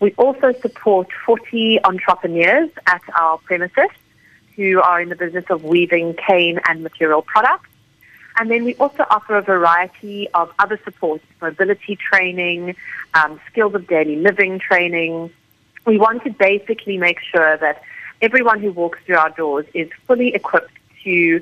We 0.00 0.12
also 0.14 0.52
support 0.52 1.08
40 1.24 1.84
entrepreneurs 1.84 2.70
at 2.86 3.02
our 3.18 3.38
premises 3.38 3.90
who 4.56 4.80
are 4.80 5.00
in 5.00 5.10
the 5.10 5.16
business 5.16 5.44
of 5.48 5.62
weaving 5.62 6.14
cane 6.14 6.58
and 6.68 6.82
material 6.82 7.22
products. 7.22 7.68
And 8.38 8.50
then 8.50 8.64
we 8.64 8.74
also 8.76 9.04
offer 9.10 9.36
a 9.36 9.42
variety 9.42 10.28
of 10.34 10.52
other 10.58 10.78
supports, 10.84 11.24
mobility 11.40 11.96
training, 11.96 12.76
um, 13.14 13.40
skills 13.50 13.74
of 13.74 13.86
daily 13.86 14.16
living 14.16 14.58
training. 14.58 15.30
We 15.86 15.98
want 15.98 16.24
to 16.24 16.30
basically 16.30 16.98
make 16.98 17.18
sure 17.20 17.56
that 17.56 17.82
everyone 18.20 18.60
who 18.60 18.72
walks 18.72 18.98
through 19.06 19.16
our 19.16 19.30
doors 19.30 19.66
is 19.72 19.88
fully 20.06 20.34
equipped 20.34 20.72
to 21.04 21.40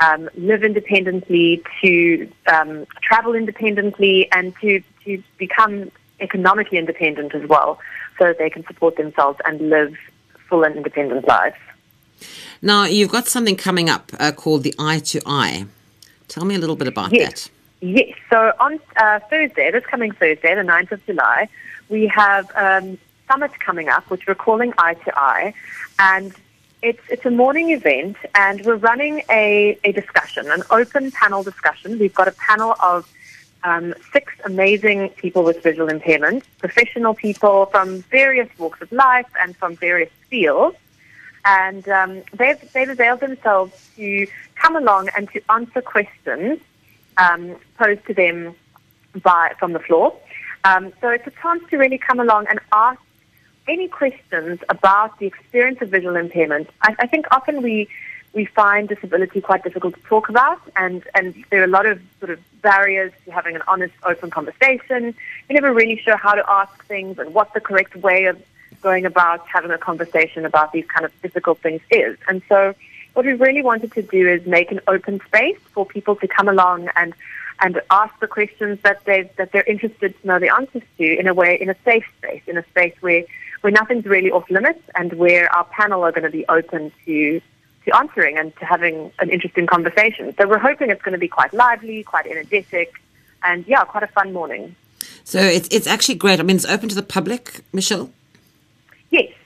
um, 0.00 0.28
live 0.36 0.64
independently, 0.64 1.62
to 1.82 2.28
um, 2.46 2.86
travel 3.02 3.34
independently, 3.34 4.30
and 4.32 4.54
to, 4.60 4.82
to 5.04 5.22
become 5.38 5.90
economically 6.20 6.78
independent 6.78 7.34
as 7.34 7.48
well, 7.48 7.78
so 8.18 8.24
that 8.26 8.38
they 8.38 8.50
can 8.50 8.66
support 8.66 8.96
themselves 8.96 9.38
and 9.44 9.70
live 9.70 9.94
full 10.48 10.64
and 10.64 10.76
independent 10.76 11.26
lives. 11.26 11.56
Now, 12.60 12.84
you've 12.84 13.10
got 13.10 13.28
something 13.28 13.56
coming 13.56 13.88
up 13.88 14.12
uh, 14.18 14.32
called 14.32 14.62
the 14.62 14.74
Eye 14.78 14.98
to 15.00 15.20
Eye. 15.24 15.66
Tell 16.28 16.44
me 16.44 16.54
a 16.54 16.58
little 16.58 16.76
bit 16.76 16.88
about 16.88 17.12
yes. 17.12 17.44
that. 17.44 17.50
Yes. 17.86 18.16
So 18.30 18.52
on 18.60 18.80
uh, 18.96 19.20
Thursday, 19.30 19.70
this 19.70 19.84
coming 19.86 20.12
Thursday, 20.12 20.54
the 20.54 20.62
9th 20.62 20.92
of 20.92 21.06
July, 21.06 21.48
we 21.88 22.06
have 22.06 22.50
um, 22.56 22.98
summit 23.28 23.58
coming 23.60 23.88
up, 23.88 24.08
which 24.10 24.26
we're 24.26 24.34
calling 24.34 24.72
Eye 24.78 24.94
to 24.94 25.18
Eye, 25.18 25.54
and 25.98 26.34
it's 26.82 27.02
it's 27.08 27.24
a 27.24 27.30
morning 27.30 27.70
event, 27.70 28.16
and 28.34 28.64
we're 28.64 28.76
running 28.76 29.22
a, 29.30 29.78
a 29.84 29.92
discussion, 29.92 30.50
an 30.50 30.62
open 30.70 31.10
panel 31.10 31.42
discussion. 31.42 31.98
We've 31.98 32.14
got 32.14 32.28
a 32.28 32.32
panel 32.32 32.74
of 32.80 33.10
um, 33.64 33.94
six 34.12 34.32
amazing 34.44 35.08
people 35.10 35.42
with 35.42 35.62
visual 35.62 35.88
impairment, 35.88 36.44
professional 36.58 37.14
people 37.14 37.66
from 37.66 38.02
various 38.02 38.48
walks 38.58 38.82
of 38.82 38.92
life 38.92 39.28
and 39.40 39.56
from 39.56 39.76
various 39.76 40.10
fields. 40.28 40.76
And 41.44 41.88
um, 41.88 42.22
they've, 42.32 42.72
they've 42.72 42.88
availed 42.88 43.20
themselves 43.20 43.90
to 43.96 44.26
come 44.54 44.76
along 44.76 45.10
and 45.16 45.30
to 45.32 45.42
answer 45.50 45.82
questions 45.82 46.58
um, 47.16 47.56
posed 47.78 48.04
to 48.06 48.14
them 48.14 48.54
by 49.22 49.52
from 49.58 49.72
the 49.72 49.78
floor. 49.78 50.16
Um, 50.64 50.92
so 51.00 51.10
it's 51.10 51.26
a 51.26 51.32
chance 51.42 51.62
to 51.70 51.76
really 51.76 51.98
come 51.98 52.18
along 52.18 52.46
and 52.48 52.58
ask 52.72 53.00
any 53.68 53.88
questions 53.88 54.60
about 54.68 55.18
the 55.18 55.26
experience 55.26 55.80
of 55.80 55.90
visual 55.90 56.16
impairment. 56.16 56.70
I, 56.82 56.94
I 56.98 57.06
think 57.06 57.26
often 57.30 57.62
we 57.62 57.88
we 58.34 58.44
find 58.46 58.88
disability 58.88 59.40
quite 59.40 59.62
difficult 59.62 59.94
to 59.94 60.00
talk 60.02 60.28
about, 60.28 60.60
and, 60.74 61.04
and 61.14 61.44
there 61.50 61.60
are 61.60 61.64
a 61.64 61.68
lot 61.68 61.86
of 61.86 62.02
sort 62.18 62.32
of 62.32 62.40
barriers 62.62 63.12
to 63.24 63.30
having 63.30 63.54
an 63.54 63.62
honest, 63.68 63.94
open 64.04 64.28
conversation. 64.28 65.14
You're 65.48 65.60
never 65.60 65.72
really 65.72 65.96
sure 65.96 66.16
how 66.16 66.34
to 66.34 66.44
ask 66.50 66.84
things 66.86 67.16
and 67.20 67.32
what 67.32 67.54
the 67.54 67.60
correct 67.60 67.94
way 67.94 68.24
of 68.24 68.42
going 68.84 69.04
about 69.04 69.44
having 69.48 69.72
a 69.72 69.78
conversation 69.78 70.44
about 70.44 70.72
these 70.72 70.86
kind 70.86 71.04
of 71.04 71.12
difficult 71.22 71.58
things 71.58 71.80
is. 71.90 72.16
And 72.28 72.42
so, 72.48 72.74
what 73.14 73.26
we 73.26 73.32
really 73.32 73.62
wanted 73.62 73.90
to 73.92 74.02
do 74.02 74.28
is 74.28 74.46
make 74.46 74.70
an 74.70 74.80
open 74.86 75.20
space 75.26 75.58
for 75.72 75.84
people 75.86 76.14
to 76.16 76.28
come 76.28 76.48
along 76.48 76.90
and 76.94 77.12
and 77.60 77.80
ask 77.90 78.12
the 78.20 78.26
questions 78.26 78.78
that 78.82 79.04
they 79.06 79.30
that 79.38 79.52
they're 79.52 79.70
interested 79.74 80.10
to 80.20 80.26
know 80.26 80.38
the 80.38 80.52
answers 80.54 80.82
to 80.98 81.18
in 81.20 81.26
a 81.26 81.34
way 81.34 81.56
in 81.60 81.70
a 81.70 81.76
safe 81.84 82.04
space, 82.18 82.42
in 82.46 82.56
a 82.56 82.64
space 82.66 82.94
where 83.00 83.24
where 83.62 83.72
nothing's 83.72 84.04
really 84.04 84.30
off 84.30 84.48
limits 84.50 84.82
and 84.94 85.14
where 85.14 85.50
our 85.56 85.64
panel 85.64 86.04
are 86.04 86.12
going 86.12 86.28
to 86.30 86.30
be 86.30 86.46
open 86.48 86.92
to 87.06 87.40
to 87.84 87.96
answering 87.96 88.38
and 88.38 88.54
to 88.56 88.64
having 88.64 89.12
an 89.18 89.30
interesting 89.30 89.66
conversation. 89.66 90.34
So 90.36 90.48
we're 90.48 90.58
hoping 90.58 90.90
it's 90.90 91.02
going 91.02 91.12
to 91.12 91.18
be 91.18 91.28
quite 91.28 91.52
lively, 91.52 92.02
quite 92.02 92.26
energetic, 92.26 92.94
and 93.42 93.66
yeah, 93.66 93.84
quite 93.84 94.02
a 94.02 94.08
fun 94.08 94.32
morning. 94.32 94.76
So 95.24 95.38
it's 95.38 95.68
it's 95.70 95.86
actually 95.86 96.16
great. 96.16 96.40
I 96.40 96.42
mean, 96.42 96.56
it's 96.56 96.66
open 96.66 96.88
to 96.88 96.94
the 96.94 97.02
public, 97.02 97.60
Michelle. 97.72 98.10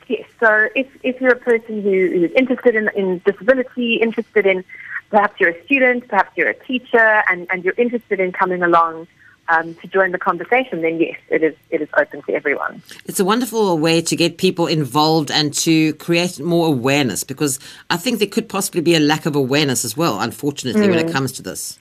Yes. 0.08 0.26
So 0.40 0.68
if 0.74 0.86
if 1.02 1.20
you're 1.20 1.32
a 1.32 1.36
person 1.36 1.82
who 1.82 2.24
is 2.24 2.32
interested 2.32 2.74
in, 2.74 2.88
in 2.96 3.20
disability, 3.24 3.96
interested 3.96 4.46
in 4.46 4.64
perhaps 5.10 5.38
you're 5.40 5.50
a 5.50 5.64
student, 5.64 6.08
perhaps 6.08 6.36
you're 6.36 6.48
a 6.48 6.64
teacher, 6.64 7.22
and, 7.30 7.46
and 7.50 7.64
you're 7.64 7.74
interested 7.76 8.20
in 8.20 8.32
coming 8.32 8.62
along 8.62 9.06
um, 9.48 9.74
to 9.76 9.86
join 9.86 10.12
the 10.12 10.18
conversation, 10.18 10.82
then 10.82 11.00
yes, 11.00 11.18
it 11.30 11.42
is 11.42 11.54
it 11.70 11.80
is 11.80 11.88
open 11.96 12.22
to 12.22 12.34
everyone. 12.34 12.82
It's 13.06 13.20
a 13.20 13.24
wonderful 13.24 13.78
way 13.78 14.00
to 14.02 14.16
get 14.16 14.38
people 14.38 14.66
involved 14.66 15.30
and 15.30 15.54
to 15.54 15.94
create 15.94 16.38
more 16.38 16.66
awareness 16.66 17.24
because 17.24 17.58
I 17.90 17.96
think 17.96 18.18
there 18.18 18.28
could 18.28 18.48
possibly 18.48 18.80
be 18.80 18.94
a 18.94 19.00
lack 19.00 19.26
of 19.26 19.34
awareness 19.34 19.84
as 19.84 19.96
well, 19.96 20.20
unfortunately, 20.20 20.86
mm. 20.86 20.90
when 20.90 20.98
it 20.98 21.06
mm. 21.06 21.12
comes 21.12 21.32
to 21.32 21.42
this. 21.42 21.78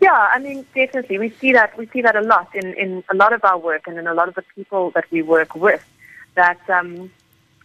Yeah, 0.00 0.28
I 0.32 0.38
mean, 0.38 0.64
definitely, 0.74 1.18
we 1.18 1.28
see 1.28 1.52
that 1.52 1.76
we 1.76 1.86
see 1.88 2.00
that 2.00 2.16
a 2.16 2.22
lot 2.22 2.54
in, 2.54 2.72
in 2.74 3.04
a 3.10 3.14
lot 3.14 3.34
of 3.34 3.44
our 3.44 3.58
work 3.58 3.86
and 3.86 3.98
in 3.98 4.06
a 4.06 4.14
lot 4.14 4.28
of 4.28 4.34
the 4.34 4.44
people 4.54 4.90
that 4.92 5.04
we 5.10 5.20
work 5.20 5.54
with. 5.54 5.84
That 6.36 6.60
um, 6.70 7.10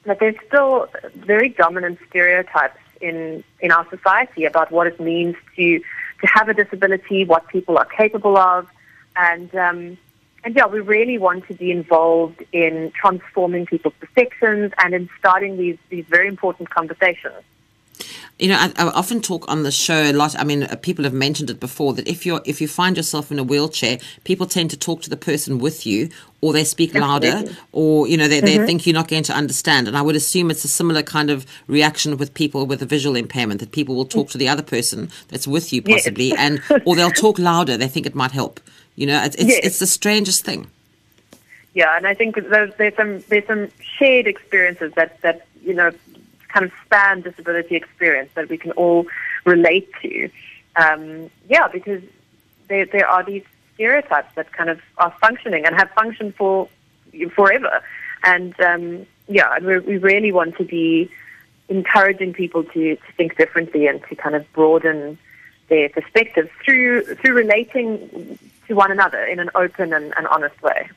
that 0.06 0.20
there's 0.20 0.36
still 0.48 0.88
very 1.16 1.50
dominant 1.50 2.00
stereotypes 2.10 2.80
in 3.02 3.44
in 3.60 3.72
our 3.72 3.88
society 3.90 4.46
about 4.46 4.72
what 4.72 4.88
it 4.88 5.00
means 5.00 5.36
to 5.56 5.80
to 6.22 6.28
have 6.28 6.48
a 6.50 6.54
disability, 6.54 7.26
what 7.26 7.48
people 7.50 7.78
are 7.78 7.86
capable 7.86 8.38
of, 8.38 8.68
and 9.16 9.54
um, 9.56 9.98
and 10.44 10.56
yeah, 10.56 10.68
we 10.68 10.80
really 10.80 11.18
want 11.18 11.48
to 11.48 11.54
be 11.54 11.72
involved 11.72 12.44
in 12.52 12.92
transforming 12.92 13.66
people's 13.66 13.96
perceptions 14.00 14.72
and 14.78 14.94
in 14.94 15.10
starting 15.20 15.58
these 15.58 15.78
these 15.90 16.06
very 16.06 16.28
important 16.28 16.70
conversations. 16.70 17.44
You 18.38 18.50
know, 18.50 18.58
I, 18.58 18.74
I, 18.76 18.88
often 18.90 19.22
talk 19.22 19.50
on 19.50 19.64
the 19.64 19.72
show 19.72 20.04
a 20.04 20.12
lot. 20.12 20.38
I 20.38 20.44
mean, 20.44 20.64
uh, 20.64 20.76
people 20.76 21.06
have 21.06 21.14
mentioned 21.14 21.50
it 21.50 21.58
before 21.58 21.94
that 21.94 22.06
if 22.06 22.26
you're 22.26 22.42
if 22.44 22.60
you 22.60 22.68
find 22.68 22.98
yourself 22.98 23.32
in 23.32 23.40
a 23.40 23.44
wheelchair, 23.44 23.98
people 24.26 24.46
tend 24.46 24.72
to 24.72 24.78
talk 24.78 25.02
to 25.04 25.10
the 25.10 25.16
person 25.16 25.58
with 25.58 25.86
you, 25.86 26.10
or 26.42 26.52
they 26.52 26.66
speak 26.66 26.94
louder, 26.94 27.28
Absolutely. 27.28 27.58
or 27.72 28.08
you 28.10 28.18
know 28.18 28.28
they, 28.28 28.42
they 28.42 28.58
mm-hmm. 28.58 28.66
think 28.66 28.86
you're 28.86 28.94
not 28.94 29.08
going 29.08 29.24
to 29.24 29.34
understand. 29.34 29.88
And 29.88 29.96
I 29.96 30.02
would 30.02 30.18
assume 30.18 30.52
it's 30.52 30.66
a 30.66 30.68
similar 30.68 31.02
kind 31.02 31.30
of 31.30 31.46
reaction 31.68 32.18
with 32.18 32.34
people 32.34 32.66
with 32.66 32.82
a 32.82 32.86
visual 32.86 33.16
impairment 33.16 33.62
that 33.62 33.72
people 33.72 33.96
will 33.96 34.06
talk 34.06 34.30
to 34.32 34.38
the 34.38 34.50
other 34.50 34.64
person 34.64 35.10
that's 35.30 35.48
with 35.48 35.72
you 35.72 35.82
possibly, 35.82 36.30
yes. 36.30 36.38
and 36.72 36.84
or 36.86 36.98
they'll 36.98 37.12
talk 37.12 37.40
louder. 37.40 37.78
They 37.78 37.88
think 37.88 38.06
it 38.06 38.16
might 38.16 38.32
help. 38.32 38.60
You 38.96 39.08
know, 39.08 39.24
it's 39.24 39.38
it's, 39.38 39.50
yes. 39.50 39.60
it's 39.64 39.80
the 39.80 39.88
strangest 39.88 40.44
thing. 40.44 40.68
Yeah, 41.74 41.96
and 41.96 42.08
I 42.08 42.14
think 42.14 42.36
there's, 42.36 42.74
there's 42.76 42.96
some 42.96 43.24
there's 43.30 43.46
some 43.48 43.70
shared 43.98 44.28
experiences 44.28 44.92
that 44.96 45.22
that 45.22 45.46
you 45.64 45.74
know 45.74 45.92
kind 46.56 46.66
of 46.66 46.72
span 46.86 47.22
disability 47.22 47.76
experience 47.76 48.32
that 48.36 48.48
we 48.50 48.58
can 48.58 48.72
all 48.72 49.06
relate 49.44 49.90
to. 50.02 50.30
Um, 50.78 51.30
yeah, 51.50 51.68
because 51.68 52.02
there 52.70 52.86
there 52.86 53.08
are 53.08 53.24
these 53.24 53.44
stereotypes 53.74 54.34
that 54.36 54.52
kind 54.54 54.70
of 54.70 54.80
are 54.98 55.14
functioning 55.20 55.66
and 55.66 55.76
have 55.76 55.90
functioned 55.92 56.34
for 56.36 56.70
forever, 57.36 57.82
and 58.24 58.58
um, 58.62 59.06
yeah, 59.28 59.60
we 59.60 59.98
really 59.98 60.32
want 60.32 60.56
to 60.58 60.64
be 60.64 61.10
encouraging 61.68 62.32
people 62.34 62.64
to, 62.64 62.96
to 62.96 63.12
think 63.18 63.38
differently 63.38 63.88
and 63.88 64.02
to 64.08 64.16
kind 64.16 64.36
of 64.36 64.44
broaden 64.54 65.18
their 65.68 65.90
perspectives 65.90 66.50
through 66.64 67.04
through 67.16 67.34
relating 67.34 68.38
to 68.68 68.76
one 68.76 68.92
another 68.92 69.24
in 69.24 69.40
an 69.40 69.50
open 69.56 69.94
and, 69.94 70.14
and 70.18 70.28
honest 70.28 70.62
way. 70.62 70.90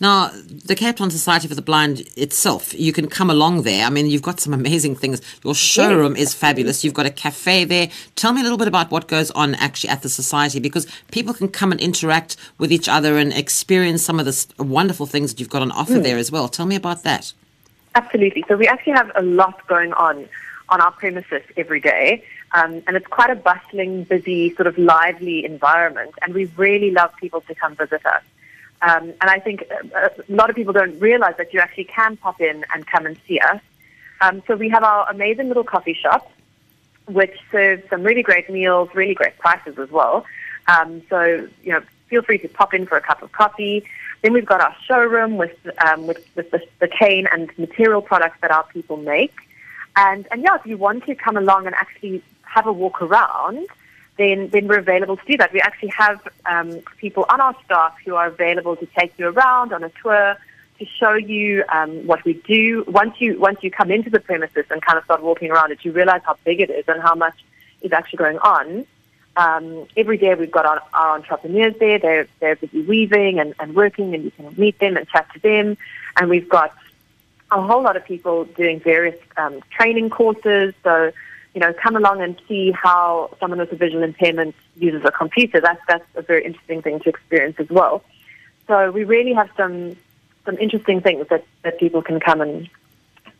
Now, 0.00 0.30
the 0.64 0.74
Cape 0.74 0.96
Town 0.96 1.10
Society 1.10 1.48
for 1.48 1.54
the 1.54 1.62
Blind 1.62 2.00
itself, 2.16 2.78
you 2.78 2.92
can 2.92 3.08
come 3.08 3.30
along 3.30 3.62
there. 3.62 3.84
I 3.84 3.90
mean, 3.90 4.06
you've 4.06 4.22
got 4.22 4.40
some 4.40 4.52
amazing 4.52 4.94
things. 4.94 5.20
Your 5.42 5.54
showroom 5.54 6.16
is 6.16 6.34
fabulous. 6.34 6.84
You've 6.84 6.94
got 6.94 7.06
a 7.06 7.10
cafe 7.10 7.64
there. 7.64 7.88
Tell 8.14 8.32
me 8.32 8.40
a 8.40 8.44
little 8.44 8.58
bit 8.58 8.68
about 8.68 8.90
what 8.90 9.08
goes 9.08 9.30
on 9.32 9.54
actually 9.56 9.90
at 9.90 10.02
the 10.02 10.08
society 10.08 10.60
because 10.60 10.86
people 11.10 11.34
can 11.34 11.48
come 11.48 11.72
and 11.72 11.80
interact 11.80 12.36
with 12.58 12.70
each 12.70 12.88
other 12.88 13.16
and 13.16 13.32
experience 13.32 14.02
some 14.02 14.20
of 14.20 14.26
the 14.26 14.62
wonderful 14.62 15.06
things 15.06 15.32
that 15.32 15.40
you've 15.40 15.50
got 15.50 15.62
on 15.62 15.72
offer 15.72 15.94
mm. 15.94 16.02
there 16.02 16.18
as 16.18 16.30
well. 16.30 16.48
Tell 16.48 16.66
me 16.66 16.76
about 16.76 17.02
that. 17.02 17.32
Absolutely. 17.94 18.44
So, 18.46 18.56
we 18.56 18.68
actually 18.68 18.92
have 18.92 19.10
a 19.16 19.22
lot 19.22 19.66
going 19.66 19.94
on 19.94 20.28
on 20.68 20.80
our 20.80 20.90
premises 20.92 21.42
every 21.56 21.80
day. 21.80 22.22
Um, 22.56 22.82
and 22.86 22.96
it's 22.96 23.06
quite 23.06 23.28
a 23.28 23.34
bustling, 23.34 24.04
busy, 24.04 24.54
sort 24.54 24.66
of 24.66 24.78
lively 24.78 25.44
environment. 25.44 26.14
And 26.22 26.32
we 26.32 26.46
really 26.56 26.90
love 26.90 27.12
people 27.20 27.42
to 27.42 27.54
come 27.54 27.76
visit 27.76 28.04
us. 28.06 28.22
Um, 28.80 29.12
and 29.20 29.28
I 29.28 29.38
think 29.40 29.64
a, 29.70 30.06
a, 30.06 30.10
lot 30.30 30.48
of 30.48 30.56
people 30.56 30.72
don't 30.72 30.98
realize 30.98 31.34
that 31.36 31.52
you 31.52 31.60
actually 31.60 31.84
can 31.84 32.16
pop 32.16 32.40
in 32.40 32.64
and 32.72 32.86
come 32.86 33.04
and 33.04 33.18
see 33.28 33.38
us. 33.40 33.60
Um, 34.22 34.42
so 34.46 34.56
we 34.56 34.70
have 34.70 34.82
our 34.84 35.06
amazing 35.10 35.48
little 35.48 35.64
coffee 35.64 35.92
shop, 35.92 36.32
which 37.06 37.36
serves 37.52 37.82
some 37.90 38.02
really 38.02 38.22
great 38.22 38.48
meals, 38.48 38.88
really 38.94 39.14
great 39.14 39.36
prices 39.36 39.78
as 39.78 39.90
well. 39.90 40.24
Um, 40.66 41.02
so, 41.10 41.46
you 41.62 41.72
know, 41.72 41.82
feel 42.08 42.22
free 42.22 42.38
to 42.38 42.48
pop 42.48 42.72
in 42.72 42.86
for 42.86 42.96
a 42.96 43.02
cup 43.02 43.20
of 43.20 43.32
coffee. 43.32 43.84
Then 44.22 44.32
we've 44.32 44.46
got 44.46 44.62
our 44.62 44.74
showroom 44.86 45.36
with, 45.36 45.56
um, 45.86 46.06
with, 46.06 46.26
with 46.34 46.50
the, 46.52 46.62
the 46.78 46.88
cane 46.88 47.26
and 47.30 47.50
material 47.58 48.00
products 48.00 48.38
that 48.40 48.50
our 48.50 48.64
people 48.64 48.96
make. 48.96 49.34
And, 49.94 50.26
and 50.30 50.42
yeah, 50.42 50.56
if 50.56 50.64
you 50.64 50.78
want 50.78 51.04
to 51.04 51.14
come 51.14 51.36
along 51.36 51.66
and 51.66 51.74
actually 51.74 52.22
have 52.46 52.66
a 52.66 52.72
walk 52.72 53.02
around, 53.02 53.66
then, 54.16 54.48
then 54.48 54.66
we're 54.66 54.78
available 54.78 55.16
to 55.16 55.24
do 55.26 55.36
that. 55.36 55.52
We 55.52 55.60
actually 55.60 55.92
have 55.96 56.26
um, 56.46 56.80
people 56.98 57.26
on 57.28 57.40
our 57.40 57.54
staff 57.64 57.94
who 58.04 58.14
are 58.14 58.28
available 58.28 58.76
to 58.76 58.86
take 58.98 59.12
you 59.18 59.28
around 59.28 59.72
on 59.72 59.84
a 59.84 59.90
tour 60.02 60.36
to 60.78 60.86
show 60.86 61.14
you 61.14 61.64
um, 61.70 62.06
what 62.06 62.24
we 62.24 62.34
do. 62.34 62.84
Once 62.86 63.14
you 63.18 63.38
once 63.38 63.58
you 63.62 63.70
come 63.70 63.90
into 63.90 64.10
the 64.10 64.20
premises 64.20 64.66
and 64.70 64.82
kind 64.82 64.98
of 64.98 65.04
start 65.04 65.22
walking 65.22 65.50
around 65.50 65.72
it, 65.72 65.84
you 65.84 65.92
realize 65.92 66.22
how 66.24 66.36
big 66.44 66.60
it 66.60 66.70
is 66.70 66.84
and 66.88 67.02
how 67.02 67.14
much 67.14 67.34
is 67.82 67.92
actually 67.92 68.18
going 68.18 68.38
on. 68.38 68.86
Um, 69.36 69.86
every 69.96 70.16
day 70.16 70.34
we've 70.34 70.50
got 70.50 70.64
our, 70.64 70.82
our 70.94 71.16
entrepreneurs 71.16 71.74
there. 71.78 71.98
They're, 71.98 72.26
they're 72.40 72.56
busy 72.56 72.82
weaving 72.82 73.38
and, 73.38 73.54
and 73.58 73.74
working, 73.74 74.14
and 74.14 74.24
you 74.24 74.30
can 74.30 74.54
meet 74.56 74.78
them 74.78 74.96
and 74.96 75.06
chat 75.08 75.28
to 75.34 75.40
them. 75.40 75.76
And 76.16 76.30
we've 76.30 76.48
got 76.48 76.74
a 77.50 77.60
whole 77.60 77.82
lot 77.82 77.96
of 77.96 78.04
people 78.04 78.44
doing 78.44 78.80
various 78.80 79.18
um, 79.36 79.60
training 79.70 80.08
courses. 80.10 80.74
So 80.82 81.12
you 81.56 81.60
know, 81.60 81.72
come 81.72 81.96
along 81.96 82.20
and 82.20 82.38
see 82.46 82.70
how 82.70 83.34
someone 83.40 83.58
with 83.58 83.72
a 83.72 83.76
visual 83.76 84.02
impairment 84.02 84.54
uses 84.76 85.02
a 85.06 85.10
computer. 85.10 85.58
That's 85.58 85.80
that's 85.88 86.04
a 86.14 86.20
very 86.20 86.44
interesting 86.44 86.82
thing 86.82 87.00
to 87.00 87.08
experience 87.08 87.56
as 87.58 87.70
well. 87.70 88.04
So 88.66 88.90
we 88.90 89.04
really 89.04 89.32
have 89.32 89.48
some 89.56 89.96
some 90.44 90.58
interesting 90.58 91.00
things 91.00 91.26
that, 91.30 91.46
that 91.62 91.80
people 91.80 92.02
can 92.02 92.20
come 92.20 92.42
and 92.42 92.68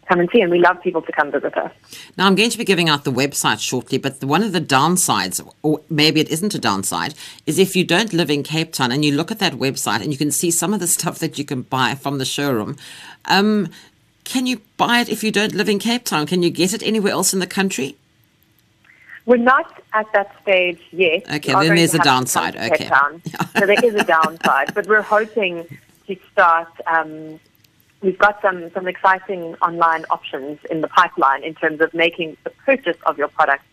come 0.09 0.19
and 0.19 0.31
see. 0.33 0.41
And 0.41 0.51
we 0.51 0.61
love 0.61 0.81
people 0.83 1.03
to 1.03 1.13
come 1.13 1.31
visit 1.31 1.55
us. 1.59 1.71
Now, 2.17 2.27
I'm 2.27 2.37
going 2.37 2.49
to 2.49 2.57
be 2.57 2.65
giving 2.65 2.89
out 2.89 3.05
the 3.05 3.13
website 3.13 3.61
shortly, 3.61 3.99
but 3.99 4.25
one 4.25 4.43
of 4.43 4.53
the 4.53 4.63
downsides, 4.63 5.47
or 5.63 5.83
maybe 5.91 6.19
it 6.21 6.31
isn't 6.31 6.55
a 6.55 6.59
downside, 6.59 7.13
is 7.45 7.59
if 7.59 7.77
you 7.77 7.85
don't 7.85 8.15
live 8.15 8.31
in 8.31 8.43
Cape 8.43 8.73
Town 8.73 8.93
and 8.93 9.05
you 9.05 9.13
look 9.13 9.31
at 9.31 9.41
that 9.41 9.53
website 9.55 10.01
and 10.01 10.11
you 10.11 10.17
can 10.17 10.31
see 10.31 10.51
some 10.51 10.73
of 10.73 10.81
the 10.81 10.87
stuff 10.87 11.19
that 11.19 11.39
you 11.39 11.45
can 11.45 11.61
buy 11.61 11.95
from 11.95 12.17
the 12.17 12.25
showroom. 12.25 12.79
Um, 13.27 13.69
can 14.25 14.47
you 14.47 14.63
buy 14.79 15.01
it 15.01 15.11
if 15.11 15.23
you 15.23 15.31
don't 15.31 15.55
live 15.55 15.69
in 15.69 15.79
Cape 15.79 16.05
Town? 16.05 16.27
Can 16.27 16.43
you 16.43 16.49
get 16.49 16.73
it 16.73 16.83
anywhere 16.83 17.13
else 17.13 17.35
in 17.35 17.41
the 17.41 17.47
country? 17.47 17.95
We're 19.27 19.37
not 19.37 19.83
at 19.93 20.07
that 20.13 20.35
stage 20.43 20.81
yet. 20.93 21.29
Okay, 21.29 21.53
then 21.53 21.75
there's 21.75 21.95
a 21.95 21.99
downside. 21.99 22.57
Okay. 22.57 22.89
so 23.59 23.67
there 23.67 23.85
is 23.85 23.95
a 23.95 24.05
downside, 24.05 24.73
but 24.73 24.87
we're 24.87 25.03
hoping 25.03 25.67
to 26.07 26.17
start. 26.33 26.69
Um, 26.87 27.41
we've 28.03 28.19
got 28.19 28.41
some, 28.41 28.71
some 28.71 28.87
exciting 28.87 29.57
online 29.57 30.05
options 30.11 30.61
in 30.71 30.81
the 30.81 30.89
pipeline 30.89 31.43
in 31.43 31.55
terms 31.55 31.81
of 31.81 31.93
making 31.93 32.37
the 32.45 32.51
purchase 32.51 32.97
of 33.05 33.19
your 33.19 33.29
product 33.29 33.65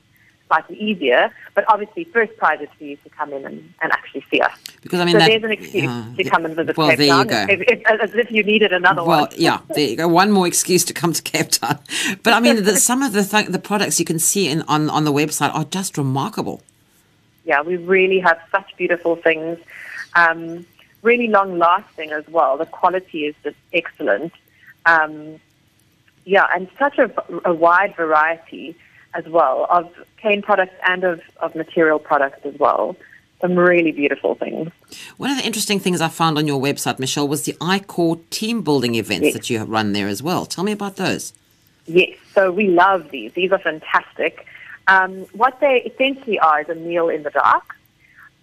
slightly 0.48 0.78
easier. 0.78 1.32
But 1.56 1.66
obviously, 1.68 2.04
first 2.06 2.36
prize 2.38 2.62
is 2.62 2.70
for 2.78 2.84
you 2.84 2.98
to 2.98 3.10
come 3.10 3.34
in 3.34 3.46
and, 3.46 3.74
and 3.82 3.92
actually 3.92 4.26
see 4.32 4.42
us. 4.42 4.58
Because 4.82 5.00
I 5.00 5.06
mean, 5.06 5.14
so 5.14 5.20
that, 5.20 5.30
there's 5.30 5.44
an 5.44 5.52
excuse 5.52 5.90
uh, 5.90 6.14
to 6.16 6.24
come 6.24 6.46
and 6.46 6.56
visit 6.56 6.78
well, 6.78 6.90
Cape 6.90 7.00
there 7.00 7.08
Town, 7.08 7.26
you 7.26 7.30
go. 7.30 7.46
If, 7.50 7.62
if, 7.62 8.02
as 8.02 8.14
if 8.16 8.32
you 8.32 8.44
needed 8.44 8.74
another 8.74 9.04
well, 9.04 9.22
one. 9.22 9.30
Well, 9.30 9.40
yeah, 9.40 9.60
there 9.76 9.88
you 9.88 9.98
go. 9.98 10.08
One 10.08 10.32
more 10.32 10.48
excuse 10.48 10.84
to 10.86 10.94
come 10.94 11.14
to 11.14 11.22
Cape 11.22 11.50
Town. 11.50 11.80
But 12.24 12.34
I 12.34 12.40
mean, 12.40 12.64
the, 12.64 12.78
some 12.78 13.02
of 13.02 13.14
the 13.14 13.24
th- 13.24 13.48
the 13.48 13.60
products 13.60 14.00
you 14.00 14.06
can 14.06 14.20
see 14.20 14.48
in, 14.48 14.62
on 14.64 14.90
on 14.90 15.04
the 15.04 15.14
website 15.14 15.54
are 15.54 15.66
just 15.66 15.98
remarkable. 15.98 16.62
Yeah, 17.46 17.62
we 17.62 17.76
really 17.78 18.20
have 18.20 18.40
such 18.52 18.76
beautiful 18.78 19.16
things. 19.16 19.60
Um, 20.16 20.66
really 21.02 21.28
long 21.28 21.60
lasting 21.60 22.12
as 22.12 22.28
well. 22.28 22.58
The 22.58 22.66
quality 22.66 23.26
is 23.26 23.36
just 23.44 23.58
excellent. 23.74 24.34
Um, 24.86 25.40
yeah, 26.26 26.48
and 26.54 26.70
such 26.80 26.98
a, 26.98 27.12
a, 27.46 27.54
wide 27.54 27.96
variety 27.96 28.76
as 29.14 29.26
well 29.26 29.68
of 29.70 29.92
cane 30.18 30.42
products 30.42 30.76
and 30.88 31.04
of, 31.04 31.22
of 31.38 31.56
material 31.56 32.00
products 32.00 32.46
as 32.46 32.56
well. 32.58 32.96
Some 33.42 33.56
really 33.58 33.92
beautiful 33.92 34.36
things. 34.36 34.72
One 35.18 35.30
of 35.30 35.38
the 35.38 35.44
interesting 35.44 35.80
things 35.80 36.00
I 36.00 36.08
found 36.08 36.38
on 36.38 36.48
your 36.48 36.62
website, 36.62 36.98
Michelle, 36.98 37.28
was 37.28 37.44
the 37.44 37.54
iCore 37.54 38.22
team 38.30 38.62
building 38.62 38.96
events 38.96 39.26
yes. 39.26 39.34
that 39.34 39.50
you 39.50 39.62
run 39.64 39.92
there 39.92 40.08
as 40.08 40.24
well. 40.24 40.46
Tell 40.46 40.64
me 40.64 40.72
about 40.72 40.96
those. 40.96 41.34
Yes, 41.86 42.18
so 42.34 42.52
we 42.52 42.70
love 42.70 43.12
these. 43.12 43.34
These 43.34 43.52
are 43.52 43.60
fantastic. 43.60 44.48
Um, 44.88 45.26
what 45.34 45.60
they 45.60 45.82
essentially 45.82 46.40
are 46.40 46.62
is 46.62 46.70
a 46.70 46.76
meal 46.76 47.10
in 47.10 47.24
the 47.24 47.32
dark, 47.32 47.76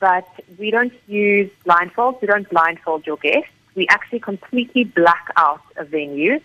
but 0.01 0.29
we 0.59 0.71
don't 0.71 0.93
use 1.07 1.51
blindfolds. 1.65 2.21
We 2.21 2.27
don't 2.27 2.49
blindfold 2.51 3.07
your 3.07 3.17
guests. 3.17 3.51
We 3.75 3.87
actually 3.89 4.21
completely 4.21 4.85
black 4.85 5.31
out 5.37 5.63
a 5.77 5.85
venue 5.85 6.41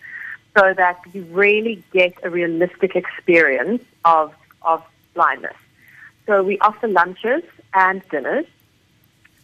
so 0.57 0.73
that 0.73 0.99
you 1.13 1.23
really 1.31 1.83
get 1.91 2.13
a 2.23 2.29
realistic 2.29 2.95
experience 2.95 3.83
of, 4.05 4.33
of 4.61 4.83
blindness. 5.13 5.55
So 6.25 6.43
we 6.43 6.57
offer 6.59 6.87
lunches 6.87 7.43
and 7.73 8.01
dinners, 8.09 8.45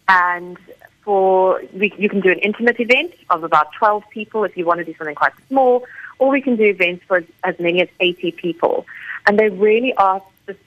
and 0.08 0.58
for 1.02 1.62
we, 1.72 1.92
you 1.98 2.08
can 2.08 2.20
do 2.20 2.30
an 2.30 2.38
intimate 2.38 2.80
event 2.80 3.12
of 3.30 3.44
about 3.44 3.72
12 3.74 4.04
people 4.10 4.44
if 4.44 4.56
you 4.56 4.64
want 4.64 4.78
to 4.78 4.84
do 4.84 4.94
something 4.96 5.14
quite 5.14 5.32
small, 5.48 5.84
or 6.18 6.30
we 6.30 6.40
can 6.40 6.56
do 6.56 6.64
events 6.64 7.04
for 7.06 7.24
as, 7.44 7.58
many 7.58 7.82
as 7.82 7.88
80 8.00 8.32
people. 8.32 8.86
And 9.26 9.38
they 9.38 9.48
really 9.48 9.92
are 9.94 10.22
just 10.46 10.58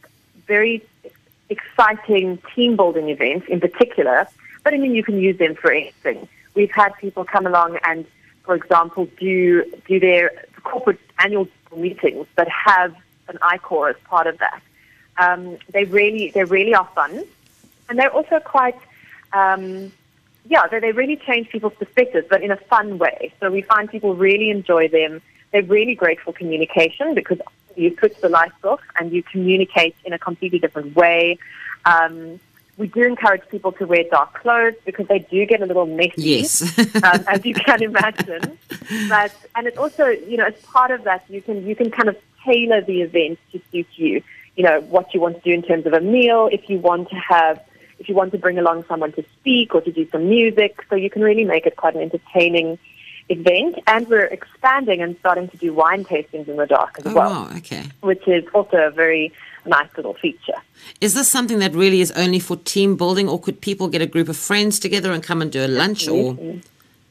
very 0.48 0.86
exciting 1.50 2.39
team 2.54 2.76
building 2.76 3.10
events 3.10 3.48
in 3.50 3.60
particular, 3.60 4.28
but 4.64 4.74
I 4.74 4.78
mean, 4.78 4.96
you 4.96 5.04
can 5.04 5.20
use 5.20 5.38
them 5.38 5.56
for 5.56 5.72
anything. 5.72 6.28
We've 6.54 6.72
had 6.72 6.93
people 7.00 7.26
come 7.26 7.46
along 7.46 7.78
and, 7.84 8.06
for 8.46 8.56
example, 8.56 9.08
do, 9.20 9.64
do 9.88 10.00
their 10.00 10.46
corporate 10.64 11.00
annual 11.20 11.48
meetings 11.76 12.28
that 12.36 12.48
have 12.48 12.96
an 13.28 13.38
iCore 13.41 13.89
as 13.89 13.96
part 14.06 14.28
of 14.28 14.38
that. 14.38 14.62
Um, 15.18 15.58
they 15.70 15.86
really, 15.86 16.32
they 16.32 16.43
really 16.43 16.74
are 16.74 16.88
fun, 16.93 17.24
and 17.89 17.98
they're 17.98 18.12
also 18.12 18.39
quite, 18.39 18.78
um, 19.34 19.91
yeah, 20.48 20.68
they, 20.68 20.80
they 20.80 20.91
really 20.91 21.16
change 21.18 21.50
people's 21.50 21.74
perspectives, 21.74 22.28
but 22.30 22.43
in 22.43 22.52
a 22.52 22.58
fun 22.58 22.98
way. 22.98 23.34
So 23.39 23.50
we 23.50 23.62
find 23.62 23.89
people 23.89 24.16
really 24.16 24.50
enjoy 24.50 24.88
them. 24.89 25.22
They're 25.52 25.64
really 25.64 25.96
great 25.96 26.20
for 26.20 26.34
communication 26.34 27.16
because 27.16 27.39
you 27.76 27.96
switch 27.98 28.18
the 28.22 28.30
lights 28.30 28.64
off 28.64 28.82
and 29.00 29.12
you 29.12 29.24
communicate 29.24 29.96
in 30.04 30.14
a 30.14 30.20
completely 30.20 30.60
different 30.60 30.96
way. 30.96 31.38
Um, 31.86 32.39
we 32.78 32.88
do 32.88 33.03
encourage 33.03 33.41
people 33.49 33.71
to 33.73 33.86
wear 33.86 34.03
dark 34.03 34.34
clothes 34.34 34.76
because 34.86 35.07
they 35.07 35.19
do 35.19 35.45
get 35.45 35.61
a 35.61 35.65
little 35.65 35.86
messy, 35.86 36.13
yes. 36.17 36.78
um, 37.03 37.23
as 37.28 37.45
you 37.45 37.53
can 37.53 37.82
imagine. 37.82 38.57
But 39.09 39.34
and 39.55 39.67
it's 39.67 39.78
also, 39.78 40.07
you 40.07 40.38
know, 40.38 40.45
as 40.45 40.55
part 40.63 40.91
of 40.91 41.03
that, 41.05 41.23
you 41.30 41.41
can 41.41 41.65
you 41.65 41.76
can 41.76 41.89
kind 41.89 42.09
of 42.09 42.17
tailor 42.43 42.82
the 42.82 43.01
event 43.01 43.39
to 43.51 43.61
suit 43.71 43.88
you. 43.95 44.21
You 44.55 44.63
know 44.63 44.82
what 44.82 45.13
you 45.13 45.19
want 45.19 45.38
to 45.38 45.41
do 45.41 45.51
in 45.51 45.61
terms 45.61 45.86
of 45.86 45.93
a 45.93 46.01
meal. 46.01 46.49
If 46.51 46.69
you 46.69 46.80
want 46.80 47.09
to 47.09 47.15
have, 47.15 47.61
if 47.99 48.09
you 48.09 48.15
want 48.15 48.32
to 48.34 48.38
bring 48.38 48.57
along 48.57 48.86
someone 48.86 49.13
to 49.13 49.26
speak 49.39 49.73
or 49.73 49.82
to 49.82 49.91
do 49.91 50.07
some 50.09 50.28
music, 50.28 50.84
so 50.89 50.95
you 50.95 51.09
can 51.09 51.21
really 51.21 51.45
make 51.45 51.65
it 51.65 51.78
quite 51.78 51.95
an 51.95 52.01
entertaining 52.01 52.78
event. 53.30 53.80
And 53.88 54.07
we're 54.07 54.26
expanding 54.26 55.01
and 55.01 55.17
starting 55.19 55.47
to 55.49 55.57
do 55.57 55.73
wine 55.73 56.03
tastings 56.05 56.47
in 56.47 56.57
the 56.57 56.67
dark 56.67 56.99
as 56.99 57.07
oh, 57.07 57.13
well. 57.13 57.30
Wow, 57.30 57.57
okay. 57.57 57.84
Which 58.01 58.28
is 58.28 58.45
also 58.53 58.78
a 58.78 58.91
very 58.91 59.32
nice 59.65 59.89
little 59.97 60.13
feature. 60.13 60.57
Is 61.01 61.13
this 61.15 61.30
something 61.30 61.59
that 61.59 61.73
really 61.73 62.01
is 62.01 62.11
only 62.11 62.39
for 62.39 62.55
team 62.57 62.95
building, 62.95 63.28
or 63.28 63.39
could 63.39 63.61
people 63.61 63.88
get 63.88 64.01
a 64.01 64.05
group 64.05 64.30
of 64.30 64.38
friends 64.38 64.80
together 64.80 65.11
and 65.11 65.23
come 65.23 65.41
and 65.41 65.51
do 65.51 65.65
a 65.65 65.67
lunch? 65.67 66.03
Absolutely. 66.03 66.49
Or 66.49 66.61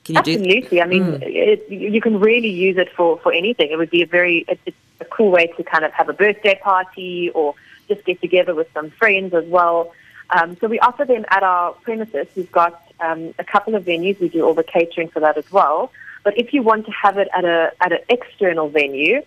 can 0.04 0.14
you 0.14 0.18
Absolutely. 0.18 0.82
I 0.82 0.86
mean, 0.86 1.04
mm. 1.04 1.22
it, 1.22 1.68
you 1.68 2.00
can 2.00 2.20
really 2.20 2.50
use 2.50 2.76
it 2.76 2.92
for, 2.92 3.18
for 3.18 3.32
anything. 3.32 3.70
It 3.70 3.76
would 3.76 3.90
be 3.90 4.02
a 4.02 4.06
very 4.06 4.44
it's 4.48 4.76
a 5.00 5.04
cool 5.06 5.30
way 5.30 5.48
to 5.48 5.64
kind 5.64 5.84
of 5.84 5.92
have 5.92 6.08
a 6.08 6.12
birthday 6.12 6.58
party 6.62 7.30
or 7.30 7.54
just 7.88 8.04
get 8.04 8.20
together 8.20 8.54
with 8.54 8.68
some 8.72 8.90
friends 8.90 9.34
as 9.34 9.46
well. 9.46 9.92
Um, 10.30 10.56
so 10.58 10.68
we 10.68 10.78
offer 10.78 11.04
them 11.04 11.24
at 11.28 11.42
our 11.42 11.72
premises. 11.72 12.26
We've 12.34 12.52
got 12.52 12.82
um, 13.00 13.34
a 13.38 13.44
couple 13.44 13.74
of 13.74 13.84
venues. 13.84 14.20
We 14.20 14.28
do 14.28 14.44
all 14.44 14.54
the 14.54 14.64
catering 14.64 15.08
for 15.08 15.20
that 15.20 15.36
as 15.36 15.50
well. 15.50 15.90
But 16.24 16.38
if 16.38 16.52
you 16.52 16.62
want 16.62 16.86
to 16.86 16.92
have 16.92 17.18
it 17.18 17.28
at 17.32 17.44
a 17.44 17.72
at 17.80 17.92
an 17.92 17.98
external 18.08 18.68
venue, 18.68 19.22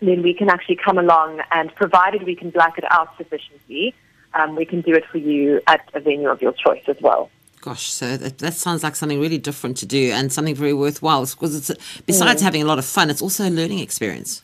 then 0.00 0.22
we 0.22 0.34
can 0.34 0.48
actually 0.48 0.76
come 0.76 0.98
along 0.98 1.40
and 1.52 1.72
provided 1.74 2.24
we 2.24 2.34
can 2.34 2.50
black 2.50 2.78
it 2.78 2.84
out 2.90 3.16
sufficiently, 3.16 3.94
um, 4.34 4.56
we 4.56 4.64
can 4.64 4.80
do 4.80 4.94
it 4.94 5.04
for 5.06 5.18
you 5.18 5.60
at 5.66 5.88
a 5.94 6.00
venue 6.00 6.28
of 6.28 6.42
your 6.42 6.52
choice 6.52 6.82
as 6.88 6.96
well. 7.00 7.30
Gosh, 7.60 7.90
so 7.90 8.16
that, 8.16 8.38
that 8.38 8.54
sounds 8.54 8.82
like 8.82 8.94
something 8.94 9.20
really 9.20 9.38
different 9.38 9.78
to 9.78 9.86
do 9.86 10.10
and 10.12 10.30
something 10.32 10.54
very 10.54 10.74
worthwhile 10.74 11.24
because 11.24 11.54
it's 11.56 12.00
besides 12.02 12.42
mm. 12.42 12.44
having 12.44 12.62
a 12.62 12.66
lot 12.66 12.78
of 12.78 12.84
fun, 12.84 13.10
it's 13.10 13.22
also 13.22 13.48
a 13.48 13.50
learning 13.50 13.78
experience. 13.78 14.42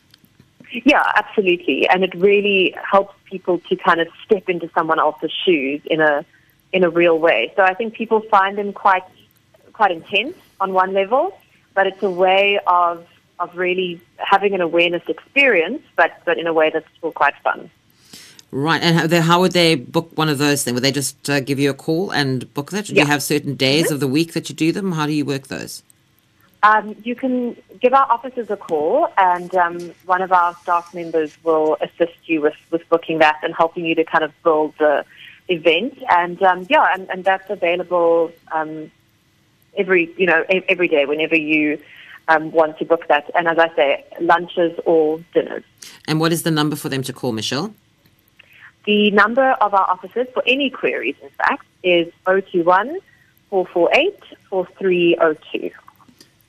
Yeah, 0.85 1.03
absolutely, 1.15 1.87
and 1.89 2.03
it 2.03 2.15
really 2.15 2.73
helps 2.89 3.13
people 3.25 3.59
to 3.69 3.75
kind 3.75 3.99
of 3.99 4.07
step 4.25 4.47
into 4.49 4.69
someone 4.73 4.99
else's 4.99 5.31
shoes 5.45 5.81
in 5.85 5.99
a 5.99 6.25
in 6.73 6.83
a 6.83 6.89
real 6.89 7.19
way. 7.19 7.51
So 7.55 7.63
I 7.63 7.73
think 7.73 7.93
people 7.93 8.21
find 8.21 8.57
them 8.57 8.71
quite 8.71 9.03
quite 9.73 9.91
intense 9.91 10.35
on 10.59 10.73
one 10.73 10.93
level, 10.93 11.37
but 11.73 11.87
it's 11.87 12.03
a 12.03 12.09
way 12.09 12.59
of 12.67 13.05
of 13.39 13.57
really 13.57 13.99
having 14.17 14.53
an 14.53 14.61
awareness 14.61 15.03
experience, 15.07 15.81
but 15.95 16.21
but 16.25 16.37
in 16.37 16.47
a 16.47 16.53
way 16.53 16.69
that's 16.69 16.87
still 16.97 17.11
quite 17.11 17.35
fun. 17.43 17.69
Right, 18.53 18.81
and 18.81 18.97
how, 18.97 19.07
they, 19.07 19.21
how 19.21 19.39
would 19.39 19.53
they 19.53 19.75
book 19.75 20.11
one 20.15 20.27
of 20.27 20.37
those 20.37 20.65
then? 20.65 20.73
Would 20.73 20.83
they 20.83 20.91
just 20.91 21.29
uh, 21.29 21.39
give 21.39 21.57
you 21.57 21.69
a 21.69 21.73
call 21.73 22.11
and 22.11 22.53
book 22.53 22.71
that? 22.71 22.85
Do 22.85 22.93
yeah. 22.93 23.03
you 23.03 23.07
have 23.07 23.23
certain 23.23 23.55
days 23.55 23.85
mm-hmm. 23.85 23.93
of 23.93 23.99
the 24.01 24.07
week 24.07 24.33
that 24.33 24.49
you 24.49 24.55
do 24.55 24.73
them? 24.73 24.91
How 24.91 25.05
do 25.05 25.13
you 25.13 25.23
work 25.23 25.47
those? 25.47 25.83
Um, 26.63 26.95
you 27.03 27.15
can 27.15 27.55
give 27.79 27.93
our 27.93 28.05
offices 28.11 28.51
a 28.51 28.57
call, 28.57 29.07
and 29.17 29.55
um, 29.55 29.93
one 30.05 30.21
of 30.21 30.31
our 30.31 30.53
staff 30.61 30.93
members 30.93 31.35
will 31.43 31.77
assist 31.81 32.17
you 32.25 32.41
with, 32.41 32.55
with 32.69 32.87
booking 32.89 33.19
that 33.19 33.39
and 33.41 33.55
helping 33.55 33.85
you 33.85 33.95
to 33.95 34.03
kind 34.03 34.23
of 34.23 34.31
build 34.43 34.73
the 34.77 35.05
event. 35.47 36.03
And 36.09 36.41
um, 36.43 36.67
yeah, 36.69 36.93
and, 36.93 37.09
and 37.09 37.23
that's 37.23 37.49
available 37.49 38.31
um, 38.51 38.91
every 39.77 40.13
you 40.17 40.25
know 40.25 40.43
every 40.49 40.87
day 40.87 41.05
whenever 41.05 41.35
you 41.35 41.81
um, 42.27 42.51
want 42.51 42.77
to 42.79 42.85
book 42.85 43.07
that. 43.07 43.29
And 43.35 43.47
as 43.47 43.57
I 43.57 43.73
say, 43.75 44.05
lunches 44.19 44.79
or 44.85 45.19
dinners. 45.33 45.63
And 46.07 46.19
what 46.19 46.31
is 46.31 46.43
the 46.43 46.51
number 46.51 46.75
for 46.75 46.89
them 46.89 47.03
to 47.03 47.13
call, 47.13 47.31
Michelle? 47.31 47.73
The 48.85 49.11
number 49.11 49.51
of 49.61 49.73
our 49.73 49.89
offices 49.89 50.27
for 50.33 50.43
any 50.47 50.69
queries, 50.69 51.15
in 51.21 51.29
fact, 51.29 51.65
is 51.83 52.11
021 52.25 52.99
448 53.49 54.19
4302. 54.49 55.71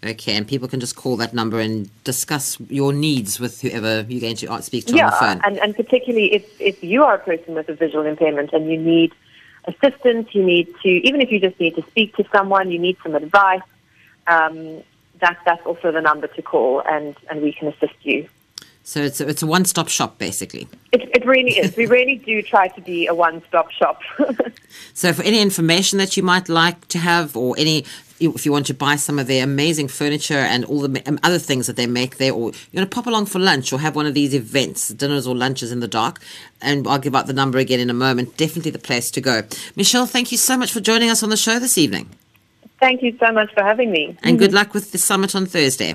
Okay, 0.05 0.35
and 0.35 0.49
people 0.49 0.67
can 0.67 0.81
just 0.81 0.97
call 0.97 1.17
that 1.19 1.33
number 1.33 1.61
and 1.61 1.89
discuss 2.03 2.59
your 2.69 2.93
needs 2.93 3.39
with 3.39 3.61
whoever 3.61 4.05
you're 4.09 4.21
going 4.21 4.35
to 4.37 4.63
speak 4.63 4.87
to 4.87 4.95
yeah, 4.95 5.07
on 5.07 5.11
the 5.11 5.17
phone. 5.17 5.41
And, 5.45 5.59
and 5.59 5.77
particularly 5.77 6.35
if, 6.35 6.61
if 6.61 6.83
you 6.83 7.05
are 7.05 7.15
a 7.15 7.19
person 7.19 7.55
with 7.55 7.69
a 7.69 7.75
visual 7.75 8.05
impairment 8.05 8.53
and 8.53 8.69
you 8.69 8.79
need 8.79 9.13
assistance, 9.65 10.29
you 10.33 10.43
need 10.43 10.73
to, 10.83 10.89
even 10.89 11.21
if 11.21 11.31
you 11.31 11.41
just 11.41 11.59
need 11.61 11.75
to 11.77 11.83
speak 11.83 12.17
to 12.17 12.25
someone, 12.33 12.71
you 12.71 12.79
need 12.79 12.97
some 13.03 13.15
advice, 13.15 13.63
um, 14.27 14.83
that, 15.21 15.39
that's 15.45 15.65
also 15.65 15.93
the 15.93 16.01
number 16.01 16.27
to 16.27 16.43
call 16.43 16.83
and, 16.87 17.17
and 17.31 17.43
we 17.43 17.53
can 17.53 17.69
assist 17.69 17.95
you. 18.03 18.29
So 18.85 19.01
it's 19.01 19.21
a, 19.21 19.29
it's 19.29 19.43
a 19.43 19.47
one 19.47 19.65
stop 19.65 19.89
shop, 19.89 20.19
basically. 20.19 20.69
It, 20.91 21.09
it 21.15 21.25
really 21.25 21.53
is. 21.53 21.77
we 21.77 21.87
really 21.87 22.17
do 22.17 22.43
try 22.43 22.67
to 22.69 22.81
be 22.81 23.07
a 23.07 23.15
one 23.15 23.41
stop 23.47 23.71
shop. 23.71 24.01
so, 24.95 25.13
for 25.13 25.23
any 25.23 25.41
information 25.41 25.99
that 25.99 26.17
you 26.17 26.25
might 26.25 26.49
like 26.49 26.89
to 26.89 26.99
have, 26.99 27.37
or 27.37 27.55
any 27.57 27.85
if 28.23 28.47
you 28.47 28.53
want 28.53 28.67
to 28.67 28.75
buy 28.75 28.97
some 28.97 29.19
of 29.19 29.27
their 29.27 29.45
amazing 29.45 29.89
furniture 29.89 30.35
and 30.35 30.65
all 30.65 30.81
the 30.81 31.03
um, 31.09 31.19
other 31.23 31.39
things 31.39 31.67
that 31.67 31.77
they 31.77 31.87
make 31.87 32.19
there, 32.19 32.33
or 32.33 32.51
you 32.51 32.79
want 32.79 32.91
to 32.91 32.95
pop 32.95 33.07
along 33.07 33.27
for 33.27 33.39
lunch 33.39 33.73
or 33.73 33.81
have 33.81 33.97
one 33.97 34.07
of 34.07 34.15
these 34.15 34.35
events, 34.35 34.89
dinners 34.89 35.27
or 35.27 35.35
lunches 35.35 35.73
in 35.73 35.81
the 35.81 35.89
dark, 35.89 36.21
and 36.61 36.87
I'll 36.87 36.99
give 36.99 37.15
out 37.15 37.27
the 37.27 37.33
number 37.33 37.59
again 37.59 37.81
in 37.81 37.91
a 37.91 37.95
moment. 37.95 38.37
Definitely 38.37 38.71
the 38.71 38.79
place 38.79 39.11
to 39.13 39.21
go. 39.21 39.43
Michelle, 39.77 40.07
thank 40.07 40.33
you 40.33 40.39
so 40.39 40.57
much 40.57 40.73
for 40.73 40.81
joining 40.81 41.11
us 41.11 41.23
on 41.23 41.31
the 41.31 41.37
show 41.37 41.59
this 41.59 41.77
evening. 41.79 42.09
Thank 42.81 43.03
you 43.03 43.17
so 43.19 43.31
much 43.31 43.53
for 43.55 43.63
having 43.63 43.93
me. 43.93 44.17
And 44.23 44.39
good 44.39 44.53
luck 44.53 44.75
with 44.75 44.91
the 44.91 44.99
summit 44.99 45.35
on 45.37 45.47
Thursday. 45.47 45.95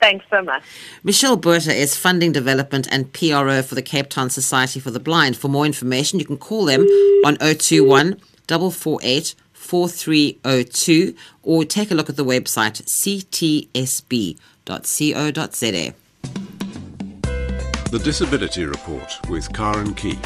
Thanks 0.00 0.24
so 0.30 0.42
much. 0.42 0.62
Michelle 1.04 1.36
Botha 1.36 1.74
is 1.74 1.94
funding 1.94 2.32
development 2.32 2.88
and 2.90 3.12
PRO 3.12 3.62
for 3.62 3.74
the 3.74 3.82
Cape 3.82 4.08
Town 4.08 4.30
Society 4.30 4.80
for 4.80 4.90
the 4.90 4.98
Blind. 4.98 5.36
For 5.36 5.48
more 5.48 5.66
information, 5.66 6.18
you 6.18 6.24
can 6.24 6.38
call 6.38 6.64
them 6.64 6.82
on 7.24 7.36
021 7.36 8.16
448 8.48 9.34
4302 9.70 11.14
or 11.44 11.64
take 11.64 11.92
a 11.92 11.94
look 11.94 12.10
at 12.10 12.16
the 12.16 12.24
website 12.24 12.82
ctsb.co.za. 13.04 14.34
The 17.90 17.98
Disability 17.98 18.64
Report 18.64 19.28
with 19.28 19.52
Karen 19.52 19.94
Key. 19.94 20.18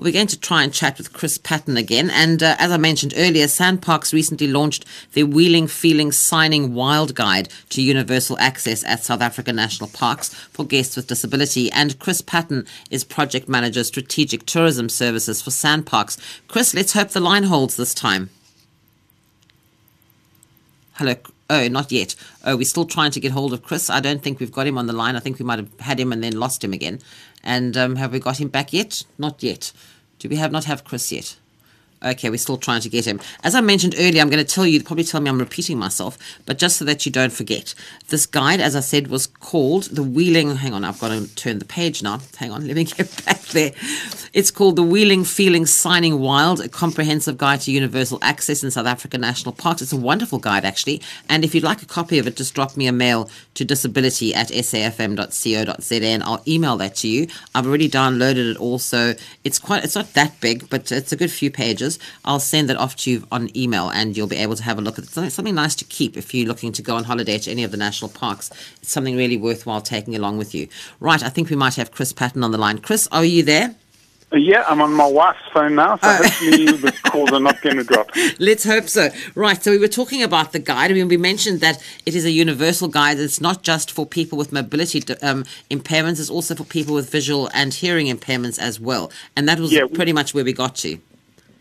We're 0.00 0.12
going 0.12 0.28
to 0.28 0.40
try 0.40 0.62
and 0.62 0.72
chat 0.72 0.96
with 0.96 1.12
Chris 1.12 1.36
Patton 1.36 1.76
again. 1.76 2.08
And 2.08 2.42
uh, 2.42 2.56
as 2.58 2.72
I 2.72 2.78
mentioned 2.78 3.12
earlier, 3.18 3.44
SANParks 3.44 4.14
recently 4.14 4.46
launched 4.46 4.86
their 5.12 5.26
Wheeling 5.26 5.66
Feeling 5.66 6.10
Signing 6.10 6.72
Wild 6.72 7.14
Guide 7.14 7.50
to 7.68 7.82
Universal 7.82 8.38
Access 8.38 8.82
at 8.84 9.04
South 9.04 9.20
Africa 9.20 9.52
National 9.52 9.90
Parks 9.90 10.32
for 10.32 10.64
guests 10.64 10.96
with 10.96 11.06
disability. 11.06 11.70
And 11.72 11.98
Chris 11.98 12.22
Patton 12.22 12.66
is 12.90 13.04
Project 13.04 13.46
Manager 13.46 13.84
Strategic 13.84 14.46
Tourism 14.46 14.88
Services 14.88 15.42
for 15.42 15.50
SANParks. 15.50 16.16
Chris, 16.48 16.72
let's 16.72 16.94
hope 16.94 17.10
the 17.10 17.20
line 17.20 17.42
holds 17.42 17.76
this 17.76 17.92
time. 17.92 18.30
Hello. 20.94 21.14
Oh, 21.50 21.66
not 21.66 21.90
yet. 21.90 22.14
Oh, 22.44 22.56
we're 22.56 22.62
still 22.62 22.84
trying 22.84 23.10
to 23.10 23.18
get 23.18 23.32
hold 23.32 23.52
of 23.52 23.64
Chris. 23.64 23.90
I 23.90 23.98
don't 23.98 24.22
think 24.22 24.38
we've 24.38 24.52
got 24.52 24.68
him 24.68 24.78
on 24.78 24.86
the 24.86 24.92
line. 24.92 25.16
I 25.16 25.18
think 25.18 25.40
we 25.40 25.44
might 25.44 25.58
have 25.58 25.80
had 25.80 25.98
him 25.98 26.12
and 26.12 26.22
then 26.22 26.38
lost 26.38 26.62
him 26.62 26.72
again. 26.72 27.00
And 27.42 27.76
um, 27.76 27.96
have 27.96 28.12
we 28.12 28.20
got 28.20 28.40
him 28.40 28.48
back 28.48 28.72
yet? 28.72 29.02
Not 29.18 29.42
yet. 29.42 29.72
Do 30.20 30.28
we 30.28 30.36
have 30.36 30.52
not 30.52 30.66
have 30.66 30.84
Chris 30.84 31.10
yet? 31.10 31.36
Okay, 32.02 32.30
we're 32.30 32.38
still 32.38 32.56
trying 32.56 32.80
to 32.80 32.88
get 32.88 33.04
him. 33.06 33.20
As 33.44 33.54
I 33.54 33.60
mentioned 33.60 33.94
earlier, 33.98 34.22
I'm 34.22 34.30
going 34.30 34.44
to 34.44 34.54
tell 34.54 34.66
you, 34.66 34.82
probably 34.82 35.04
tell 35.04 35.20
me 35.20 35.28
I'm 35.28 35.38
repeating 35.38 35.78
myself, 35.78 36.16
but 36.46 36.56
just 36.56 36.78
so 36.78 36.84
that 36.86 37.04
you 37.04 37.12
don't 37.12 37.32
forget. 37.32 37.74
This 38.08 38.24
guide, 38.24 38.58
as 38.58 38.74
I 38.74 38.80
said, 38.80 39.08
was 39.08 39.26
called 39.26 39.84
the 39.84 40.02
Wheeling. 40.02 40.56
Hang 40.56 40.72
on, 40.72 40.82
I've 40.82 40.98
got 40.98 41.08
to 41.08 41.34
turn 41.34 41.58
the 41.58 41.66
page 41.66 42.02
now. 42.02 42.20
Hang 42.38 42.52
on, 42.52 42.66
let 42.66 42.74
me 42.76 42.84
get 42.96 43.24
back 43.26 43.42
there. 43.48 43.72
It's 44.32 44.50
called 44.50 44.76
the 44.76 44.82
Wheeling 44.82 45.24
Feeling 45.24 45.66
Signing 45.66 46.20
Wild, 46.20 46.60
a 46.60 46.68
comprehensive 46.70 47.36
guide 47.36 47.60
to 47.62 47.72
universal 47.72 48.18
access 48.22 48.64
in 48.64 48.70
South 48.70 48.86
Africa 48.86 49.18
national 49.18 49.52
parks. 49.52 49.82
It's 49.82 49.92
a 49.92 49.96
wonderful 49.96 50.38
guide, 50.38 50.64
actually. 50.64 51.02
And 51.28 51.44
if 51.44 51.54
you'd 51.54 51.64
like 51.64 51.82
a 51.82 51.86
copy 51.86 52.18
of 52.18 52.26
it, 52.26 52.36
just 52.36 52.54
drop 52.54 52.78
me 52.78 52.86
a 52.86 52.92
mail 52.92 53.28
to 53.54 53.64
disability 53.64 54.34
at 54.34 54.48
safm.co.za 54.48 56.06
and 56.06 56.22
I'll 56.22 56.42
email 56.48 56.76
that 56.78 56.96
to 56.96 57.08
you. 57.08 57.26
I've 57.54 57.66
already 57.66 57.90
downloaded 57.90 58.52
it 58.52 58.56
also. 58.56 59.14
It's 59.44 59.58
quite, 59.58 59.84
it's 59.84 59.96
not 59.96 60.14
that 60.14 60.40
big, 60.40 60.70
but 60.70 60.90
it's 60.90 61.12
a 61.12 61.16
good 61.16 61.30
few 61.30 61.50
pages. 61.50 61.89
I'll 62.24 62.40
send 62.40 62.68
that 62.68 62.76
off 62.76 62.96
to 62.96 63.10
you 63.10 63.26
on 63.32 63.54
email 63.56 63.90
and 63.90 64.16
you'll 64.16 64.26
be 64.26 64.36
able 64.36 64.56
to 64.56 64.62
have 64.62 64.78
a 64.78 64.82
look 64.82 64.98
at 64.98 65.04
it. 65.04 65.16
It's 65.16 65.34
something 65.34 65.54
nice 65.54 65.74
to 65.76 65.84
keep 65.84 66.16
if 66.16 66.34
you're 66.34 66.46
looking 66.46 66.72
to 66.72 66.82
go 66.82 66.96
on 66.96 67.04
holiday 67.04 67.38
to 67.38 67.50
any 67.50 67.64
of 67.64 67.70
the 67.70 67.76
national 67.76 68.10
parks. 68.10 68.50
It's 68.82 68.90
something 68.90 69.16
really 69.16 69.36
worthwhile 69.36 69.80
taking 69.80 70.14
along 70.14 70.38
with 70.38 70.54
you. 70.54 70.68
Right, 71.00 71.22
I 71.22 71.28
think 71.28 71.50
we 71.50 71.56
might 71.56 71.76
have 71.76 71.90
Chris 71.90 72.12
Patton 72.12 72.44
on 72.44 72.50
the 72.50 72.58
line. 72.58 72.78
Chris, 72.78 73.08
are 73.12 73.24
you 73.24 73.42
there? 73.42 73.74
Yeah, 74.32 74.64
I'm 74.68 74.80
on 74.80 74.92
my 74.92 75.06
wife's 75.06 75.40
phone 75.52 75.74
now, 75.74 75.96
so 75.96 76.02
oh. 76.04 76.16
hopefully 76.22 76.66
the 76.66 76.92
calls 77.06 77.32
are 77.32 77.40
not 77.40 77.60
going 77.62 77.78
to 77.78 77.84
drop. 77.84 78.10
Let's 78.38 78.62
hope 78.62 78.88
so. 78.88 79.08
Right, 79.34 79.60
so 79.60 79.72
we 79.72 79.78
were 79.78 79.88
talking 79.88 80.22
about 80.22 80.52
the 80.52 80.60
guide. 80.60 80.92
I 80.92 80.94
mean, 80.94 81.08
we 81.08 81.16
mentioned 81.16 81.60
that 81.60 81.82
it 82.06 82.14
is 82.14 82.24
a 82.24 82.30
universal 82.30 82.86
guide. 82.86 83.18
It's 83.18 83.40
not 83.40 83.62
just 83.62 83.90
for 83.90 84.06
people 84.06 84.38
with 84.38 84.52
mobility 84.52 85.02
um, 85.22 85.44
impairments; 85.68 86.20
it's 86.20 86.30
also 86.30 86.54
for 86.54 86.62
people 86.64 86.94
with 86.94 87.10
visual 87.10 87.50
and 87.52 87.74
hearing 87.74 88.06
impairments 88.06 88.60
as 88.60 88.78
well. 88.78 89.10
And 89.34 89.48
that 89.48 89.58
was 89.58 89.72
yeah, 89.72 89.86
pretty 89.92 90.12
much 90.12 90.32
where 90.32 90.44
we 90.44 90.52
got 90.52 90.76
to. 90.76 91.00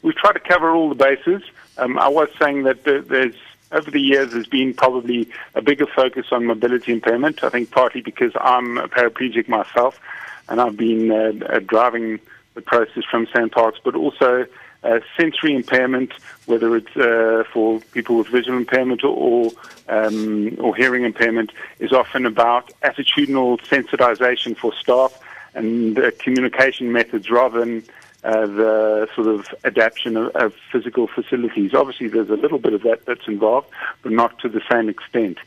We've 0.02 0.16
tried 0.16 0.34
to 0.34 0.40
cover 0.40 0.72
all 0.72 0.90
the 0.90 0.96
bases. 0.96 1.44
Um, 1.78 1.98
I 1.98 2.08
was 2.08 2.30
saying 2.40 2.64
that 2.64 2.84
there's 2.84 3.36
over 3.72 3.92
the 3.92 4.02
years 4.02 4.32
there's 4.32 4.48
been 4.48 4.74
probably 4.74 5.30
a 5.54 5.62
bigger 5.62 5.86
focus 5.86 6.28
on 6.32 6.46
mobility 6.46 6.92
impairment. 6.92 7.44
I 7.44 7.50
think 7.50 7.72
partly 7.72 8.02
because 8.02 8.32
I'm 8.40 8.78
a 8.78 8.88
paraplegic 8.88 9.48
myself, 9.48 10.00
and 10.48 10.60
I've 10.60 10.78
been 10.78 11.12
uh, 11.12 11.46
uh, 11.46 11.60
driving 11.60 12.20
the 12.56 12.62
process 12.62 13.04
from 13.10 13.28
SANParks, 13.28 13.78
but 13.84 13.96
also 13.96 14.46
uh, 14.84 15.00
sensory 15.18 15.56
impairment, 15.56 16.14
whether 16.46 16.76
it's 16.76 16.96
uh, 16.96 17.44
for 17.54 17.80
people 17.92 18.18
with 18.18 18.28
visual 18.28 18.58
impairment 18.58 19.04
or 19.04 19.16
or, 19.16 19.52
um, 19.90 20.56
or 20.60 20.76
hearing 20.76 21.04
impairment, 21.04 21.52
is 21.80 21.92
often 21.92 22.26
about 22.26 22.72
attitudinal 22.82 23.60
sensitization 23.62 24.58
for 24.58 24.74
staff 24.74 25.22
and 25.54 26.00
uh, 26.00 26.12
communication 26.20 26.92
methods 26.92 27.30
rather 27.30 27.60
than 27.60 27.84
uh, 28.24 28.46
the 28.48 29.08
sort 29.16 29.28
of 29.28 29.48
adaptation 29.64 30.18
of, 30.18 30.36
of, 30.36 30.54
physical 30.72 31.08
facilities. 31.08 31.74
Obviously, 31.74 32.10
there's 32.10 32.30
a 32.30 32.36
little 32.36 32.60
bit 32.60 32.74
of 32.74 32.84
that 32.84 33.06
that's 33.06 33.28
involved, 33.28 33.70
but 34.02 34.12
not 34.12 34.38
to 34.40 34.50
the 34.50 34.62
same 34.70 34.90
extent. 34.90 35.38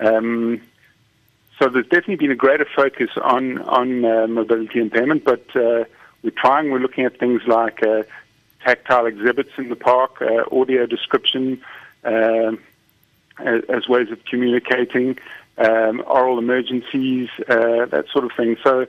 Um, 0.00 0.60
so 1.58 1.68
there's 1.68 1.86
definitely 1.86 2.16
been 2.16 2.32
a 2.32 2.36
greater 2.36 2.66
focus 2.74 3.10
on 3.22 3.58
on 3.62 4.04
uh, 4.04 4.26
mobility 4.26 4.80
impairment, 4.80 5.24
but 5.24 5.44
uh, 5.54 5.84
we're 6.22 6.30
trying. 6.36 6.70
We're 6.70 6.80
looking 6.80 7.04
at 7.04 7.18
things 7.18 7.42
like 7.46 7.82
uh, 7.82 8.02
tactile 8.64 9.06
exhibits 9.06 9.50
in 9.56 9.68
the 9.68 9.76
park, 9.76 10.20
uh, 10.20 10.44
audio 10.52 10.86
description, 10.86 11.62
as, 12.02 13.88
ways 13.88 14.10
of 14.10 14.24
communicating, 14.24 15.18
um, 15.58 16.02
oral 16.06 16.38
emergencies, 16.38 17.28
that 17.46 18.06
sort 18.12 18.24
of 18.24 18.32
thing. 18.36 18.56
So, 18.62 18.86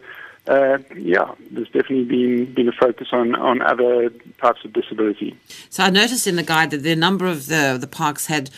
uh, 0.48 0.78
yeah, 0.96 1.34
there's 1.52 1.68
definitely 1.68 2.06
been 2.06 2.54
been 2.54 2.70
a 2.70 2.72
focus 2.72 3.10
on, 3.12 3.36
on 3.36 3.62
other 3.62 4.10
types 4.42 4.64
of 4.64 4.74
disability. 4.74 5.36
So 5.70 5.84
I 5.84 5.90
noticed 5.90 6.28
in 6.28 6.36
the 6.36 6.44
guide 6.44 6.72
that 6.72 6.84
the 6.84 6.96
number 6.96 7.26
of 7.26 7.48
the 7.48 7.78
the 7.80 7.88
parks 7.88 8.28
had 8.28 8.50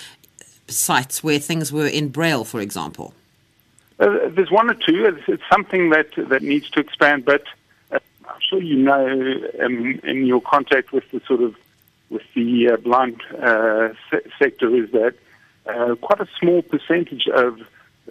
sites 0.67 1.23
where 1.23 1.39
things 1.39 1.71
were 1.73 1.87
in 1.87 2.09
braille, 2.09 2.43
for 2.43 2.61
example. 2.61 3.13
Uh, 3.99 4.29
there's 4.29 4.51
one 4.51 4.69
or 4.69 4.75
two. 4.75 5.05
It's, 5.05 5.27
it's, 5.27 5.43
something 5.51 5.89
that 5.89 6.09
that 6.15 6.41
needs 6.41 6.69
to 6.71 6.79
expand, 6.79 7.25
but 7.25 7.43
I'm 7.91 7.99
sure 8.47 8.61
you 8.61 8.77
know 8.77 9.41
um, 9.63 9.99
in 10.03 10.25
your 10.25 10.41
contact 10.41 10.91
with 10.91 11.09
the 11.11 11.21
sort 11.27 11.41
of 11.41 11.55
with 12.09 12.23
the 12.35 12.69
uh, 12.69 12.77
blind 12.77 13.21
uh, 13.41 13.89
se- 14.09 14.29
sector 14.37 14.75
is 14.75 14.91
that 14.91 15.15
uh, 15.65 15.95
quite 15.95 16.19
a 16.19 16.27
small 16.39 16.61
percentage 16.61 17.27
of 17.27 17.59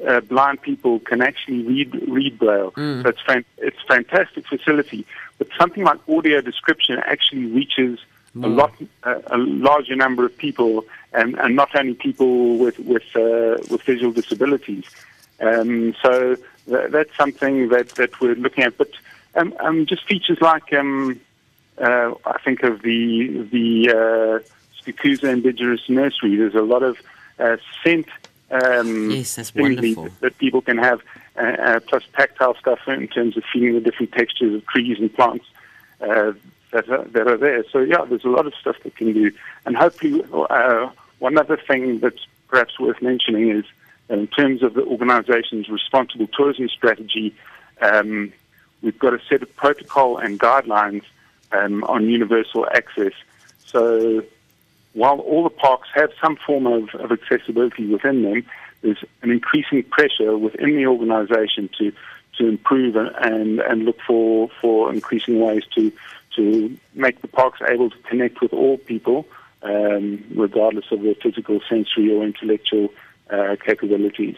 uh, 0.06 0.20
blind 0.20 0.62
people 0.62 1.00
can 1.00 1.20
actually 1.22 1.62
read 1.62 1.94
read 2.08 2.38
braille. 2.38 2.72
Mm. 2.72 3.02
So 3.02 3.08
it's 3.08 3.22
fan- 3.22 3.44
it's 3.58 3.82
fantastic 3.86 4.46
facility, 4.46 5.06
but 5.38 5.48
something 5.58 5.84
like 5.84 5.98
audio 6.08 6.40
description 6.40 6.98
actually 7.04 7.46
reaches 7.46 7.98
mm. 8.34 8.44
a 8.44 8.48
lot 8.48 8.72
uh, 9.04 9.20
a 9.26 9.38
larger 9.38 9.96
number 9.96 10.24
of 10.24 10.36
people, 10.36 10.84
and, 11.12 11.38
and 11.38 11.56
not 11.56 11.74
only 11.74 11.94
people 11.94 12.58
with 12.58 12.78
with 12.78 13.04
uh, 13.16 13.58
with 13.70 13.82
visual 13.82 14.12
disabilities. 14.12 14.84
Um, 15.40 15.94
so 16.02 16.36
th- 16.66 16.90
that's 16.90 17.16
something 17.16 17.68
that 17.68 17.90
that 17.90 18.20
we're 18.20 18.34
looking 18.34 18.64
at, 18.64 18.76
but 18.76 18.90
um, 19.34 19.54
um, 19.60 19.86
just 19.86 20.06
features 20.06 20.40
like 20.40 20.72
um, 20.72 21.20
uh, 21.78 22.12
I 22.24 22.38
think 22.44 22.62
of 22.62 22.82
the 22.82 23.48
the 23.52 23.90
uh, 23.90 24.82
Skukuza 24.82 25.24
Indigenous 25.32 25.88
Nursery. 25.88 26.36
There's 26.36 26.54
a 26.54 26.62
lot 26.62 26.82
of 26.82 26.98
uh, 27.38 27.56
scent 27.82 28.08
um, 28.50 29.10
yes, 29.10 29.36
that's 29.36 29.54
wonderful. 29.54 30.08
That, 30.20 30.38
people 30.38 30.62
can 30.62 30.78
have, 30.78 31.00
uh, 31.36 31.40
uh, 31.40 31.80
plus 31.80 32.02
tactile 32.14 32.54
stuff 32.56 32.80
in 32.86 33.08
terms 33.08 33.36
of 33.36 33.44
feeling 33.52 33.74
the 33.74 33.80
different 33.80 34.12
textures 34.12 34.54
of 34.54 34.66
trees 34.66 34.98
and 34.98 35.12
plants 35.14 35.46
uh, 36.00 36.32
that 36.72 36.88
are, 36.88 37.04
that 37.04 37.26
are 37.26 37.36
there. 37.36 37.64
So 37.70 37.80
yeah, 37.80 38.04
there's 38.08 38.24
a 38.24 38.28
lot 38.28 38.46
of 38.46 38.54
stuff 38.60 38.76
that 38.84 38.96
can 38.96 39.12
do, 39.12 39.30
and 39.66 39.76
hopefully 39.76 40.24
uh, 40.32 40.90
one 41.18 41.36
other 41.38 41.56
thing 41.56 42.00
that's 42.00 42.26
perhaps 42.48 42.78
worth 42.78 43.02
mentioning 43.02 43.50
is 43.50 43.64
that 44.08 44.18
in 44.18 44.26
terms 44.28 44.62
of 44.62 44.74
the 44.74 44.84
organization's 44.84 45.68
responsible 45.68 46.26
tourism 46.28 46.68
strategy. 46.68 47.34
Um, 47.80 48.32
We've 48.80 48.98
got 48.98 49.14
a 49.14 49.20
set 49.28 49.42
of 49.42 49.54
protocol 49.56 50.18
and 50.18 50.38
guidelines 50.38 51.02
um, 51.50 51.82
on 51.84 52.08
universal 52.08 52.66
access. 52.72 53.12
So 53.64 54.22
while 54.94 55.18
all 55.20 55.44
the 55.44 55.50
parks 55.50 55.88
have 55.94 56.10
some 56.20 56.36
form 56.36 56.66
of, 56.66 56.94
of 56.94 57.12
accessibility 57.12 57.86
within 57.86 58.22
them, 58.22 58.44
there's 58.82 59.04
an 59.22 59.30
increasing 59.30 59.82
pressure 59.84 60.36
within 60.36 60.76
the 60.76 60.86
organization 60.86 61.68
to 61.78 61.92
to 62.38 62.46
improve 62.46 62.94
and, 62.94 63.58
and 63.58 63.84
look 63.84 63.98
for, 64.06 64.48
for 64.60 64.92
increasing 64.92 65.40
ways 65.40 65.64
to 65.74 65.92
to 66.36 66.76
make 66.94 67.20
the 67.20 67.26
parks 67.26 67.60
able 67.68 67.90
to 67.90 67.98
connect 68.08 68.40
with 68.40 68.52
all 68.52 68.78
people, 68.78 69.26
um, 69.62 70.24
regardless 70.36 70.84
of 70.92 71.02
their 71.02 71.16
physical, 71.16 71.60
sensory, 71.68 72.14
or 72.14 72.22
intellectual 72.22 72.92
uh, 73.30 73.56
capabilities. 73.64 74.36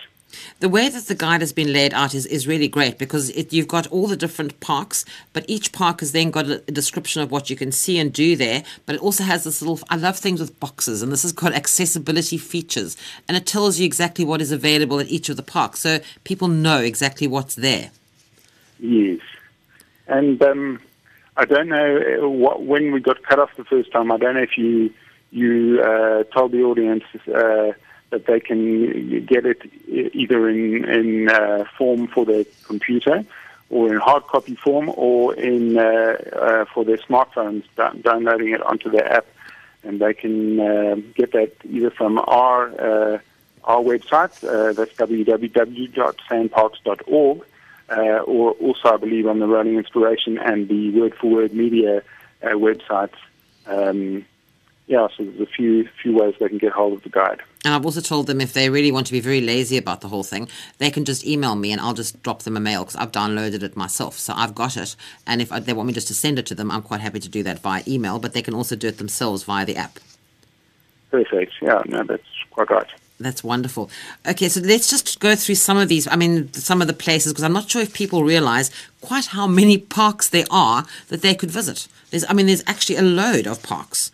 The 0.61 0.69
way 0.69 0.89
that 0.89 1.07
the 1.07 1.15
guide 1.15 1.41
has 1.41 1.53
been 1.53 1.73
laid 1.73 1.95
out 1.95 2.15
is, 2.15 2.27
is 2.27 2.47
really 2.47 2.69
great 2.69 2.99
because 2.99 3.31
it, 3.31 3.53
you've 3.53 3.69
got 3.69 3.87
all 3.89 4.07
the 4.07 4.17
different 4.17 4.59
parks, 4.61 5.05
but 5.33 5.45
each 5.49 5.73
park 5.73 6.01
has 6.01 6.13
then 6.13 6.31
got 6.31 6.47
a, 6.47 6.63
a, 6.69 6.73
description 6.73 7.23
of 7.23 7.31
what 7.31 7.51
you 7.51 7.57
can 7.57 7.73
see 7.73 7.99
and 7.99 8.13
do 8.13 8.37
there. 8.37 8.63
But 8.87 8.97
it 8.97 9.03
also 9.03 9.25
has 9.25 9.45
this 9.45 9.63
little, 9.63 9.81
I 9.89 9.97
love 9.97 10.19
things 10.19 10.41
with 10.41 10.59
boxes, 10.61 11.03
and 11.03 11.11
this 11.13 11.25
is 11.25 11.33
called 11.33 11.55
accessibility 11.55 12.39
features, 12.39 12.97
and 13.29 13.37
it 13.37 13.47
tells 13.47 13.79
you 13.79 13.87
exactly 13.87 14.25
what 14.25 14.41
is 14.41 14.53
available 14.53 15.01
at 15.01 15.09
each 15.09 15.29
of 15.29 15.37
the 15.37 15.43
parks, 15.43 15.81
so 15.81 16.01
people 16.25 16.49
know 16.49 16.79
exactly 16.79 17.27
what's 17.27 17.55
there. 17.55 17.91
Yes. 18.79 19.21
And 20.07 20.43
um, 20.43 20.81
I 21.37 21.45
don't 21.45 21.69
know 21.69 21.97
uh, 21.97 22.29
what, 22.29 22.63
when 22.63 22.93
we 22.93 23.01
got 23.01 23.23
cut 23.23 23.39
off 23.39 23.51
the 23.57 23.65
first 23.65 23.93
time, 23.93 24.11
I 24.11 24.19
don't 24.19 24.35
know 24.35 24.43
if 24.43 24.59
you, 24.59 24.93
you 25.31 25.81
uh, 25.83 26.25
told 26.25 26.53
the 26.53 26.63
audience. 26.63 27.05
Uh, 27.27 27.73
that 28.11 28.27
they 28.27 28.41
can 28.41 29.25
get 29.25 29.47
it 29.47 29.63
either 29.87 30.49
in, 30.49 30.85
in 30.85 31.29
uh, 31.29 31.65
form 31.79 32.09
for 32.09 32.25
their 32.25 32.45
computer 32.65 33.25
or 33.71 33.93
in 33.93 33.99
hard 33.99 34.27
copy 34.27 34.57
form 34.57 34.91
or 34.97 35.35
in 35.35 35.79
uh, 35.79 36.17
uh, 36.33 36.65
for 36.75 36.85
their 36.85 36.99
smartphones, 36.99 37.63
downloading 38.03 38.49
it 38.49 38.61
onto 38.63 38.91
their 38.91 39.11
app. 39.11 39.27
And 39.83 39.99
they 40.01 40.13
can 40.13 40.61
uh, 40.61 40.97
get 41.15 41.33
that 41.33 41.53
either 41.65 41.91
from 41.91 42.19
our 42.19 42.69
uh, 42.69 43.19
our 43.65 43.83
website, 43.83 44.45
uh, 44.45 44.73
that's 44.73 44.93
www.sanparks.org, 44.95 47.45
or 48.27 48.51
also, 48.53 48.89
I 48.89 48.97
believe, 48.97 49.27
on 49.27 49.39
the 49.39 49.47
Rolling 49.47 49.77
Inspiration 49.77 50.39
and 50.39 50.67
the 50.69 50.99
Word 50.99 51.15
for 51.15 51.31
Word 51.31 51.53
Media 51.55 52.03
websites. 52.43 53.17
Um, 53.67 54.25
yeah, 54.91 55.07
so 55.17 55.23
there's 55.23 55.41
a 55.41 55.47
few 55.47 55.89
few 56.03 56.17
ways 56.17 56.35
they 56.41 56.49
can 56.49 56.59
get 56.59 56.73
hold 56.73 56.95
of 56.95 57.03
the 57.05 57.11
guide. 57.11 57.41
And 57.65 57.73
I've 57.73 57.87
also 57.87 58.01
told 58.01 58.27
them 58.27 58.41
if 58.41 58.55
they 58.55 58.71
really 58.71 58.91
want 58.91 59.07
to 59.07 59.13
be 59.13 59.21
very 59.21 59.41
lazy 59.41 59.77
about 59.77 60.01
the 60.01 60.09
whole 60.09 60.25
thing, 60.25 60.49
they 60.79 60.91
can 60.91 61.05
just 61.05 61.25
email 61.25 61.55
me 61.55 61.71
and 61.71 61.81
I'll 61.81 61.95
just 61.95 62.21
drop 62.25 62.43
them 62.43 62.57
a 62.57 62.61
mail 62.61 62.83
because 62.83 62.97
I've 62.97 63.13
downloaded 63.13 63.63
it 63.63 63.77
myself. 63.77 64.19
So 64.19 64.33
I've 64.37 64.53
got 64.53 64.77
it. 64.77 64.97
And 65.29 65.41
if 65.41 65.53
uh, 65.53 65.61
they 65.61 65.75
want 65.75 65.87
me 65.87 65.93
just 65.93 66.09
to 66.09 66.15
send 66.15 66.41
it 66.41 66.47
to 66.47 66.57
them, 66.57 66.73
I'm 66.73 66.83
quite 66.83 67.01
happy 67.01 67.21
to 67.21 67.29
do 67.29 67.45
that 67.45 67.61
via 67.61 67.85
email, 67.87 68.19
but 68.19 68.33
they 68.33 68.43
can 68.43 68.53
also 68.53 68.75
do 68.75 68.89
it 68.89 68.99
themselves 68.99 69.45
via 69.45 69.65
the 69.65 69.77
app. 69.77 70.01
Perfect. 71.13 71.53
Yeah, 71.63 71.83
no, 71.87 72.03
that's 72.03 72.25
quite 72.51 72.71
right. 72.71 72.89
That's 73.21 73.45
wonderful. 73.45 73.91
Okay, 74.27 74.49
so 74.49 74.61
let's 74.61 74.91
just 74.91 75.21
go 75.21 75.37
through 75.37 75.55
some 75.55 75.77
of 75.77 75.89
these. 75.89 76.09
I 76.09 76.17
mean, 76.17 76.53
some 76.53 76.83
of 76.83 76.89
the 76.89 76.95
places, 76.95 77.33
because 77.33 77.45
I'm 77.45 77.53
not 77.53 77.71
sure 77.71 77.83
if 77.83 77.95
people 77.95 78.25
realize 78.25 78.73
quite 79.03 79.27
how 79.27 79.47
many 79.47 79.79
parks 79.79 80.29
there 80.29 80.47
are 80.51 80.85
that 81.09 81.23
they 81.23 81.37
could 81.37 81.53
visit. 81.53 81.87
There's, 82.11 82.25
I 82.29 82.33
mean, 82.33 82.47
there's 82.47 82.65
actually 82.67 82.97
a 82.97 83.03
load 83.03 83.47
of 83.47 83.63
parks. 83.63 84.11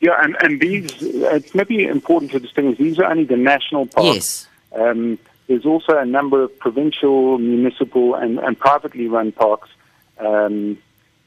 Yeah, 0.00 0.22
and, 0.22 0.36
and 0.40 0.60
these, 0.60 0.90
it's 1.00 1.54
maybe 1.54 1.84
important 1.84 2.30
to 2.32 2.40
distinguish, 2.40 2.78
these 2.78 2.98
are 2.98 3.10
only 3.10 3.24
the 3.24 3.36
national 3.36 3.86
parks. 3.86 4.06
Yes. 4.06 4.80
Um, 4.80 5.18
there's 5.48 5.66
also 5.66 5.96
a 5.96 6.04
number 6.04 6.42
of 6.42 6.56
provincial, 6.58 7.38
municipal, 7.38 8.14
and, 8.14 8.38
and 8.38 8.58
privately 8.58 9.08
run 9.08 9.32
parks 9.32 9.70
um, 10.18 10.78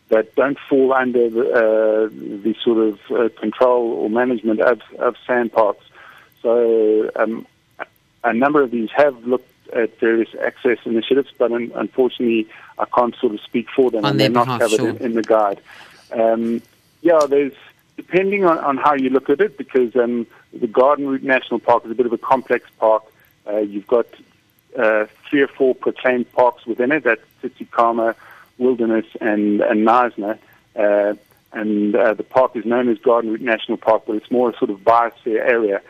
that 0.09 0.35
don't 0.35 0.57
fall 0.69 0.93
under 0.93 1.29
the, 1.29 1.49
uh, 1.51 2.09
the 2.43 2.55
sort 2.63 2.77
of 2.77 2.99
uh, 3.11 3.29
control 3.39 3.91
or 3.93 4.09
management 4.09 4.61
of, 4.61 4.81
of 4.99 5.15
SANParks. 5.27 5.81
So 6.41 7.09
um, 7.15 7.45
a 8.23 8.33
number 8.33 8.61
of 8.61 8.71
these 8.71 8.89
have 8.91 9.25
looked 9.25 9.49
at 9.73 9.99
various 9.99 10.29
access 10.41 10.77
initiatives, 10.85 11.31
but 11.37 11.51
un- 11.51 11.71
unfortunately, 11.75 12.47
I 12.77 12.85
can't 12.85 13.15
sort 13.15 13.33
of 13.33 13.41
speak 13.41 13.67
for 13.75 13.89
them, 13.89 14.05
On 14.05 14.11
and 14.11 14.19
they're 14.19 14.29
not 14.29 14.59
covered 14.59 14.77
sure. 14.77 14.89
in, 14.89 14.97
in 14.97 15.13
the 15.13 15.23
guide. 15.23 15.61
Um, 16.11 16.61
yeah, 17.01 17.19
there's 17.27 17.53
depending 18.01 18.45
on, 18.45 18.57
on 18.57 18.77
how 18.77 18.95
you 18.95 19.09
look 19.11 19.29
at 19.29 19.39
it, 19.41 19.57
because 19.57 19.95
um, 19.95 20.25
the 20.53 20.67
Garden 20.67 21.07
Route 21.07 21.23
National 21.23 21.59
Park 21.59 21.85
is 21.85 21.91
a 21.91 21.95
bit 21.95 22.07
of 22.07 22.13
a 22.13 22.17
complex 22.17 22.67
park. 22.79 23.03
Uh, 23.47 23.57
you've 23.57 23.85
got 23.85 24.07
uh, 24.77 25.05
three 25.29 25.41
or 25.41 25.47
four 25.47 25.75
proclaimed 25.75 26.31
parks 26.31 26.65
within 26.65 26.91
it. 26.91 27.03
That's 27.03 27.21
Tsitsikamma, 27.43 28.15
Wilderness, 28.57 29.05
and, 29.19 29.61
and 29.61 29.87
Knysna. 29.87 30.39
Uh, 30.75 31.13
and 31.53 31.95
uh, 31.95 32.13
the 32.15 32.23
park 32.23 32.55
is 32.55 32.65
known 32.65 32.89
as 32.89 32.97
Garden 32.97 33.31
Route 33.31 33.41
National 33.41 33.77
Park, 33.77 34.03
but 34.07 34.15
it's 34.15 34.31
more 34.31 34.49
a 34.49 34.57
sort 34.57 34.71
of 34.71 34.79
biosphere 34.79 35.39
area. 35.39 35.81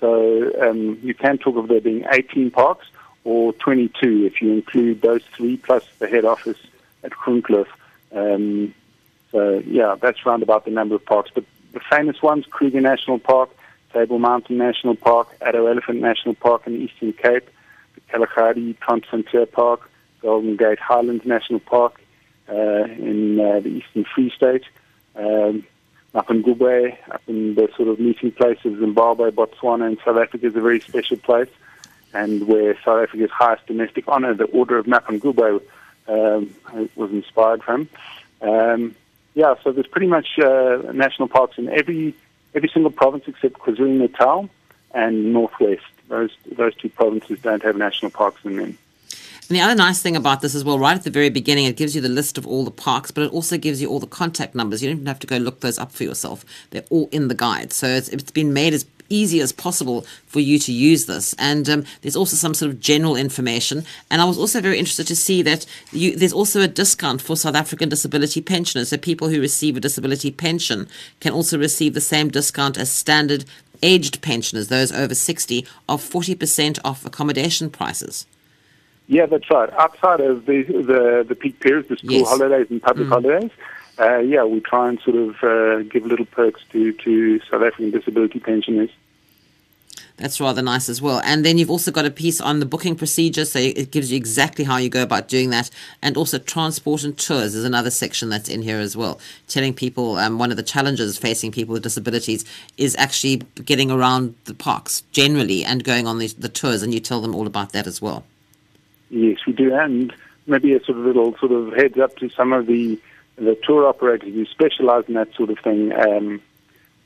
So 0.00 0.52
um, 0.60 0.98
you 1.02 1.14
can 1.14 1.38
talk 1.38 1.56
of 1.56 1.68
there 1.68 1.80
being 1.80 2.04
18 2.10 2.50
parks 2.50 2.86
or 3.22 3.54
22 3.54 4.26
if 4.26 4.42
you 4.42 4.52
include 4.52 5.00
those 5.00 5.22
three 5.34 5.56
plus 5.56 5.84
the 5.98 6.08
head 6.08 6.26
office 6.26 6.58
at 7.04 7.12
Groenkloof. 7.12 7.68
Um, 8.12 8.74
so 9.30 9.62
yeah, 9.66 9.96
that's 10.00 10.24
round 10.24 10.42
about 10.42 10.64
the 10.64 10.70
number 10.70 10.94
of 10.94 11.04
parks. 11.04 11.30
But 11.34 11.44
the 11.74 11.80
famous 11.90 12.22
ones, 12.22 12.46
Kruger 12.46 12.80
National 12.80 13.18
Park, 13.18 13.50
Table 13.92 14.18
Mountain 14.18 14.56
National 14.56 14.94
Park, 14.94 15.28
Addo 15.40 15.70
Elephant 15.70 16.00
National 16.00 16.34
Park 16.34 16.66
in 16.66 16.74
the 16.74 16.78
Eastern 16.80 17.12
Cape, 17.12 17.48
the 17.94 18.00
Kalahari 18.08 18.76
Transfrontier 18.80 19.50
Park, 19.50 19.90
Golden 20.22 20.56
Gate 20.56 20.78
Highlands 20.78 21.26
National 21.26 21.60
Park 21.60 22.00
uh, 22.48 22.84
in 22.84 23.38
uh, 23.38 23.60
the 23.60 23.68
Eastern 23.68 24.04
Free 24.04 24.30
State, 24.30 24.64
um, 25.16 25.64
Mapungubwe, 26.14 26.96
up 27.10 27.22
in 27.26 27.54
the 27.56 27.68
sort 27.76 27.88
of 27.88 27.98
meeting 27.98 28.30
place 28.30 28.58
of 28.64 28.78
Zimbabwe, 28.78 29.30
Botswana, 29.30 29.86
and 29.86 29.98
South 30.04 30.16
Africa 30.16 30.46
is 30.46 30.56
a 30.56 30.60
very 30.60 30.80
special 30.80 31.16
place, 31.16 31.50
and 32.12 32.46
where 32.46 32.74
South 32.84 33.02
Africa's 33.02 33.30
highest 33.30 33.66
domestic 33.66 34.04
honor, 34.06 34.32
the 34.32 34.44
Order 34.44 34.78
of 34.78 34.86
Mapungubwe, 34.86 35.60
um, 36.06 36.54
was 36.94 37.10
inspired 37.10 37.62
from. 37.62 37.88
Um, 38.40 38.94
yeah, 39.34 39.54
so 39.62 39.72
there's 39.72 39.86
pretty 39.86 40.06
much 40.06 40.38
uh, 40.38 40.82
national 40.92 41.28
parks 41.28 41.58
in 41.58 41.68
every 41.68 42.14
every 42.54 42.68
single 42.68 42.90
province 42.90 43.24
except 43.26 43.54
KwaZulu 43.54 43.98
Natal 43.98 44.48
and 44.92 45.32
Northwest. 45.32 45.82
Those 46.08 46.30
those 46.56 46.74
two 46.76 46.88
provinces 46.88 47.40
don't 47.40 47.62
have 47.62 47.76
national 47.76 48.10
parks 48.10 48.44
in 48.44 48.56
them. 48.56 48.78
And 49.48 49.56
the 49.56 49.60
other 49.60 49.74
nice 49.74 50.00
thing 50.00 50.16
about 50.16 50.40
this 50.40 50.54
as 50.54 50.64
well, 50.64 50.78
right 50.78 50.96
at 50.96 51.02
the 51.02 51.10
very 51.10 51.28
beginning, 51.28 51.66
it 51.66 51.76
gives 51.76 51.94
you 51.94 52.00
the 52.00 52.08
list 52.08 52.38
of 52.38 52.46
all 52.46 52.64
the 52.64 52.70
parks, 52.70 53.10
but 53.10 53.24
it 53.24 53.32
also 53.32 53.58
gives 53.58 53.82
you 53.82 53.90
all 53.90 53.98
the 54.00 54.06
contact 54.06 54.54
numbers. 54.54 54.82
You 54.82 54.88
don't 54.88 54.96
even 54.96 55.06
have 55.06 55.18
to 55.18 55.26
go 55.26 55.36
look 55.36 55.60
those 55.60 55.78
up 55.78 55.92
for 55.92 56.02
yourself. 56.02 56.46
They're 56.70 56.84
all 56.88 57.10
in 57.12 57.28
the 57.28 57.34
guide. 57.34 57.70
So 57.70 57.86
it's, 57.86 58.08
it's 58.08 58.30
been 58.30 58.54
made 58.54 58.72
as 58.72 58.86
easy 59.14 59.40
as 59.40 59.52
possible 59.52 60.02
for 60.26 60.40
you 60.40 60.58
to 60.58 60.72
use 60.72 61.06
this. 61.06 61.34
And 61.38 61.68
um, 61.70 61.84
there's 62.02 62.16
also 62.16 62.36
some 62.36 62.54
sort 62.54 62.70
of 62.70 62.80
general 62.80 63.16
information. 63.16 63.84
And 64.10 64.20
I 64.20 64.24
was 64.24 64.38
also 64.38 64.60
very 64.60 64.78
interested 64.78 65.06
to 65.06 65.16
see 65.16 65.42
that 65.42 65.66
you, 65.92 66.16
there's 66.16 66.32
also 66.32 66.60
a 66.60 66.68
discount 66.68 67.22
for 67.22 67.36
South 67.36 67.54
African 67.54 67.88
disability 67.88 68.40
pensioners. 68.40 68.88
So 68.88 68.96
people 68.96 69.28
who 69.28 69.40
receive 69.40 69.76
a 69.76 69.80
disability 69.80 70.30
pension 70.30 70.88
can 71.20 71.32
also 71.32 71.58
receive 71.58 71.94
the 71.94 72.00
same 72.00 72.28
discount 72.28 72.76
as 72.76 72.90
standard 72.90 73.44
aged 73.82 74.22
pensioners, 74.22 74.68
those 74.68 74.90
over 74.92 75.14
60, 75.14 75.66
of 75.88 76.02
40% 76.02 76.78
off 76.84 77.04
accommodation 77.04 77.70
prices. 77.70 78.26
Yeah, 79.06 79.26
that's 79.26 79.50
right. 79.50 79.70
Outside 79.74 80.20
of 80.20 80.46
the 80.46 80.62
the, 80.62 81.24
the 81.28 81.34
peak 81.34 81.60
periods, 81.60 81.88
the 81.88 81.96
school 81.96 82.20
Yes. 82.20 82.28
holidays 82.28 82.66
and 82.70 82.80
public 82.82 83.06
Mm. 83.08 83.10
holidays, 83.10 83.50
uh, 84.00 84.18
yeah, 84.18 84.44
we 84.44 84.60
try 84.60 84.88
and 84.88 84.98
sort 85.00 85.16
of 85.16 85.30
uh, 85.44 85.82
give 85.92 86.06
little 86.06 86.24
perks 86.24 86.62
to, 86.72 86.92
to 87.04 87.38
South 87.50 87.62
African 87.62 87.90
disability 87.90 88.40
pensioners. 88.40 88.90
That's 90.16 90.40
rather 90.40 90.62
nice 90.62 90.88
as 90.88 91.02
well. 91.02 91.20
And 91.24 91.44
then 91.44 91.58
you've 91.58 91.70
also 91.70 91.90
got 91.90 92.04
a 92.04 92.10
piece 92.10 92.40
on 92.40 92.60
the 92.60 92.66
booking 92.66 92.94
procedure, 92.94 93.44
so 93.44 93.58
it 93.58 93.90
gives 93.90 94.12
you 94.12 94.16
exactly 94.16 94.64
how 94.64 94.76
you 94.76 94.88
go 94.88 95.02
about 95.02 95.26
doing 95.26 95.50
that. 95.50 95.70
And 96.02 96.16
also 96.16 96.38
transport 96.38 97.02
and 97.02 97.18
tours 97.18 97.56
is 97.56 97.64
another 97.64 97.90
section 97.90 98.28
that's 98.28 98.48
in 98.48 98.62
here 98.62 98.78
as 98.78 98.96
well, 98.96 99.18
telling 99.48 99.74
people 99.74 100.16
um, 100.16 100.38
one 100.38 100.52
of 100.52 100.56
the 100.56 100.62
challenges 100.62 101.18
facing 101.18 101.50
people 101.50 101.72
with 101.72 101.82
disabilities 101.82 102.44
is 102.76 102.94
actually 102.96 103.38
getting 103.64 103.90
around 103.90 104.36
the 104.44 104.54
parks 104.54 105.02
generally 105.10 105.64
and 105.64 105.82
going 105.82 106.06
on 106.06 106.18
the, 106.20 106.28
the 106.38 106.48
tours, 106.48 106.82
and 106.84 106.94
you 106.94 107.00
tell 107.00 107.20
them 107.20 107.34
all 107.34 107.48
about 107.48 107.72
that 107.72 107.88
as 107.88 108.00
well. 108.00 108.24
Yes, 109.10 109.38
we 109.46 109.52
do, 109.52 109.74
and 109.74 110.14
maybe 110.46 110.74
a 110.74 110.84
sort 110.84 110.98
of 110.98 111.04
little 111.04 111.36
sort 111.38 111.50
of 111.50 111.72
heads 111.72 111.98
up 111.98 112.16
to 112.18 112.28
some 112.30 112.52
of 112.52 112.66
the 112.66 113.00
the 113.36 113.58
tour 113.64 113.88
operators 113.88 114.32
who 114.32 114.46
specialise 114.46 115.06
in 115.08 115.14
that 115.14 115.34
sort 115.34 115.50
of 115.50 115.58
thing. 115.58 115.92
Um, 115.92 116.40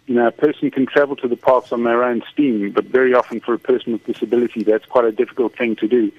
you 0.09 0.15
know, 0.15 0.27
a 0.27 0.33
person 0.33 0.71
can 0.71 0.87
travel 0.87 1.17
to 1.17 1.29
the 1.29 1.37
parks 1.37 1.71
on 1.71 1.85
their 1.85 2.03
own 2.03 2.23
steam, 2.33 2.73
but 2.73 2.87
very 2.87 3.13
often 3.13 3.41
for 3.41 3.53
a 3.53 3.59
person 3.59 3.93
with 3.93 4.07
disability, 4.07 4.63
that's 4.63 4.87
quite 4.87 5.05
a 5.05 5.13
difficult 5.13 5.55
thing 5.57 5.77
to 5.77 5.87
do. 5.87 6.11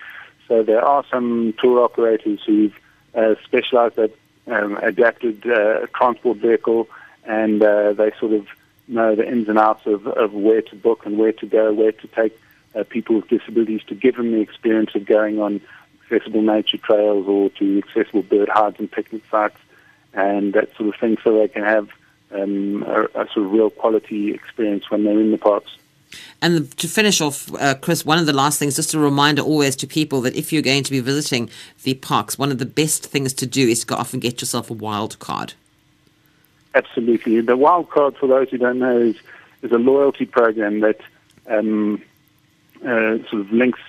So 0.48 0.62
there 0.62 0.86
are 0.86 1.04
some 1.10 1.56
tour 1.60 1.84
operators 1.84 2.40
who've 2.46 2.80
uh, 3.16 3.34
specialised 3.44 3.98
at 3.98 4.12
um, 4.46 4.78
adapted 4.78 5.46
uh, 5.50 5.88
transport 5.96 6.38
vehicle, 6.38 6.88
and 7.26 7.64
uh, 7.64 7.94
they 7.94 8.12
sort 8.20 8.34
of 8.34 8.48
know 8.88 9.16
the 9.16 9.28
ins 9.28 9.50
and 9.50 9.58
outs 9.58 9.88
of, 9.88 10.06
of 10.06 10.34
where 10.34 10.62
to 10.62 10.76
book 10.76 11.08
and 11.08 11.18
where 11.18 11.34
to 11.34 11.48
go, 11.48 11.74
where 11.74 11.92
to 11.92 12.08
take 12.10 12.40
uh, 12.76 12.84
people 12.84 13.16
with 13.16 13.28
disabilities 13.28 13.82
to 13.88 13.96
give 13.96 14.18
them 14.18 14.32
the 14.32 14.42
experience 14.42 14.94
of 14.94 15.06
going 15.06 15.40
on 15.40 15.62
accessible 16.04 16.44
nature 16.44 16.78
trails 16.78 17.28
or 17.28 17.50
to 17.52 17.80
accessible 17.80 18.24
bird 18.24 18.50
hides 18.50 18.80
and 18.80 18.92
picnic 18.92 19.24
sites 19.32 19.58
and 20.14 20.54
that 20.54 20.76
sort 20.76 20.90
of 20.90 21.00
thing 21.00 21.18
so 21.24 21.38
they 21.38 21.48
can 21.48 21.64
have 21.64 21.90
um, 22.32 22.84
a, 22.84 23.04
a 23.16 23.28
sort 23.34 23.46
of 23.46 23.52
real 23.52 23.70
quality 23.70 24.34
experience 24.34 24.90
when 24.90 25.04
they're 25.04 25.20
in 25.20 25.32
the 25.32 25.38
parks. 25.38 25.72
And 26.42 26.76
to 26.78 26.88
finish 26.88 27.22
off, 27.22 27.54
uh, 27.56 27.76
Chris, 27.76 28.06
one 28.06 28.18
of 28.18 28.26
the 28.26 28.34
last 28.34 28.58
things, 28.58 28.76
just 28.76 28.94
a 28.94 29.00
reminder 29.00 29.42
always 29.42 29.76
to 29.78 29.88
people 29.88 30.22
that 30.22 30.36
if 30.36 30.52
you're 30.52 30.64
going 30.64 30.84
to 30.84 30.92
be 30.92 31.00
visiting 31.00 31.50
the 31.84 31.94
parks, 31.96 32.38
one 32.38 32.52
of 32.52 32.58
the 32.58 32.66
best 32.66 33.06
things 33.06 33.34
to 33.34 33.46
do 33.46 33.68
is 33.68 33.82
to 33.82 33.88
go 33.88 33.96
off 33.96 34.14
and 34.14 34.22
get 34.22 34.42
yourself 34.42 34.72
a 34.72 34.74
wild 34.74 35.20
card. 35.20 35.54
Absolutely. 36.74 37.42
The 37.42 37.58
wild 37.58 37.90
card, 37.90 38.16
for 38.18 38.28
those 38.28 38.50
who 38.50 38.58
don't 38.58 38.80
know, 38.80 38.98
is, 38.98 39.18
is 39.62 39.72
a 39.72 39.78
loyalty 39.78 40.26
program 40.26 40.80
that 40.80 41.00
um, 41.48 42.02
uh, 42.82 43.18
sort 43.30 43.42
of 43.42 43.52
links 43.52 43.80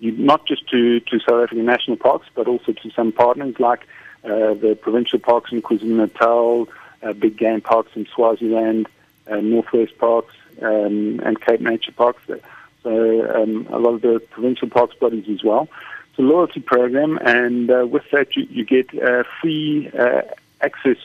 you 0.00 0.12
not 0.12 0.46
just 0.46 0.68
to, 0.70 1.00
to 1.00 1.20
South 1.20 1.44
African 1.44 1.66
national 1.66 1.96
parks, 1.96 2.26
but 2.34 2.48
also 2.48 2.72
to 2.72 2.90
some 2.90 3.12
partners 3.12 3.60
like 3.60 3.86
uh, 4.24 4.54
the 4.54 4.78
provincial 4.80 5.18
parks 5.18 5.52
in 5.52 5.62
KwaZulu-Natal, 5.62 6.62
uh, 6.62 6.72
big 7.14 7.36
game 7.36 7.60
parks 7.60 7.92
in 7.94 8.06
Swaziland, 8.14 8.88
uh, 9.30 9.36
Northwest 9.36 9.96
Parks, 9.98 10.34
um, 10.62 11.20
and 11.24 11.40
Cape 11.40 11.60
Nature 11.60 11.92
Parks. 11.92 12.22
So 12.82 13.42
um, 13.42 13.66
a 13.70 13.78
lot 13.78 13.94
of 13.94 14.02
the 14.02 14.20
provincial 14.30 14.68
parks 14.68 14.94
bodies 14.96 15.28
as 15.28 15.42
well. 15.44 15.68
It's 16.10 16.18
a 16.18 16.22
loyalty 16.22 16.60
program, 16.60 17.18
and 17.18 17.70
uh, 17.70 17.86
with 17.86 18.04
that 18.12 18.36
you, 18.36 18.46
you 18.50 18.64
get 18.64 18.92
uh, 19.02 19.24
free 19.40 19.90
uh, 19.98 20.22
access 20.60 20.98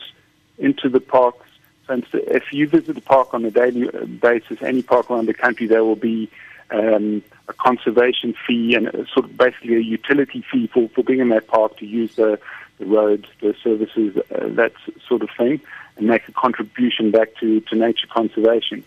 into 0.58 0.88
the 0.88 1.00
parks. 1.00 1.46
So 1.86 2.00
if 2.12 2.52
you 2.52 2.66
visit 2.66 2.94
the 2.94 3.00
park 3.00 3.32
on 3.32 3.44
a 3.44 3.50
daily 3.50 3.88
basis, 4.06 4.60
any 4.62 4.82
park 4.82 5.10
around 5.10 5.26
the 5.26 5.34
country, 5.34 5.66
there 5.66 5.84
will 5.84 5.94
be 5.96 6.28
um, 6.70 7.22
a 7.48 7.52
conservation 7.52 8.34
fee 8.46 8.74
and 8.74 8.88
a, 8.88 9.06
sort 9.06 9.26
of 9.26 9.36
basically 9.36 9.76
a 9.76 9.80
utility 9.80 10.44
fee 10.50 10.66
for, 10.66 10.88
for 10.88 11.04
being 11.04 11.20
in 11.20 11.28
that 11.28 11.46
park 11.46 11.76
to 11.78 11.86
use 11.86 12.16
the, 12.16 12.40
the 12.78 12.86
roads, 12.86 13.28
the 13.40 13.54
services, 13.62 14.16
uh, 14.16 14.48
that 14.48 14.72
sort 15.06 15.22
of 15.22 15.30
thing, 15.38 15.60
and 15.96 16.06
make 16.06 16.28
a 16.28 16.32
contribution 16.32 17.10
back 17.10 17.34
to, 17.40 17.60
to 17.60 17.74
nature 17.74 18.06
conservation. 18.08 18.84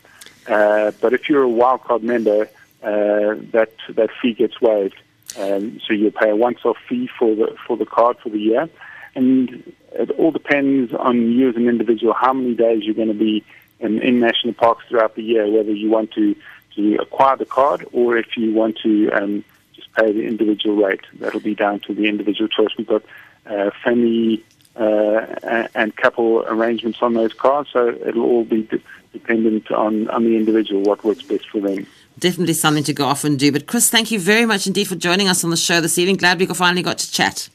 Uh, 0.48 0.92
but 1.02 1.14
if 1.14 1.30
you're 1.30 1.44
a 1.44 1.48
wildcard 1.48 2.02
member, 2.02 2.50
uh, 2.82 3.36
that 3.52 3.72
that 3.90 4.10
fee 4.22 4.34
gets 4.34 4.62
waived. 4.62 4.96
Um, 5.38 5.80
so 5.86 5.94
you 5.94 6.10
pay 6.12 6.30
a 6.30 6.36
once-off 6.36 6.78
fee 6.88 7.10
for 7.20 7.36
the 7.36 7.56
for 7.68 7.78
the 7.78 7.86
card 7.86 8.18
for 8.20 8.30
the 8.30 8.40
year, 8.40 8.70
and 9.16 9.74
it 9.94 10.12
all 10.12 10.32
depends 10.32 10.94
on 10.94 11.32
you 11.32 11.50
as 11.50 11.56
an 11.56 11.68
individual 11.68 12.14
how 12.14 12.34
many 12.34 12.56
days 12.56 12.84
you're 12.84 12.96
going 12.96 13.10
to 13.10 13.14
be 13.14 13.44
in, 13.80 14.02
in 14.02 14.20
national 14.20 14.54
parks 14.54 14.86
throughout 14.88 15.16
the 15.16 15.24
year. 15.24 15.50
Whether 15.50 15.74
you 15.74 15.90
want 15.90 16.12
to 16.14 16.36
to 16.76 16.96
acquire 16.96 17.36
the 17.36 17.46
card 17.46 17.86
or 17.92 18.18
if 18.18 18.38
you 18.38 18.54
want 18.54 18.78
to 18.84 19.12
um, 19.12 19.44
just 19.74 19.92
pay 19.94 20.12
the 20.12 20.26
individual 20.26 20.76
rate, 20.78 21.02
that'll 21.16 21.40
be 21.40 21.56
down 21.56 21.80
to 21.82 21.94
the 21.94 22.08
individual 22.08 22.48
choice. 22.48 22.70
We've 22.78 22.88
got 22.88 23.04
uh, 23.46 23.72
family 23.84 24.44
uh, 24.76 25.68
and 25.76 25.96
couple 25.96 26.44
arrangements 26.48 27.00
on 27.02 27.14
those 27.14 27.34
cards, 27.34 27.70
so 27.72 27.90
it'll 27.90 28.24
all 28.24 28.46
be 28.46 28.64
de- 28.64 28.82
dependent 29.14 29.72
on, 29.72 30.10
on 30.10 30.24
the 30.24 30.36
individual 30.36 30.84
what 30.84 31.04
works 31.04 31.24
best 31.24 31.50
for 31.50 31.60
them. 31.60 31.86
Definitely 32.18 32.54
something 32.54 32.84
to 32.84 32.94
go 32.94 33.06
off 33.06 33.24
and 33.24 33.40
do. 33.40 33.52
But 33.52 33.68
Chris, 33.68 33.90
thank 33.90 34.12
you 34.12 34.20
very 34.20 34.46
much 34.46 34.68
indeed 34.68 34.88
for 34.88 34.96
joining 34.96 35.28
us 35.28 35.44
on 35.44 35.50
the 35.50 35.58
show 35.58 35.82
this 35.82 35.98
evening. 35.98 36.18
Glad 36.18 36.40
we 36.40 36.46
finally 36.48 36.84
got 36.84 36.98
to 37.00 37.12
chat. 37.12 37.50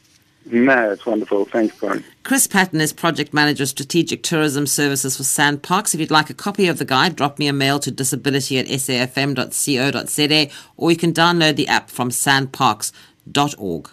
No, 0.47 0.91
it's 0.91 1.07
wonderful. 1.07 1.47
Thanks, 1.47 1.75
Brian. 1.79 2.05
Chris 2.23 2.47
Patton 2.47 2.81
is 2.81 2.93
Project 2.93 3.33
Manager 3.33 3.63
of 3.63 3.71
Strategic 3.71 4.23
Tourism 4.23 4.67
Services 4.67 5.17
for 5.17 5.23
SANParks. 5.23 5.95
If 5.95 6.01
you'd 6.01 6.11
like 6.11 6.29
a 6.29 6.35
copy 6.35 6.67
of 6.67 6.79
the 6.79 6.85
guide, 6.85 7.17
drop 7.17 7.39
me 7.39 7.47
a 7.47 7.53
mail 7.53 7.79
to 7.81 7.91
disability 7.91 8.59
at 8.59 8.67
safm.co.za 8.67 10.51
or 10.77 10.91
you 10.91 10.97
can 10.97 11.15
download 11.15 11.57
the 11.57 11.69
app 11.69 11.89
from 11.89 12.11
sanparks.org. 12.11 13.91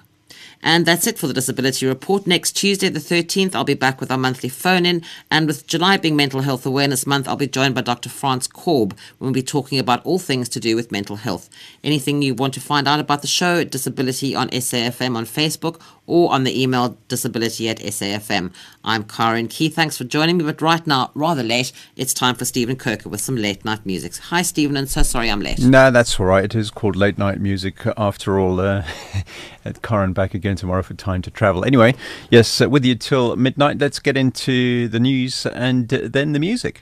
And 0.63 0.85
that's 0.85 1.07
it 1.07 1.17
for 1.17 1.27
the 1.27 1.33
Disability 1.33 1.85
Report. 1.85 2.27
Next 2.27 2.53
Tuesday, 2.53 2.89
the 2.89 2.99
13th, 2.99 3.55
I'll 3.55 3.63
be 3.63 3.73
back 3.73 3.99
with 3.99 4.11
our 4.11 4.17
monthly 4.17 4.49
phone 4.49 4.85
in. 4.85 5.03
And 5.29 5.47
with 5.47 5.67
July 5.67 5.97
being 5.97 6.15
Mental 6.15 6.41
Health 6.41 6.65
Awareness 6.65 7.07
Month, 7.07 7.27
I'll 7.27 7.35
be 7.35 7.47
joined 7.47 7.75
by 7.75 7.81
Dr. 7.81 8.09
Franz 8.09 8.47
Korb 8.47 8.95
we'll 9.19 9.31
be 9.31 9.43
talking 9.43 9.79
about 9.79 10.05
all 10.05 10.19
things 10.19 10.49
to 10.49 10.59
do 10.59 10.75
with 10.75 10.91
mental 10.91 11.15
health. 11.15 11.49
Anything 11.83 12.21
you 12.21 12.33
want 12.33 12.53
to 12.55 12.59
find 12.59 12.87
out 12.87 12.99
about 12.99 13.21
the 13.21 13.27
show, 13.27 13.63
Disability 13.63 14.35
on 14.35 14.49
SAFM 14.49 15.15
on 15.15 15.25
Facebook 15.25 15.81
or 16.11 16.33
on 16.33 16.43
the 16.43 16.61
email 16.61 16.97
disability 17.07 17.69
at 17.69 17.79
SAFM. 17.79 18.51
I'm 18.83 19.05
Karen 19.05 19.47
Key. 19.47 19.69
Thanks 19.69 19.97
for 19.97 20.03
joining 20.03 20.37
me. 20.37 20.43
But 20.43 20.61
right 20.61 20.85
now, 20.85 21.09
rather 21.15 21.41
late, 21.41 21.71
it's 21.95 22.13
time 22.13 22.35
for 22.35 22.43
Stephen 22.43 22.75
Kirker 22.75 23.05
with 23.05 23.21
some 23.21 23.37
late 23.37 23.63
night 23.63 23.85
music. 23.85 24.17
Hi, 24.17 24.41
Stephen, 24.41 24.75
and 24.75 24.89
so 24.89 25.03
sorry 25.03 25.31
I'm 25.31 25.39
late. 25.39 25.59
No, 25.59 25.89
that's 25.89 26.19
all 26.19 26.25
right. 26.25 26.43
It 26.43 26.53
is 26.53 26.69
called 26.69 26.97
late 26.97 27.17
night 27.17 27.39
music 27.39 27.77
after 27.95 28.39
all. 28.39 28.59
Uh, 28.59 28.83
Karen 29.83 30.11
back 30.11 30.33
again 30.33 30.55
tomorrow 30.55 30.81
for 30.81 30.95
Time 30.95 31.21
to 31.21 31.31
Travel. 31.31 31.63
Anyway, 31.63 31.95
yes, 32.29 32.59
with 32.59 32.83
you 32.83 32.95
till 32.95 33.35
midnight. 33.35 33.77
Let's 33.77 33.99
get 33.99 34.17
into 34.17 34.87
the 34.87 34.99
news 34.99 35.45
and 35.45 35.87
then 35.87 36.31
the 36.33 36.39
music. 36.39 36.79